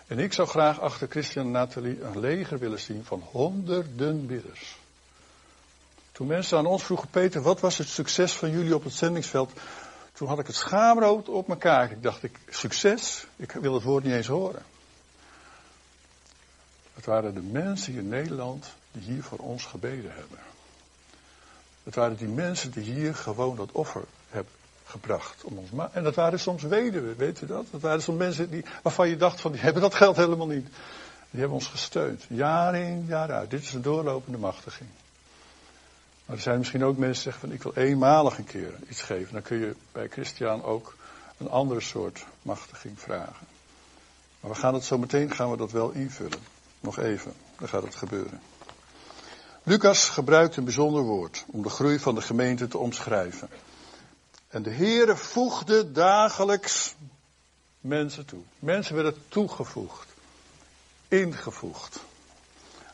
En 0.06 0.18
ik 0.18 0.32
zou 0.32 0.48
graag 0.48 0.80
achter 0.80 1.08
Christian 1.08 1.44
en 1.44 1.50
Nathalie 1.50 2.02
een 2.02 2.20
leger 2.20 2.58
willen 2.58 2.80
zien 2.80 3.04
van 3.04 3.22
honderden 3.30 4.26
bidders. 4.26 4.76
Toen 6.20 6.28
mensen 6.28 6.58
aan 6.58 6.66
ons 6.66 6.84
vroegen, 6.84 7.08
Peter, 7.08 7.42
wat 7.42 7.60
was 7.60 7.78
het 7.78 7.88
succes 7.88 8.32
van 8.32 8.50
jullie 8.50 8.74
op 8.74 8.84
het 8.84 8.92
zendingsveld? 8.92 9.52
Toen 10.12 10.28
had 10.28 10.38
ik 10.38 10.46
het 10.46 10.56
schaamrood 10.56 11.28
op 11.28 11.46
mijn 11.46 11.58
kaart. 11.58 11.90
Ik 11.90 12.02
dacht, 12.02 12.22
ik, 12.22 12.38
succes? 12.48 13.26
Ik 13.36 13.52
wil 13.52 13.74
het 13.74 13.82
woord 13.82 14.04
niet 14.04 14.12
eens 14.12 14.26
horen. 14.26 14.62
Het 16.94 17.06
waren 17.06 17.34
de 17.34 17.40
mensen 17.40 17.94
in 17.94 18.08
Nederland 18.08 18.66
die 18.92 19.02
hier 19.02 19.22
voor 19.22 19.38
ons 19.38 19.64
gebeden 19.64 20.12
hebben. 20.14 20.38
Het 21.82 21.94
waren 21.94 22.16
die 22.16 22.28
mensen 22.28 22.70
die 22.70 22.92
hier 22.92 23.14
gewoon 23.14 23.56
dat 23.56 23.72
offer 23.72 24.04
hebben 24.30 24.52
gebracht. 24.84 25.44
Om 25.44 25.58
ons 25.58 25.70
en 25.92 26.02
dat 26.02 26.14
waren 26.14 26.40
soms 26.40 26.62
weduwen, 26.62 27.16
weet 27.16 27.40
u 27.40 27.46
dat? 27.46 27.66
Dat 27.70 27.80
waren 27.80 28.02
soms 28.02 28.18
mensen 28.18 28.50
die, 28.50 28.64
waarvan 28.82 29.08
je 29.08 29.16
dacht 29.16 29.40
van 29.40 29.52
die 29.52 29.60
hebben 29.60 29.82
dat 29.82 29.94
geld 29.94 30.16
helemaal 30.16 30.46
niet. 30.46 30.66
Die 31.30 31.40
hebben 31.40 31.58
ons 31.58 31.66
gesteund. 31.66 32.24
Jaar 32.28 32.74
in, 32.74 33.04
jaar 33.08 33.32
uit. 33.32 33.50
Dit 33.50 33.62
is 33.62 33.72
een 33.72 33.82
doorlopende 33.82 34.38
machtiging. 34.38 34.90
Maar 36.30 36.38
er 36.38 36.44
zijn 36.44 36.58
misschien 36.58 36.84
ook 36.84 36.96
mensen 36.96 37.22
die 37.22 37.32
zeggen 37.32 37.40
van 37.40 37.52
ik 37.52 37.62
wil 37.62 37.84
eenmalig 37.84 38.38
een 38.38 38.44
keer 38.44 38.74
iets 38.88 39.02
geven. 39.02 39.32
Dan 39.32 39.42
kun 39.42 39.58
je 39.58 39.74
bij 39.92 40.08
Christian 40.08 40.62
ook 40.64 40.96
een 41.38 41.48
andere 41.48 41.80
soort 41.80 42.26
machtiging 42.42 43.00
vragen. 43.00 43.46
Maar 44.40 44.50
we 44.50 44.56
gaan 44.56 44.74
het 44.74 44.84
zo 44.84 44.98
meteen 44.98 45.30
gaan 45.30 45.50
we 45.50 45.56
dat 45.56 45.70
wel 45.70 45.90
invullen. 45.90 46.38
Nog 46.80 46.98
even, 46.98 47.32
dan 47.58 47.68
gaat 47.68 47.82
het 47.82 47.94
gebeuren. 47.94 48.40
Lucas 49.62 50.08
gebruikt 50.08 50.56
een 50.56 50.64
bijzonder 50.64 51.02
woord 51.02 51.44
om 51.46 51.62
de 51.62 51.68
groei 51.68 51.98
van 51.98 52.14
de 52.14 52.22
gemeente 52.22 52.68
te 52.68 52.78
omschrijven. 52.78 53.48
En 54.48 54.62
de 54.62 54.72
Heere 54.72 55.16
voegde 55.16 55.92
dagelijks 55.92 56.94
mensen 57.80 58.26
toe. 58.26 58.42
Mensen 58.58 58.94
werden 58.94 59.22
toegevoegd, 59.28 60.08
ingevoegd 61.08 62.00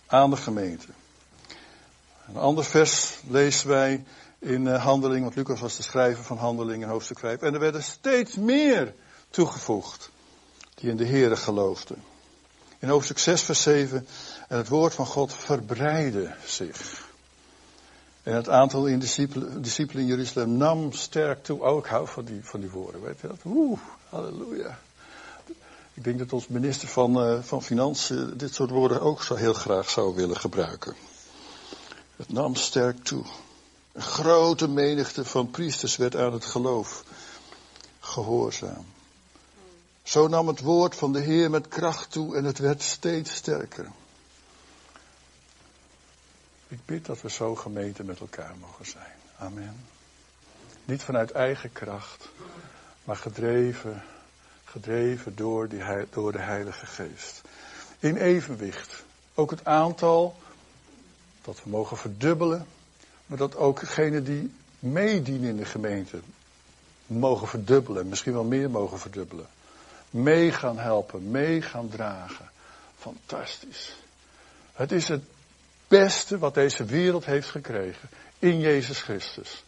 aan 0.07 0.31
de 0.31 0.37
gemeente. 0.37 0.89
Een 2.29 2.37
ander 2.37 2.65
vers 2.65 3.19
lezen 3.29 3.69
wij 3.69 4.05
in 4.39 4.67
eh, 4.67 4.85
Handeling, 4.85 5.23
want 5.23 5.35
Lucas 5.35 5.61
was 5.61 5.77
de 5.77 5.83
schrijver 5.83 6.25
van 6.25 6.37
Handeling 6.37 6.83
in 6.83 6.89
hoofdstuk 6.89 7.19
5. 7.19 7.41
En 7.41 7.55
er 7.55 7.61
werden 7.61 7.83
steeds 7.83 8.35
meer 8.35 8.95
toegevoegd 9.31 10.11
die 10.75 10.91
in 10.91 10.97
de 10.97 11.07
Heere 11.07 11.37
geloofden. 11.37 12.03
In 12.79 12.89
hoofdstuk 12.89 13.19
6, 13.19 13.43
vers 13.43 13.63
7. 13.63 14.07
En 14.49 14.57
het 14.57 14.69
woord 14.69 14.95
van 14.95 15.07
God 15.07 15.33
verbreidde 15.35 16.35
zich. 16.45 17.05
En 18.23 18.35
het 18.35 18.49
aantal 18.49 18.83
discipelen, 18.99 19.65
in 19.93 20.07
Jeruzalem 20.07 20.57
nam 20.57 20.93
sterk 20.93 21.45
toe. 21.45 21.63
Oh, 21.63 21.79
ik 21.79 21.87
hou 21.87 22.09
van 22.09 22.25
die, 22.25 22.45
van 22.45 22.61
die 22.61 22.71
woorden, 22.71 23.03
weet 23.03 23.21
je 23.21 23.27
dat? 23.27 23.39
Oeh, 23.45 23.81
halleluja. 24.09 24.79
Ik 25.95 26.05
denk 26.05 26.19
dat 26.19 26.33
ons 26.33 26.49
minister 26.49 26.89
van, 26.89 27.31
uh, 27.31 27.43
van 27.43 27.63
Financiën 27.63 28.33
dit 28.37 28.55
soort 28.55 28.71
woorden 28.71 29.01
ook 29.01 29.23
zo 29.23 29.35
heel 29.35 29.55
graag 29.55 29.91
zou 29.91 30.15
willen 30.15 30.37
gebruiken. 30.37 30.95
Het 32.17 32.33
nam 32.33 32.55
sterk 32.55 33.05
toe. 33.05 33.25
Een 33.93 34.03
grote 34.03 34.69
menigte 34.69 35.25
van 35.25 35.51
priesters 35.51 35.97
werd 35.97 36.17
aan 36.17 36.33
het 36.33 36.45
geloof 36.45 37.05
gehoorzaam. 38.01 38.87
Zo 40.03 40.29
nam 40.29 40.49
het 40.49 40.61
woord 40.61 40.95
van 40.95 41.13
de 41.13 41.21
Heer 41.21 41.51
met 41.51 41.69
kracht 41.69 42.11
toe 42.11 42.37
en 42.37 42.45
het 42.45 42.59
werd 42.59 42.83
steeds 42.83 43.35
sterker. 43.35 43.91
Ik 46.69 46.79
bid 46.85 47.07
dat 47.07 47.21
we 47.21 47.31
zo 47.31 47.55
gemeente 47.55 48.05
met 48.05 48.21
elkaar 48.21 48.55
mogen 48.61 48.87
zijn. 48.87 49.17
Amen. 49.39 49.85
Niet 50.85 51.03
vanuit 51.03 51.31
eigen 51.31 51.73
kracht, 51.73 52.29
maar 53.05 53.17
gedreven, 53.17 54.03
gedreven 54.65 55.37
door, 55.37 55.69
die, 55.69 55.83
door 56.11 56.33
de 56.33 56.39
Heilige 56.39 56.87
Geest. 56.87 57.41
In 57.99 58.17
evenwicht. 58.17 59.05
Ook 59.35 59.51
het 59.51 59.65
aantal 59.65 60.37
dat 61.47 61.63
we 61.63 61.71
mogen 61.71 61.97
verdubbelen, 61.97 62.67
maar 63.27 63.39
dat 63.39 63.57
ook 63.57 63.81
degenen 63.81 64.25
die 64.25 64.53
meedienen 64.79 65.49
in 65.49 65.57
de 65.57 65.65
gemeente 65.65 66.21
mogen 67.07 67.49
verdubbelen, 67.49 68.09
misschien 68.09 68.33
wel 68.33 68.45
meer 68.45 68.71
mogen 68.71 68.99
verdubbelen. 68.99 69.47
Mee 70.11 70.53
gaan 70.53 70.79
helpen, 70.79 71.31
mee 71.31 71.63
gaan 71.63 71.89
dragen. 71.89 72.51
Fantastisch. 72.99 73.97
Het 74.73 74.93
is 74.93 75.09
het 75.09 75.23
beste 75.89 76.39
wat 76.39 76.55
deze 76.55 76.85
wereld 76.85 77.25
heeft 77.25 77.49
gekregen 77.49 78.09
in 78.39 78.59
Jezus 78.61 79.03
Christus. 79.03 79.65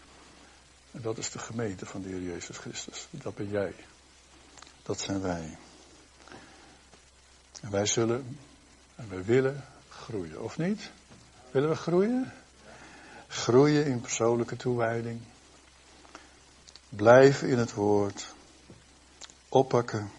En 0.91 1.03
dat 1.03 1.19
is 1.19 1.31
de 1.31 1.39
gemeente 1.39 1.87
van 1.87 2.03
de 2.03 2.09
Heer 2.09 2.23
Jezus 2.23 2.57
Christus. 2.57 3.07
Dat 3.11 3.35
ben 3.35 3.49
jij. 3.49 3.75
Dat 4.83 5.01
zijn 5.01 5.21
wij. 5.21 5.57
En 7.61 7.71
wij 7.71 7.87
zullen 7.87 8.39
en 8.95 9.09
wij 9.09 9.25
willen 9.25 9.65
groeien, 9.89 10.43
of 10.43 10.59
niet? 10.59 10.91
Willen 11.59 11.73
we 11.73 11.83
groeien? 11.83 12.33
Groeien 13.29 13.87
in 13.87 14.01
persoonlijke 14.01 14.57
toewijding. 14.57 15.21
Blijven 16.89 17.49
in 17.49 17.59
het 17.59 17.75
woord. 17.75 18.35
Oppakken 19.49 20.11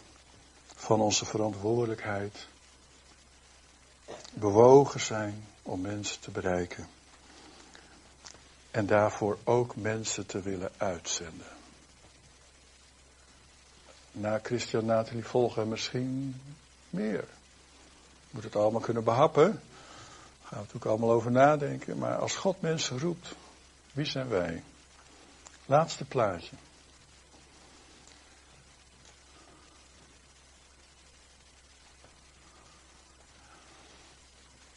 van 0.75 0.99
onze 0.99 1.25
verantwoordelijkheid. 1.25 2.47
Bewogen 4.33 4.99
zijn 4.99 5.45
om 5.61 5.81
mensen 5.81 6.19
te 6.19 6.31
bereiken. 6.31 6.87
En 8.71 8.85
daarvoor 8.85 9.37
ook 9.43 9.75
mensen 9.75 10.25
te 10.25 10.41
willen 10.41 10.71
uitzenden. 10.77 11.51
Na 14.11 14.39
Christian 14.43 14.85
Nathalie 14.85 15.25
volgen 15.25 15.67
misschien 15.67 16.41
meer. 16.89 17.27
Moet 18.29 18.43
het 18.43 18.55
allemaal 18.55 18.81
kunnen 18.81 19.03
behappen. 19.03 19.61
Gaan 20.49 20.57
we 20.57 20.63
natuurlijk 20.65 20.85
allemaal 20.85 21.11
over 21.11 21.31
nadenken. 21.31 21.97
Maar 21.97 22.17
als 22.17 22.35
God 22.35 22.61
mensen 22.61 22.99
roept, 22.99 23.35
wie 23.91 24.05
zijn 24.05 24.29
wij? 24.29 24.63
Laatste 25.65 26.05
plaatje. 26.05 26.55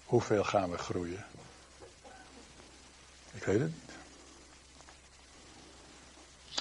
Hoeveel 0.05 0.45
gaan 0.45 0.70
we 0.70 0.79
groeien? 0.79 1.25
Ik 3.33 3.45
weet 3.45 3.61
het 3.61 3.73
niet. 3.73 3.93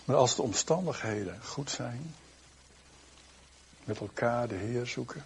Maar 0.05 0.15
als 0.15 0.35
de 0.35 0.41
omstandigheden 0.41 1.43
goed 1.43 1.69
zijn, 1.69 2.15
met 3.83 3.99
elkaar 3.99 4.47
de 4.47 4.55
Heer 4.55 4.85
zoeken, 4.87 5.25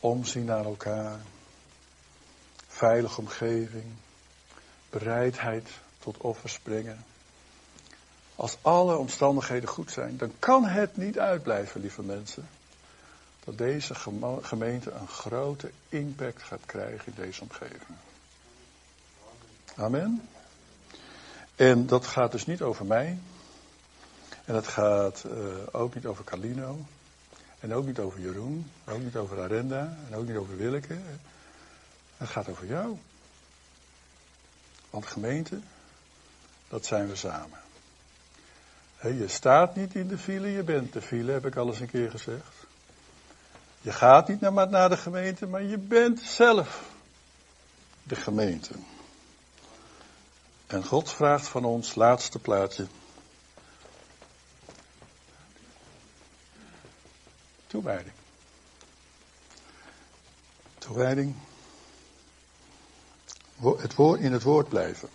omzien 0.00 0.44
naar 0.44 0.64
elkaar, 0.64 1.20
veilige 2.74 3.20
omgeving, 3.20 3.84
bereidheid 4.90 5.68
tot 5.98 6.16
offers 6.16 6.58
brengen. 6.58 7.04
Als 8.34 8.56
alle 8.62 8.96
omstandigheden 8.96 9.68
goed 9.68 9.90
zijn, 9.90 10.16
dan 10.16 10.32
kan 10.38 10.64
het 10.64 10.96
niet 10.96 11.18
uitblijven, 11.18 11.80
lieve 11.80 12.02
mensen, 12.02 12.48
dat 13.44 13.58
deze 13.58 13.94
gemeente 14.42 14.90
een 14.90 15.08
grote 15.08 15.70
impact 15.88 16.42
gaat 16.42 16.66
krijgen 16.66 17.06
in 17.06 17.22
deze 17.22 17.42
omgeving. 17.42 17.96
Amen. 19.76 20.28
En 21.54 21.86
dat 21.86 22.06
gaat 22.06 22.32
dus 22.32 22.46
niet 22.46 22.62
over 22.62 22.86
mij. 22.86 23.18
En 24.44 24.54
dat 24.54 24.66
gaat 24.66 25.24
uh, 25.26 25.32
ook 25.72 25.94
niet 25.94 26.06
over 26.06 26.24
Carlino. 26.24 26.78
En 27.60 27.74
ook 27.74 27.86
niet 27.86 27.98
over 27.98 28.20
Jeroen. 28.20 28.70
Ook 28.84 29.02
niet 29.02 29.16
over 29.16 29.42
Arenda. 29.42 29.96
En 30.10 30.16
ook 30.16 30.26
niet 30.26 30.36
over 30.36 30.56
Willeke. 30.56 30.96
Het 32.24 32.32
gaat 32.32 32.48
over 32.48 32.66
jou. 32.66 32.98
Want 34.90 35.06
gemeente, 35.06 35.60
dat 36.68 36.86
zijn 36.86 37.08
we 37.08 37.16
samen. 37.16 37.58
je 39.00 39.28
staat 39.28 39.76
niet 39.76 39.94
in 39.94 40.08
de 40.08 40.18
file, 40.18 40.48
je 40.48 40.62
bent 40.62 40.92
de 40.92 41.02
file, 41.02 41.32
heb 41.32 41.46
ik 41.46 41.56
al 41.56 41.66
eens 41.66 41.80
een 41.80 41.90
keer 41.90 42.10
gezegd. 42.10 42.66
Je 43.80 43.92
gaat 43.92 44.28
niet 44.28 44.40
naar, 44.40 44.88
de 44.88 44.96
gemeente, 44.96 45.46
maar 45.46 45.62
je 45.62 45.78
bent 45.78 46.20
zelf 46.20 46.82
de 48.02 48.16
gemeente. 48.16 48.74
En 50.66 50.84
God 50.84 51.10
vraagt 51.10 51.48
van 51.48 51.64
ons, 51.64 51.94
laatste 51.94 52.38
plaatje. 52.38 52.86
Toewijding. 57.66 58.14
Toewijding. 60.78 61.34
Het 63.60 63.94
woord, 63.94 64.20
in 64.20 64.32
het 64.32 64.42
woord 64.42 64.68
blijven. 64.68 65.08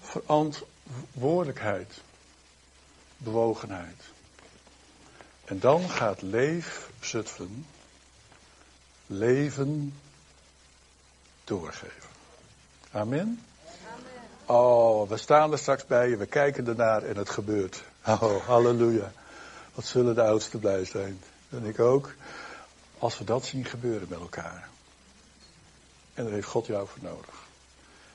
Verantwoordelijkheid. 0.00 2.00
Bewogenheid. 3.16 4.02
En 5.44 5.60
dan 5.60 5.90
gaat 5.90 6.22
Leef 6.22 6.90
Zutphen 7.00 7.66
leven 9.06 9.94
doorgeven. 11.44 12.08
Amen? 12.90 13.40
Oh, 14.46 15.08
we 15.08 15.16
staan 15.16 15.52
er 15.52 15.58
straks 15.58 15.86
bij 15.86 16.18
we 16.18 16.26
kijken 16.26 16.66
ernaar 16.66 17.02
en 17.02 17.16
het 17.16 17.30
gebeurt. 17.30 17.84
Oh, 18.06 18.46
halleluja. 18.46 19.12
Wat 19.74 19.84
zullen 19.84 20.14
de 20.14 20.22
oudsten 20.22 20.60
blij 20.60 20.84
zijn. 20.84 21.20
En 21.48 21.64
ik 21.64 21.80
ook. 21.80 22.14
Als 22.98 23.18
we 23.18 23.24
dat 23.24 23.44
zien 23.44 23.64
gebeuren 23.64 24.08
met 24.08 24.18
elkaar. 24.18 24.68
En 26.16 26.24
daar 26.24 26.32
heeft 26.32 26.48
God 26.48 26.66
jou 26.66 26.86
voor 26.86 27.02
nodig. 27.02 27.34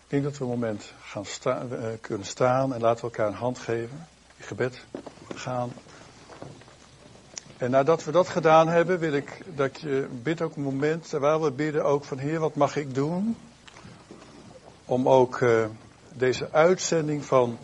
Ik 0.04 0.08
denk 0.08 0.24
dat 0.24 0.38
we 0.38 0.44
een 0.44 0.50
moment 0.50 0.94
gaan 1.02 1.26
uh, 1.72 1.78
kunnen 2.02 2.28
staan 2.28 2.74
en 2.74 2.82
laten 2.82 3.06
we 3.06 3.12
elkaar 3.12 3.28
een 3.28 3.34
hand 3.34 3.60
geven. 3.60 4.08
In 4.38 4.44
gebed 4.44 4.86
gaan. 5.36 5.72
En 7.58 7.72
nadat 7.72 8.04
we 8.04 8.12
dat 8.12 8.30
gedaan 8.30 8.68
hebben, 8.68 9.00
wil 9.00 9.14
ik 9.14 9.42
dat 9.56 9.82
je 9.82 10.08
bid 10.24 10.42
ook 10.42 10.56
een 10.56 10.62
moment, 10.62 11.10
terwijl 11.10 11.42
we 11.42 11.52
bidden 11.52 11.86
ook 11.86 12.04
van 12.04 12.18
Heer, 12.18 12.40
wat 12.40 12.56
mag 12.56 12.76
ik 12.76 12.96
doen? 12.96 13.38
Om 14.86 15.10
ook 15.10 15.40
uh, 15.40 15.66
deze 16.14 16.52
uitzending 16.52 17.26
van, 17.26 17.58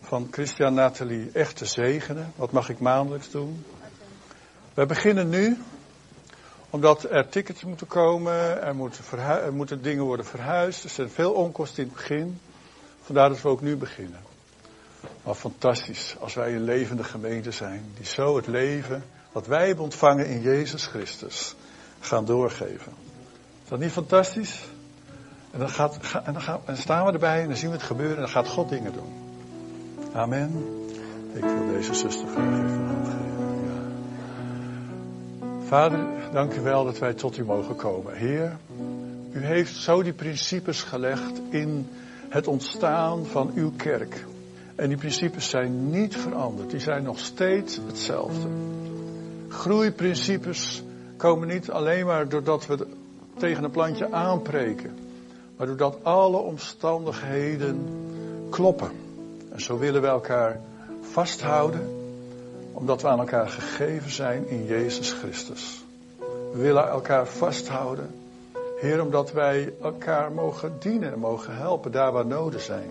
van 0.00 0.28
Christian 0.30 0.74
Nathalie 0.74 1.30
echt 1.32 1.56
te 1.56 1.66
zegenen. 1.66 2.32
Wat 2.36 2.52
mag 2.52 2.68
ik 2.68 2.78
maandelijks 2.78 3.30
doen? 3.30 3.64
We 4.74 4.86
beginnen 4.86 5.28
nu, 5.28 5.58
omdat 6.70 7.10
er 7.10 7.28
tickets 7.28 7.64
moeten 7.64 7.86
komen, 7.86 8.62
er 8.62 8.74
moeten, 8.74 9.04
moeten 9.54 9.82
dingen 9.82 10.04
worden 10.04 10.26
verhuisd. 10.26 10.84
Er 10.84 10.90
zijn 10.90 11.10
veel 11.10 11.32
onkosten 11.32 11.82
in 11.82 11.88
het 11.88 11.96
begin. 11.96 12.40
Vandaar 13.02 13.28
dat 13.28 13.42
we 13.42 13.48
ook 13.48 13.60
nu 13.60 13.76
beginnen. 13.76 14.20
Maar 15.24 15.34
fantastisch 15.34 16.16
als 16.20 16.34
wij 16.34 16.54
een 16.54 16.64
levende 16.64 17.04
gemeente 17.04 17.50
zijn, 17.50 17.84
die 17.96 18.06
zo 18.06 18.36
het 18.36 18.46
leven 18.46 19.04
wat 19.32 19.46
wij 19.46 19.66
hebben 19.66 19.84
ontvangen 19.84 20.26
in 20.26 20.40
Jezus 20.40 20.86
Christus 20.86 21.54
gaan 22.00 22.24
doorgeven. 22.24 22.92
Is 23.62 23.68
dat 23.68 23.78
niet 23.78 23.92
fantastisch? 23.92 24.64
En 25.50 25.58
dan, 25.58 25.68
gaat, 25.68 25.98
en 26.24 26.32
dan, 26.32 26.42
gaan, 26.42 26.60
en 26.64 26.76
staan 26.76 27.06
we 27.06 27.12
erbij 27.12 27.40
en 27.40 27.48
dan 27.48 27.56
zien 27.56 27.70
we 27.70 27.76
het 27.76 27.84
gebeuren 27.84 28.16
en 28.16 28.22
dan 28.22 28.30
gaat 28.30 28.48
God 28.48 28.68
dingen 28.68 28.92
doen. 28.92 29.12
Amen. 30.12 30.64
Ik 31.32 31.42
wil 31.42 31.66
deze 31.66 31.94
zuster 31.94 32.28
graag 32.28 32.64
even 32.64 32.95
Vader, 35.66 36.06
dank 36.32 36.54
u 36.54 36.60
wel 36.60 36.84
dat 36.84 36.98
wij 36.98 37.14
tot 37.14 37.36
u 37.36 37.44
mogen 37.44 37.76
komen. 37.76 38.16
Heer, 38.16 38.56
u 39.32 39.44
heeft 39.44 39.74
zo 39.74 40.02
die 40.02 40.12
principes 40.12 40.82
gelegd 40.82 41.40
in 41.48 41.88
het 42.28 42.46
ontstaan 42.46 43.26
van 43.26 43.50
uw 43.54 43.72
kerk. 43.76 44.24
En 44.74 44.88
die 44.88 44.96
principes 44.96 45.48
zijn 45.48 45.90
niet 45.90 46.16
veranderd. 46.16 46.70
Die 46.70 46.80
zijn 46.80 47.02
nog 47.02 47.18
steeds 47.18 47.80
hetzelfde. 47.86 48.48
Groeiprincipes 49.48 50.82
komen 51.16 51.48
niet 51.48 51.70
alleen 51.70 52.06
maar 52.06 52.28
doordat 52.28 52.66
we 52.66 52.86
tegen 53.36 53.64
een 53.64 53.70
plantje 53.70 54.12
aanpreken, 54.12 54.98
maar 55.56 55.66
doordat 55.66 55.98
alle 56.02 56.36
omstandigheden 56.36 57.86
kloppen. 58.50 58.90
En 59.52 59.60
zo 59.60 59.78
willen 59.78 60.02
we 60.02 60.08
elkaar 60.08 60.60
vasthouden, 61.00 62.05
Omdat 62.76 63.02
we 63.02 63.08
aan 63.08 63.18
elkaar 63.18 63.48
gegeven 63.48 64.10
zijn 64.10 64.48
in 64.48 64.64
Jezus 64.64 65.12
Christus. 65.12 65.84
We 66.52 66.58
willen 66.58 66.88
elkaar 66.88 67.26
vasthouden. 67.26 68.14
Heer, 68.80 69.02
omdat 69.02 69.32
wij 69.32 69.74
elkaar 69.82 70.32
mogen 70.32 70.76
dienen 70.78 71.12
en 71.12 71.18
mogen 71.18 71.56
helpen 71.56 71.92
daar 71.92 72.12
waar 72.12 72.26
noden 72.26 72.60
zijn. 72.60 72.90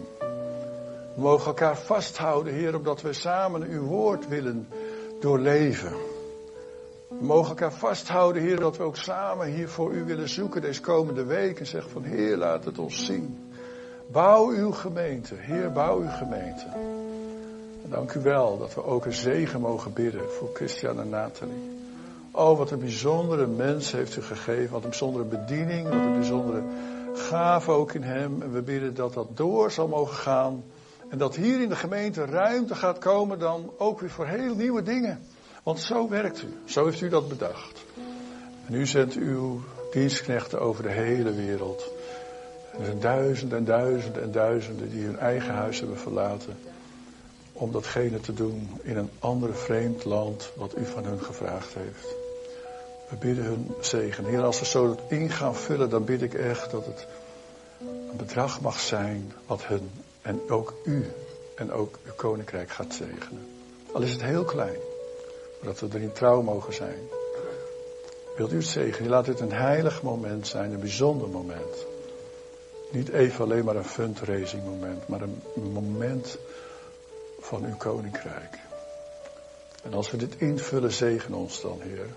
We 1.15 1.21
mogen 1.21 1.45
elkaar 1.45 1.77
vasthouden, 1.77 2.53
Heer, 2.53 2.75
omdat 2.75 3.01
we 3.01 3.13
samen 3.13 3.61
uw 3.69 3.83
woord 3.83 4.27
willen 4.27 4.67
doorleven. 5.19 5.93
We 7.07 7.25
mogen 7.25 7.49
elkaar 7.49 7.73
vasthouden, 7.73 8.41
Heer, 8.41 8.59
dat 8.59 8.77
we 8.77 8.83
ook 8.83 8.97
samen 8.97 9.47
hier 9.47 9.69
voor 9.69 9.91
u 9.93 10.03
willen 10.03 10.29
zoeken 10.29 10.61
deze 10.61 10.81
komende 10.81 11.23
week. 11.23 11.59
En 11.59 11.65
zeggen 11.65 11.91
van, 11.91 12.03
Heer, 12.03 12.38
laat 12.38 12.65
het 12.65 12.79
ons 12.79 13.05
zien. 13.05 13.51
Bouw 14.11 14.47
uw 14.47 14.71
gemeente. 14.71 15.36
Heer, 15.38 15.71
bouw 15.71 15.99
uw 15.99 16.11
gemeente. 16.17 16.65
Dank 17.89 18.13
u 18.13 18.19
wel 18.21 18.57
dat 18.57 18.73
we 18.73 18.83
ook 18.83 19.05
een 19.05 19.13
zegen 19.13 19.61
mogen 19.61 19.93
bidden 19.93 20.31
voor 20.31 20.49
Christian 20.53 20.99
en 20.99 21.09
Nathalie. 21.09 21.71
Oh, 22.31 22.57
wat 22.57 22.71
een 22.71 22.79
bijzondere 22.79 23.47
mens 23.47 23.91
heeft 23.91 24.15
u 24.15 24.21
gegeven. 24.21 24.71
Wat 24.71 24.83
een 24.83 24.89
bijzondere 24.89 25.25
bediening. 25.25 25.83
Wat 25.83 25.93
een 25.93 26.13
bijzondere 26.13 26.63
gave 27.13 27.71
ook 27.71 27.93
in 27.93 28.03
hem. 28.03 28.41
En 28.41 28.51
we 28.51 28.61
bidden 28.61 28.95
dat 28.95 29.13
dat 29.13 29.38
door 29.38 29.71
zal 29.71 29.88
mogen 29.88 30.15
gaan. 30.15 30.63
En 31.09 31.17
dat 31.17 31.36
hier 31.36 31.61
in 31.61 31.69
de 31.69 31.75
gemeente 31.75 32.25
ruimte 32.25 32.75
gaat 32.75 32.97
komen 32.97 33.39
dan 33.39 33.71
ook 33.77 33.99
weer 33.99 34.09
voor 34.09 34.27
heel 34.27 34.55
nieuwe 34.55 34.83
dingen. 34.83 35.19
Want 35.63 35.79
zo 35.79 36.09
werkt 36.09 36.43
u. 36.43 36.53
Zo 36.65 36.86
heeft 36.86 37.01
u 37.01 37.09
dat 37.09 37.27
bedacht. 37.27 37.86
En 38.67 38.73
u 38.73 38.86
zendt 38.86 39.13
uw 39.13 39.59
dienstknechten 39.91 40.59
over 40.61 40.83
de 40.83 40.91
hele 40.91 41.33
wereld. 41.33 41.91
Er 42.79 42.86
zijn 42.86 42.99
duizenden 42.99 43.57
en 43.57 43.65
duizenden 43.65 44.21
en 44.21 44.31
duizenden 44.31 44.89
die 44.89 45.05
hun 45.05 45.17
eigen 45.17 45.53
huis 45.53 45.79
hebben 45.79 45.97
verlaten. 45.97 46.57
Om 47.57 47.71
datgene 47.71 48.19
te 48.19 48.33
doen 48.33 48.69
in 48.83 48.97
een 48.97 49.09
ander 49.19 49.55
vreemd 49.55 50.05
land 50.05 50.51
wat 50.55 50.77
u 50.77 50.85
van 50.85 51.05
hun 51.05 51.19
gevraagd 51.21 51.73
heeft. 51.73 52.15
We 53.09 53.15
bidden 53.15 53.43
hun 53.43 53.71
zegen. 53.81 54.25
Heer, 54.25 54.41
als 54.41 54.59
we 54.59 54.65
zo 54.65 54.87
dat 54.87 54.99
in 55.07 55.29
gaan 55.29 55.55
vullen, 55.55 55.89
dan 55.89 56.05
bid 56.05 56.21
ik 56.21 56.33
echt 56.33 56.71
dat 56.71 56.85
het 56.85 57.07
een 57.79 58.17
bedrag 58.17 58.61
mag 58.61 58.79
zijn 58.79 59.33
wat 59.45 59.65
hun 59.65 59.91
en 60.21 60.49
ook 60.49 60.73
u 60.83 61.05
en 61.55 61.71
ook 61.71 61.99
uw 62.05 62.13
koninkrijk 62.15 62.69
gaat 62.69 62.93
zegenen. 62.93 63.47
Al 63.91 64.01
is 64.01 64.11
het 64.11 64.23
heel 64.23 64.43
klein, 64.43 64.79
maar 65.59 65.73
dat 65.73 65.79
we 65.79 65.87
erin 65.93 66.11
trouw 66.11 66.41
mogen 66.41 66.73
zijn. 66.73 66.99
Wilt 68.35 68.51
u 68.51 68.55
het 68.55 68.65
zegenen? 68.65 69.09
Laat 69.09 69.25
dit 69.25 69.39
een 69.39 69.51
heilig 69.51 70.01
moment 70.01 70.47
zijn, 70.47 70.71
een 70.71 70.79
bijzonder 70.79 71.29
moment. 71.29 71.85
Niet 72.91 73.09
even 73.09 73.43
alleen 73.43 73.65
maar 73.65 73.75
een 73.75 73.85
fundraising 73.85 74.63
moment, 74.63 75.07
maar 75.07 75.21
een 75.21 75.41
moment 75.71 76.37
van 77.45 77.65
uw 77.65 77.75
koninkrijk. 77.75 78.57
En 79.83 79.93
als 79.93 80.11
we 80.11 80.17
dit 80.17 80.35
invullen, 80.37 80.91
zegen 80.91 81.33
ons 81.33 81.61
dan, 81.61 81.81
Heer. 81.81 82.07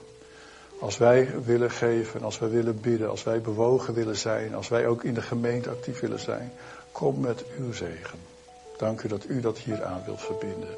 Als 0.81 0.99
wij 0.99 1.43
willen 1.45 1.71
geven, 1.71 2.23
als 2.23 2.39
wij 2.39 2.49
willen 2.49 2.81
bidden, 2.81 3.11
als 3.11 3.23
wij 3.23 3.41
bewogen 3.41 3.95
willen 3.95 4.17
zijn, 4.17 4.55
als 4.55 4.69
wij 4.69 4.87
ook 4.87 5.05
in 5.05 5.15
de 5.15 5.23
gemeente 5.23 5.71
actief 5.71 6.01
willen 6.01 6.21
zijn, 6.21 6.53
kom 6.93 7.21
met 7.21 7.45
uw 7.59 7.73
zegen. 7.73 8.19
Dank 8.77 9.03
u 9.03 9.09
dat 9.09 9.25
u 9.29 9.41
dat 9.41 9.59
hier 9.59 9.85
aan 9.85 10.03
wilt 10.05 10.21
verbinden. 10.21 10.77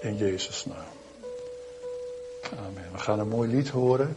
In 0.00 0.16
Jezus' 0.16 0.64
naam. 0.64 0.92
Amen. 2.58 2.92
We 2.92 2.98
gaan 2.98 3.18
een 3.18 3.28
mooi 3.28 3.48
lied 3.50 3.68
horen. 3.68 4.16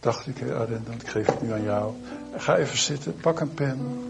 Dacht 0.00 0.26
ik, 0.26 0.42
Arend, 0.42 0.88
ik 0.88 1.08
geef 1.08 1.26
het 1.26 1.42
nu 1.42 1.52
aan 1.52 1.62
jou. 1.62 1.92
Ga 2.36 2.56
even 2.56 2.78
zitten, 2.78 3.16
pak 3.20 3.40
een 3.40 3.54
pen. 3.54 4.02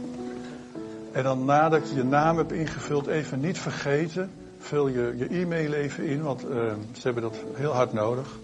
En 1.12 1.22
dan 1.22 1.44
nadat 1.44 1.88
je 1.88 1.94
je 1.94 2.04
naam 2.04 2.36
hebt 2.36 2.52
ingevuld, 2.52 3.06
even 3.06 3.40
niet 3.40 3.58
vergeten. 3.58 4.30
Vul 4.64 4.88
je, 4.88 5.14
je 5.16 5.26
e-mail 5.26 5.72
even 5.72 6.04
in, 6.04 6.22
want 6.22 6.44
uh, 6.44 6.50
ze 6.92 7.00
hebben 7.02 7.22
dat 7.22 7.36
heel 7.52 7.72
hard 7.72 7.92
nodig. 7.92 8.38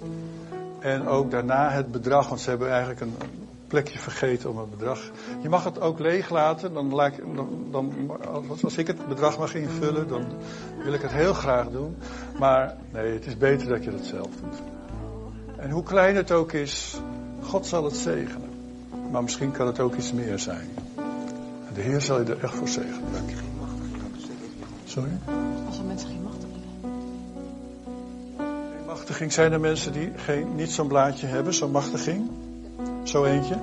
En 0.79 1.07
ook 1.07 1.31
daarna 1.31 1.71
het 1.71 1.93
bedrag, 1.93 2.29
want 2.29 2.41
ze 2.41 2.51
hebben 2.51 2.71
eigenlijk 2.71 3.01
een 3.01 3.15
plekje 3.67 3.99
vergeten 3.99 4.51
om 4.51 4.59
het 4.59 4.71
bedrag. 4.71 5.11
Je 5.43 5.49
mag 5.49 5.65
het 5.65 5.81
ook 5.81 5.99
leeg 5.99 6.31
laten. 6.31 6.73
Dan, 6.73 6.91
dan, 6.91 7.13
dan, 7.71 7.93
als 8.63 8.77
ik 8.77 8.87
het 8.87 9.09
bedrag 9.09 9.39
mag 9.39 9.55
invullen, 9.55 10.09
dan 10.09 10.25
wil 10.85 10.93
ik 10.93 11.03
het 11.03 11.13
heel 11.13 11.35
graag 11.35 11.71
doen. 11.71 11.97
Maar 12.39 12.77
nee, 12.93 13.13
het 13.13 13.27
is 13.27 13.37
beter 13.37 13.69
dat 13.69 13.85
je 13.85 13.91
dat 13.91 14.05
zelf 14.05 14.31
doet. 14.43 14.63
En 15.57 15.71
hoe 15.71 15.83
klein 15.83 16.17
het 16.17 16.33
ook 16.33 16.53
is, 16.53 17.01
God 17.43 17.67
zal 17.67 17.85
het 17.85 17.97
zegenen. 17.97 18.51
Maar 19.11 19.23
misschien 19.23 19.51
kan 19.51 19.67
het 19.67 19.81
ook 19.81 19.95
iets 19.95 20.13
meer 20.13 20.39
zijn. 20.39 20.69
De 21.75 21.81
Heer 21.81 22.01
zal 22.01 22.21
je 22.21 22.33
er 22.33 22.43
echt 22.43 22.55
voor 22.55 22.69
zegenen. 22.69 23.25
Sorry? 24.85 25.19
Als 25.71 25.79
er 25.79 25.85
mensen 25.85 26.09
geen 26.09 26.23
machtiging 26.23 26.63
hebben. 26.81 27.01
Geen 28.77 28.87
machtiging 28.87 29.33
zijn 29.33 29.53
er 29.53 29.61
mensen 29.61 29.93
die 29.93 30.13
geen, 30.17 30.55
niet 30.55 30.71
zo'n 30.71 30.89
blaadje 30.89 31.27
hebben, 31.27 31.55
zo'n 31.55 31.71
machtiging. 31.71 32.31
Zo 33.03 33.25
eentje. 33.25 33.57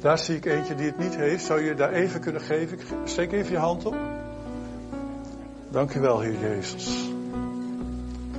Daar 0.00 0.18
zie 0.18 0.36
ik 0.36 0.44
eentje 0.44 0.74
die 0.74 0.86
het 0.86 0.98
niet 0.98 1.16
heeft. 1.16 1.44
Zou 1.44 1.60
je 1.60 1.74
daar 1.74 1.92
even 1.92 2.20
kunnen 2.20 2.40
geven? 2.40 2.78
Steek 3.04 3.32
even 3.32 3.52
je 3.52 3.58
hand 3.58 3.84
op. 3.84 3.96
Dank 5.70 5.94
u 5.94 6.00
wel, 6.00 6.20
Heer 6.20 6.40
Jezus. 6.40 7.08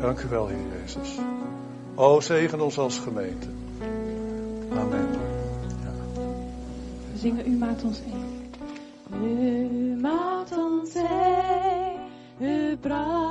Dank 0.01 0.19
u 0.19 0.27
wel, 0.29 0.47
Heer 0.47 0.81
Jezus. 0.81 1.19
O, 1.95 2.19
zegen 2.19 2.61
ons 2.61 2.77
als 2.77 2.99
gemeente. 2.99 3.47
Amen. 4.69 5.07
Ja. 5.83 6.21
We 7.11 7.17
zingen, 7.17 7.51
U 7.51 7.57
maakt 7.57 7.83
ons 7.83 8.01
één. 8.01 8.34
U 12.86 13.24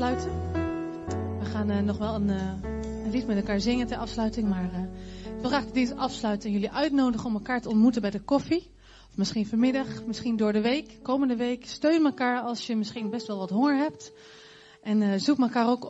We 0.00 1.44
gaan 1.52 1.70
eh, 1.70 1.78
nog 1.78 1.98
wel 1.98 2.14
een, 2.14 2.30
eh, 2.30 2.52
een 3.04 3.10
lied 3.10 3.26
met 3.26 3.36
elkaar 3.36 3.60
zingen 3.60 3.86
ter 3.86 3.96
afsluiting. 3.96 4.48
Maar 4.48 4.72
eh, 4.72 4.80
ik 5.34 5.40
wil 5.40 5.48
graag 5.48 5.64
de 5.64 5.72
dienst 5.72 5.96
afsluiten 5.96 6.48
en 6.48 6.54
jullie 6.54 6.70
uitnodigen 6.70 7.26
om 7.26 7.34
elkaar 7.34 7.60
te 7.60 7.68
ontmoeten 7.68 8.00
bij 8.00 8.10
de 8.10 8.20
koffie. 8.20 8.70
Of 9.10 9.16
misschien 9.16 9.46
vanmiddag, 9.46 10.04
misschien 10.06 10.36
door 10.36 10.52
de 10.52 10.60
week, 10.60 10.98
komende 11.02 11.36
week. 11.36 11.66
Steun 11.66 12.04
elkaar 12.04 12.40
als 12.40 12.66
je 12.66 12.76
misschien 12.76 13.10
best 13.10 13.26
wel 13.26 13.38
wat 13.38 13.50
honger 13.50 13.76
hebt. 13.76 14.12
En 14.82 15.20
zoek 15.20 15.38
elkaar, 15.38 15.68
ook, 15.68 15.84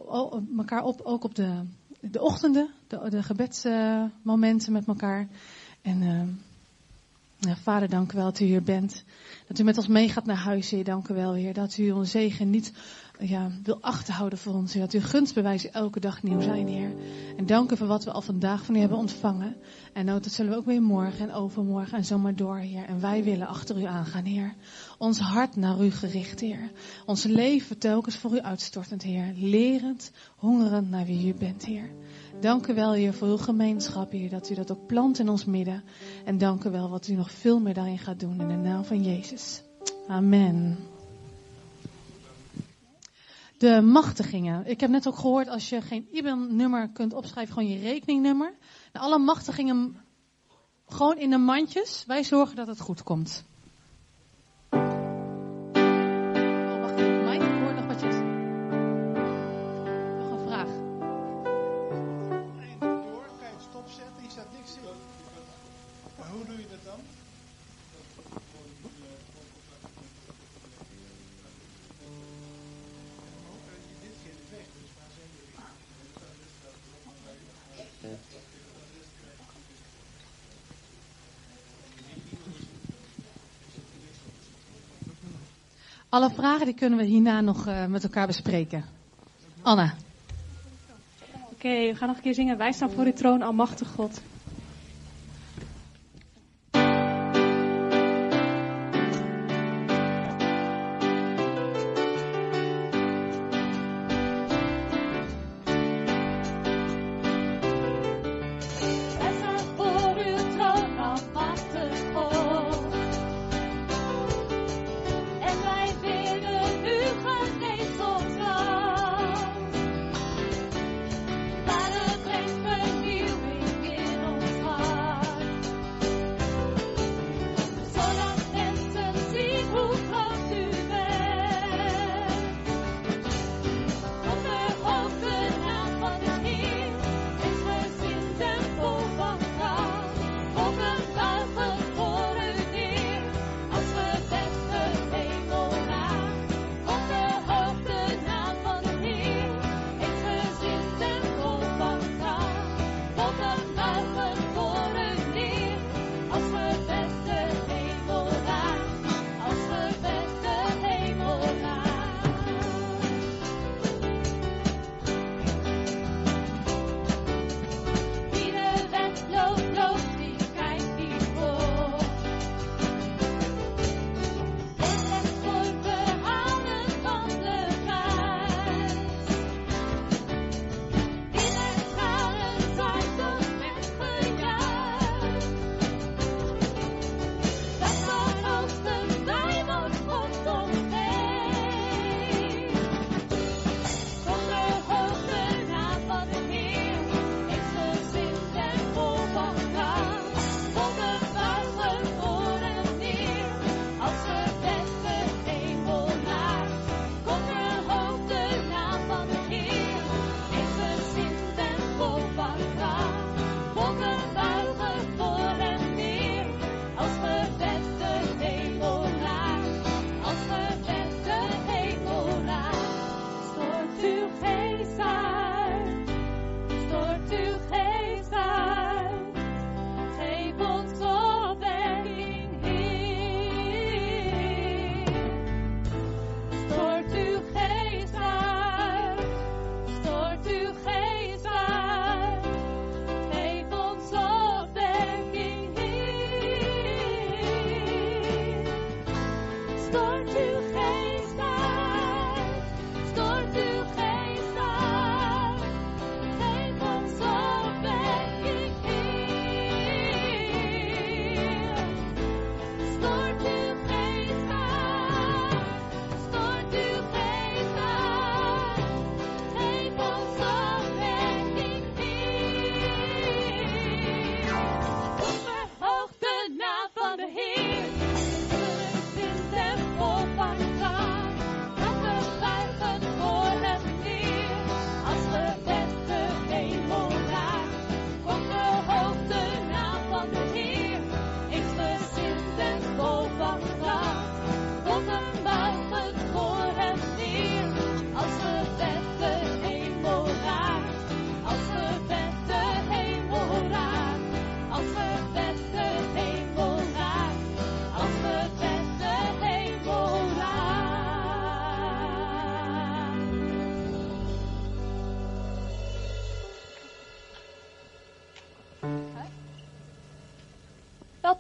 elkaar 0.57 0.85
op, 0.85 1.01
ook 1.01 1.25
op 1.25 1.35
de, 1.35 1.63
de 2.01 2.21
ochtenden, 2.21 2.71
de, 2.87 3.23
gebedsmomenten 3.23 4.73
met 4.73 4.87
elkaar. 4.87 5.29
En 5.83 6.41
vader, 7.41 7.89
dank 7.89 8.13
u 8.13 8.17
wel 8.17 8.25
dat 8.25 8.41
u 8.41 8.45
hier 8.45 8.63
bent. 8.63 9.05
Dat 9.47 9.59
u 9.59 9.63
met 9.63 9.77
ons 9.77 9.87
meegaat 9.87 10.25
naar 10.25 10.37
huis, 10.37 10.71
Heer. 10.71 10.85
Dank 10.85 11.09
u 11.09 11.15
wel, 11.15 11.33
Heer. 11.33 11.55
Dat 11.55 11.79
u 11.79 11.91
onze 11.91 12.11
zegen 12.11 12.51
niet 12.51 12.73
ja, 13.21 13.51
wil 13.63 13.79
achterhouden 13.81 14.39
voor 14.39 14.55
ons, 14.55 14.73
Heer. 14.73 14.83
Dat 14.83 14.93
uw 14.93 15.01
gunstbewijzen 15.01 15.73
elke 15.73 16.01
dag 16.01 16.23
nieuw 16.23 16.41
zijn, 16.41 16.69
Heer. 16.69 16.93
En 17.37 17.47
dank 17.47 17.73
u 17.73 17.77
voor 17.77 17.87
wat 17.87 18.05
we 18.05 18.11
al 18.11 18.23
vandaag 18.23 18.65
van 18.65 18.75
u 18.75 18.79
hebben 18.79 18.99
ontvangen. 18.99 19.57
En 19.93 20.07
dat 20.07 20.27
zullen 20.27 20.53
we 20.53 20.59
ook 20.59 20.65
weer 20.65 20.83
morgen 20.83 21.29
en 21.29 21.35
overmorgen 21.35 21.99
en 21.99 22.05
zomaar 22.05 22.37
door, 22.37 22.57
Heer. 22.57 22.85
En 22.85 23.01
wij 23.01 23.25
willen 23.25 23.47
achter 23.47 23.79
u 23.79 23.85
aangaan, 23.85 24.25
Heer. 24.25 24.55
Ons 24.99 25.19
hart 25.19 25.57
naar 25.57 25.85
u 25.85 25.91
gericht, 25.91 26.41
Heer. 26.41 26.71
Ons 27.07 27.25
leven 27.25 27.79
telkens 27.79 28.17
voor 28.17 28.33
u 28.33 28.41
uitstortend, 28.41 29.03
Heer. 29.03 29.33
Lerend, 29.37 30.13
hongerend 30.37 30.91
naar 30.91 31.05
wie 31.05 31.29
u 31.29 31.35
bent, 31.35 31.65
Heer. 31.65 31.91
Dank 32.41 32.67
u 32.67 32.75
wel, 32.75 32.93
Heer, 32.93 33.15
voor 33.15 33.29
uw 33.29 33.37
gemeenschap, 33.37 34.13
Heer. 34.13 34.31
Dat 34.31 34.51
u 34.51 34.55
dat 34.55 34.71
ook 34.71 34.87
plant 34.87 35.19
in 35.19 35.29
ons 35.29 35.45
midden. 35.45 35.83
En 36.25 36.39
dank 36.39 36.65
u 36.65 36.71
wel 36.71 36.91
wat 36.91 37.09
u 37.09 37.15
nog 37.15 37.31
veel 37.31 37.61
meer 37.61 37.75
daarin 37.75 37.99
gaat 37.99 38.21
doen. 38.21 38.41
In 38.41 38.49
de 38.49 38.55
naam 38.55 38.85
van 38.85 39.03
Jezus. 39.03 39.63
Amen. 40.09 40.90
De 43.61 43.81
machtigingen. 43.81 44.67
Ik 44.67 44.81
heb 44.81 44.91
net 44.91 45.07
ook 45.07 45.17
gehoord, 45.17 45.49
als 45.49 45.69
je 45.69 45.81
geen 45.81 46.09
IBAN-nummer 46.11 46.91
kunt 46.93 47.13
opschrijven, 47.13 47.55
gewoon 47.55 47.69
je 47.69 47.79
rekeningnummer. 47.79 48.55
Alle 48.93 49.19
machtigingen 49.19 49.97
gewoon 50.87 51.19
in 51.19 51.31
de 51.31 51.39
mandjes. 51.39 52.05
Wij 52.07 52.25
zorgen 52.25 52.57
dat 52.57 52.67
het 52.67 52.81
goed 52.81 53.03
komt. 53.03 53.45
Alle 86.11 86.31
vragen 86.31 86.67
die 86.67 86.75
kunnen 86.75 86.99
we 86.99 87.05
hierna 87.05 87.41
nog 87.41 87.67
eh, 87.67 87.87
met 87.87 88.03
elkaar 88.03 88.27
bespreken. 88.27 88.85
Anna. 89.63 89.95
Oké, 91.53 91.69
we 91.69 91.95
gaan 91.95 92.09
nog 92.09 92.17
een 92.17 92.23
keer 92.23 92.35
zingen. 92.35 92.57
Wij 92.59 92.73
staan 92.73 92.91
voor 92.91 93.05
uw 93.05 93.13
troon, 93.13 93.43
almachtig 93.43 93.89
God. 93.89 94.21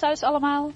Thuis 0.00 0.22
allemaal. 0.22 0.72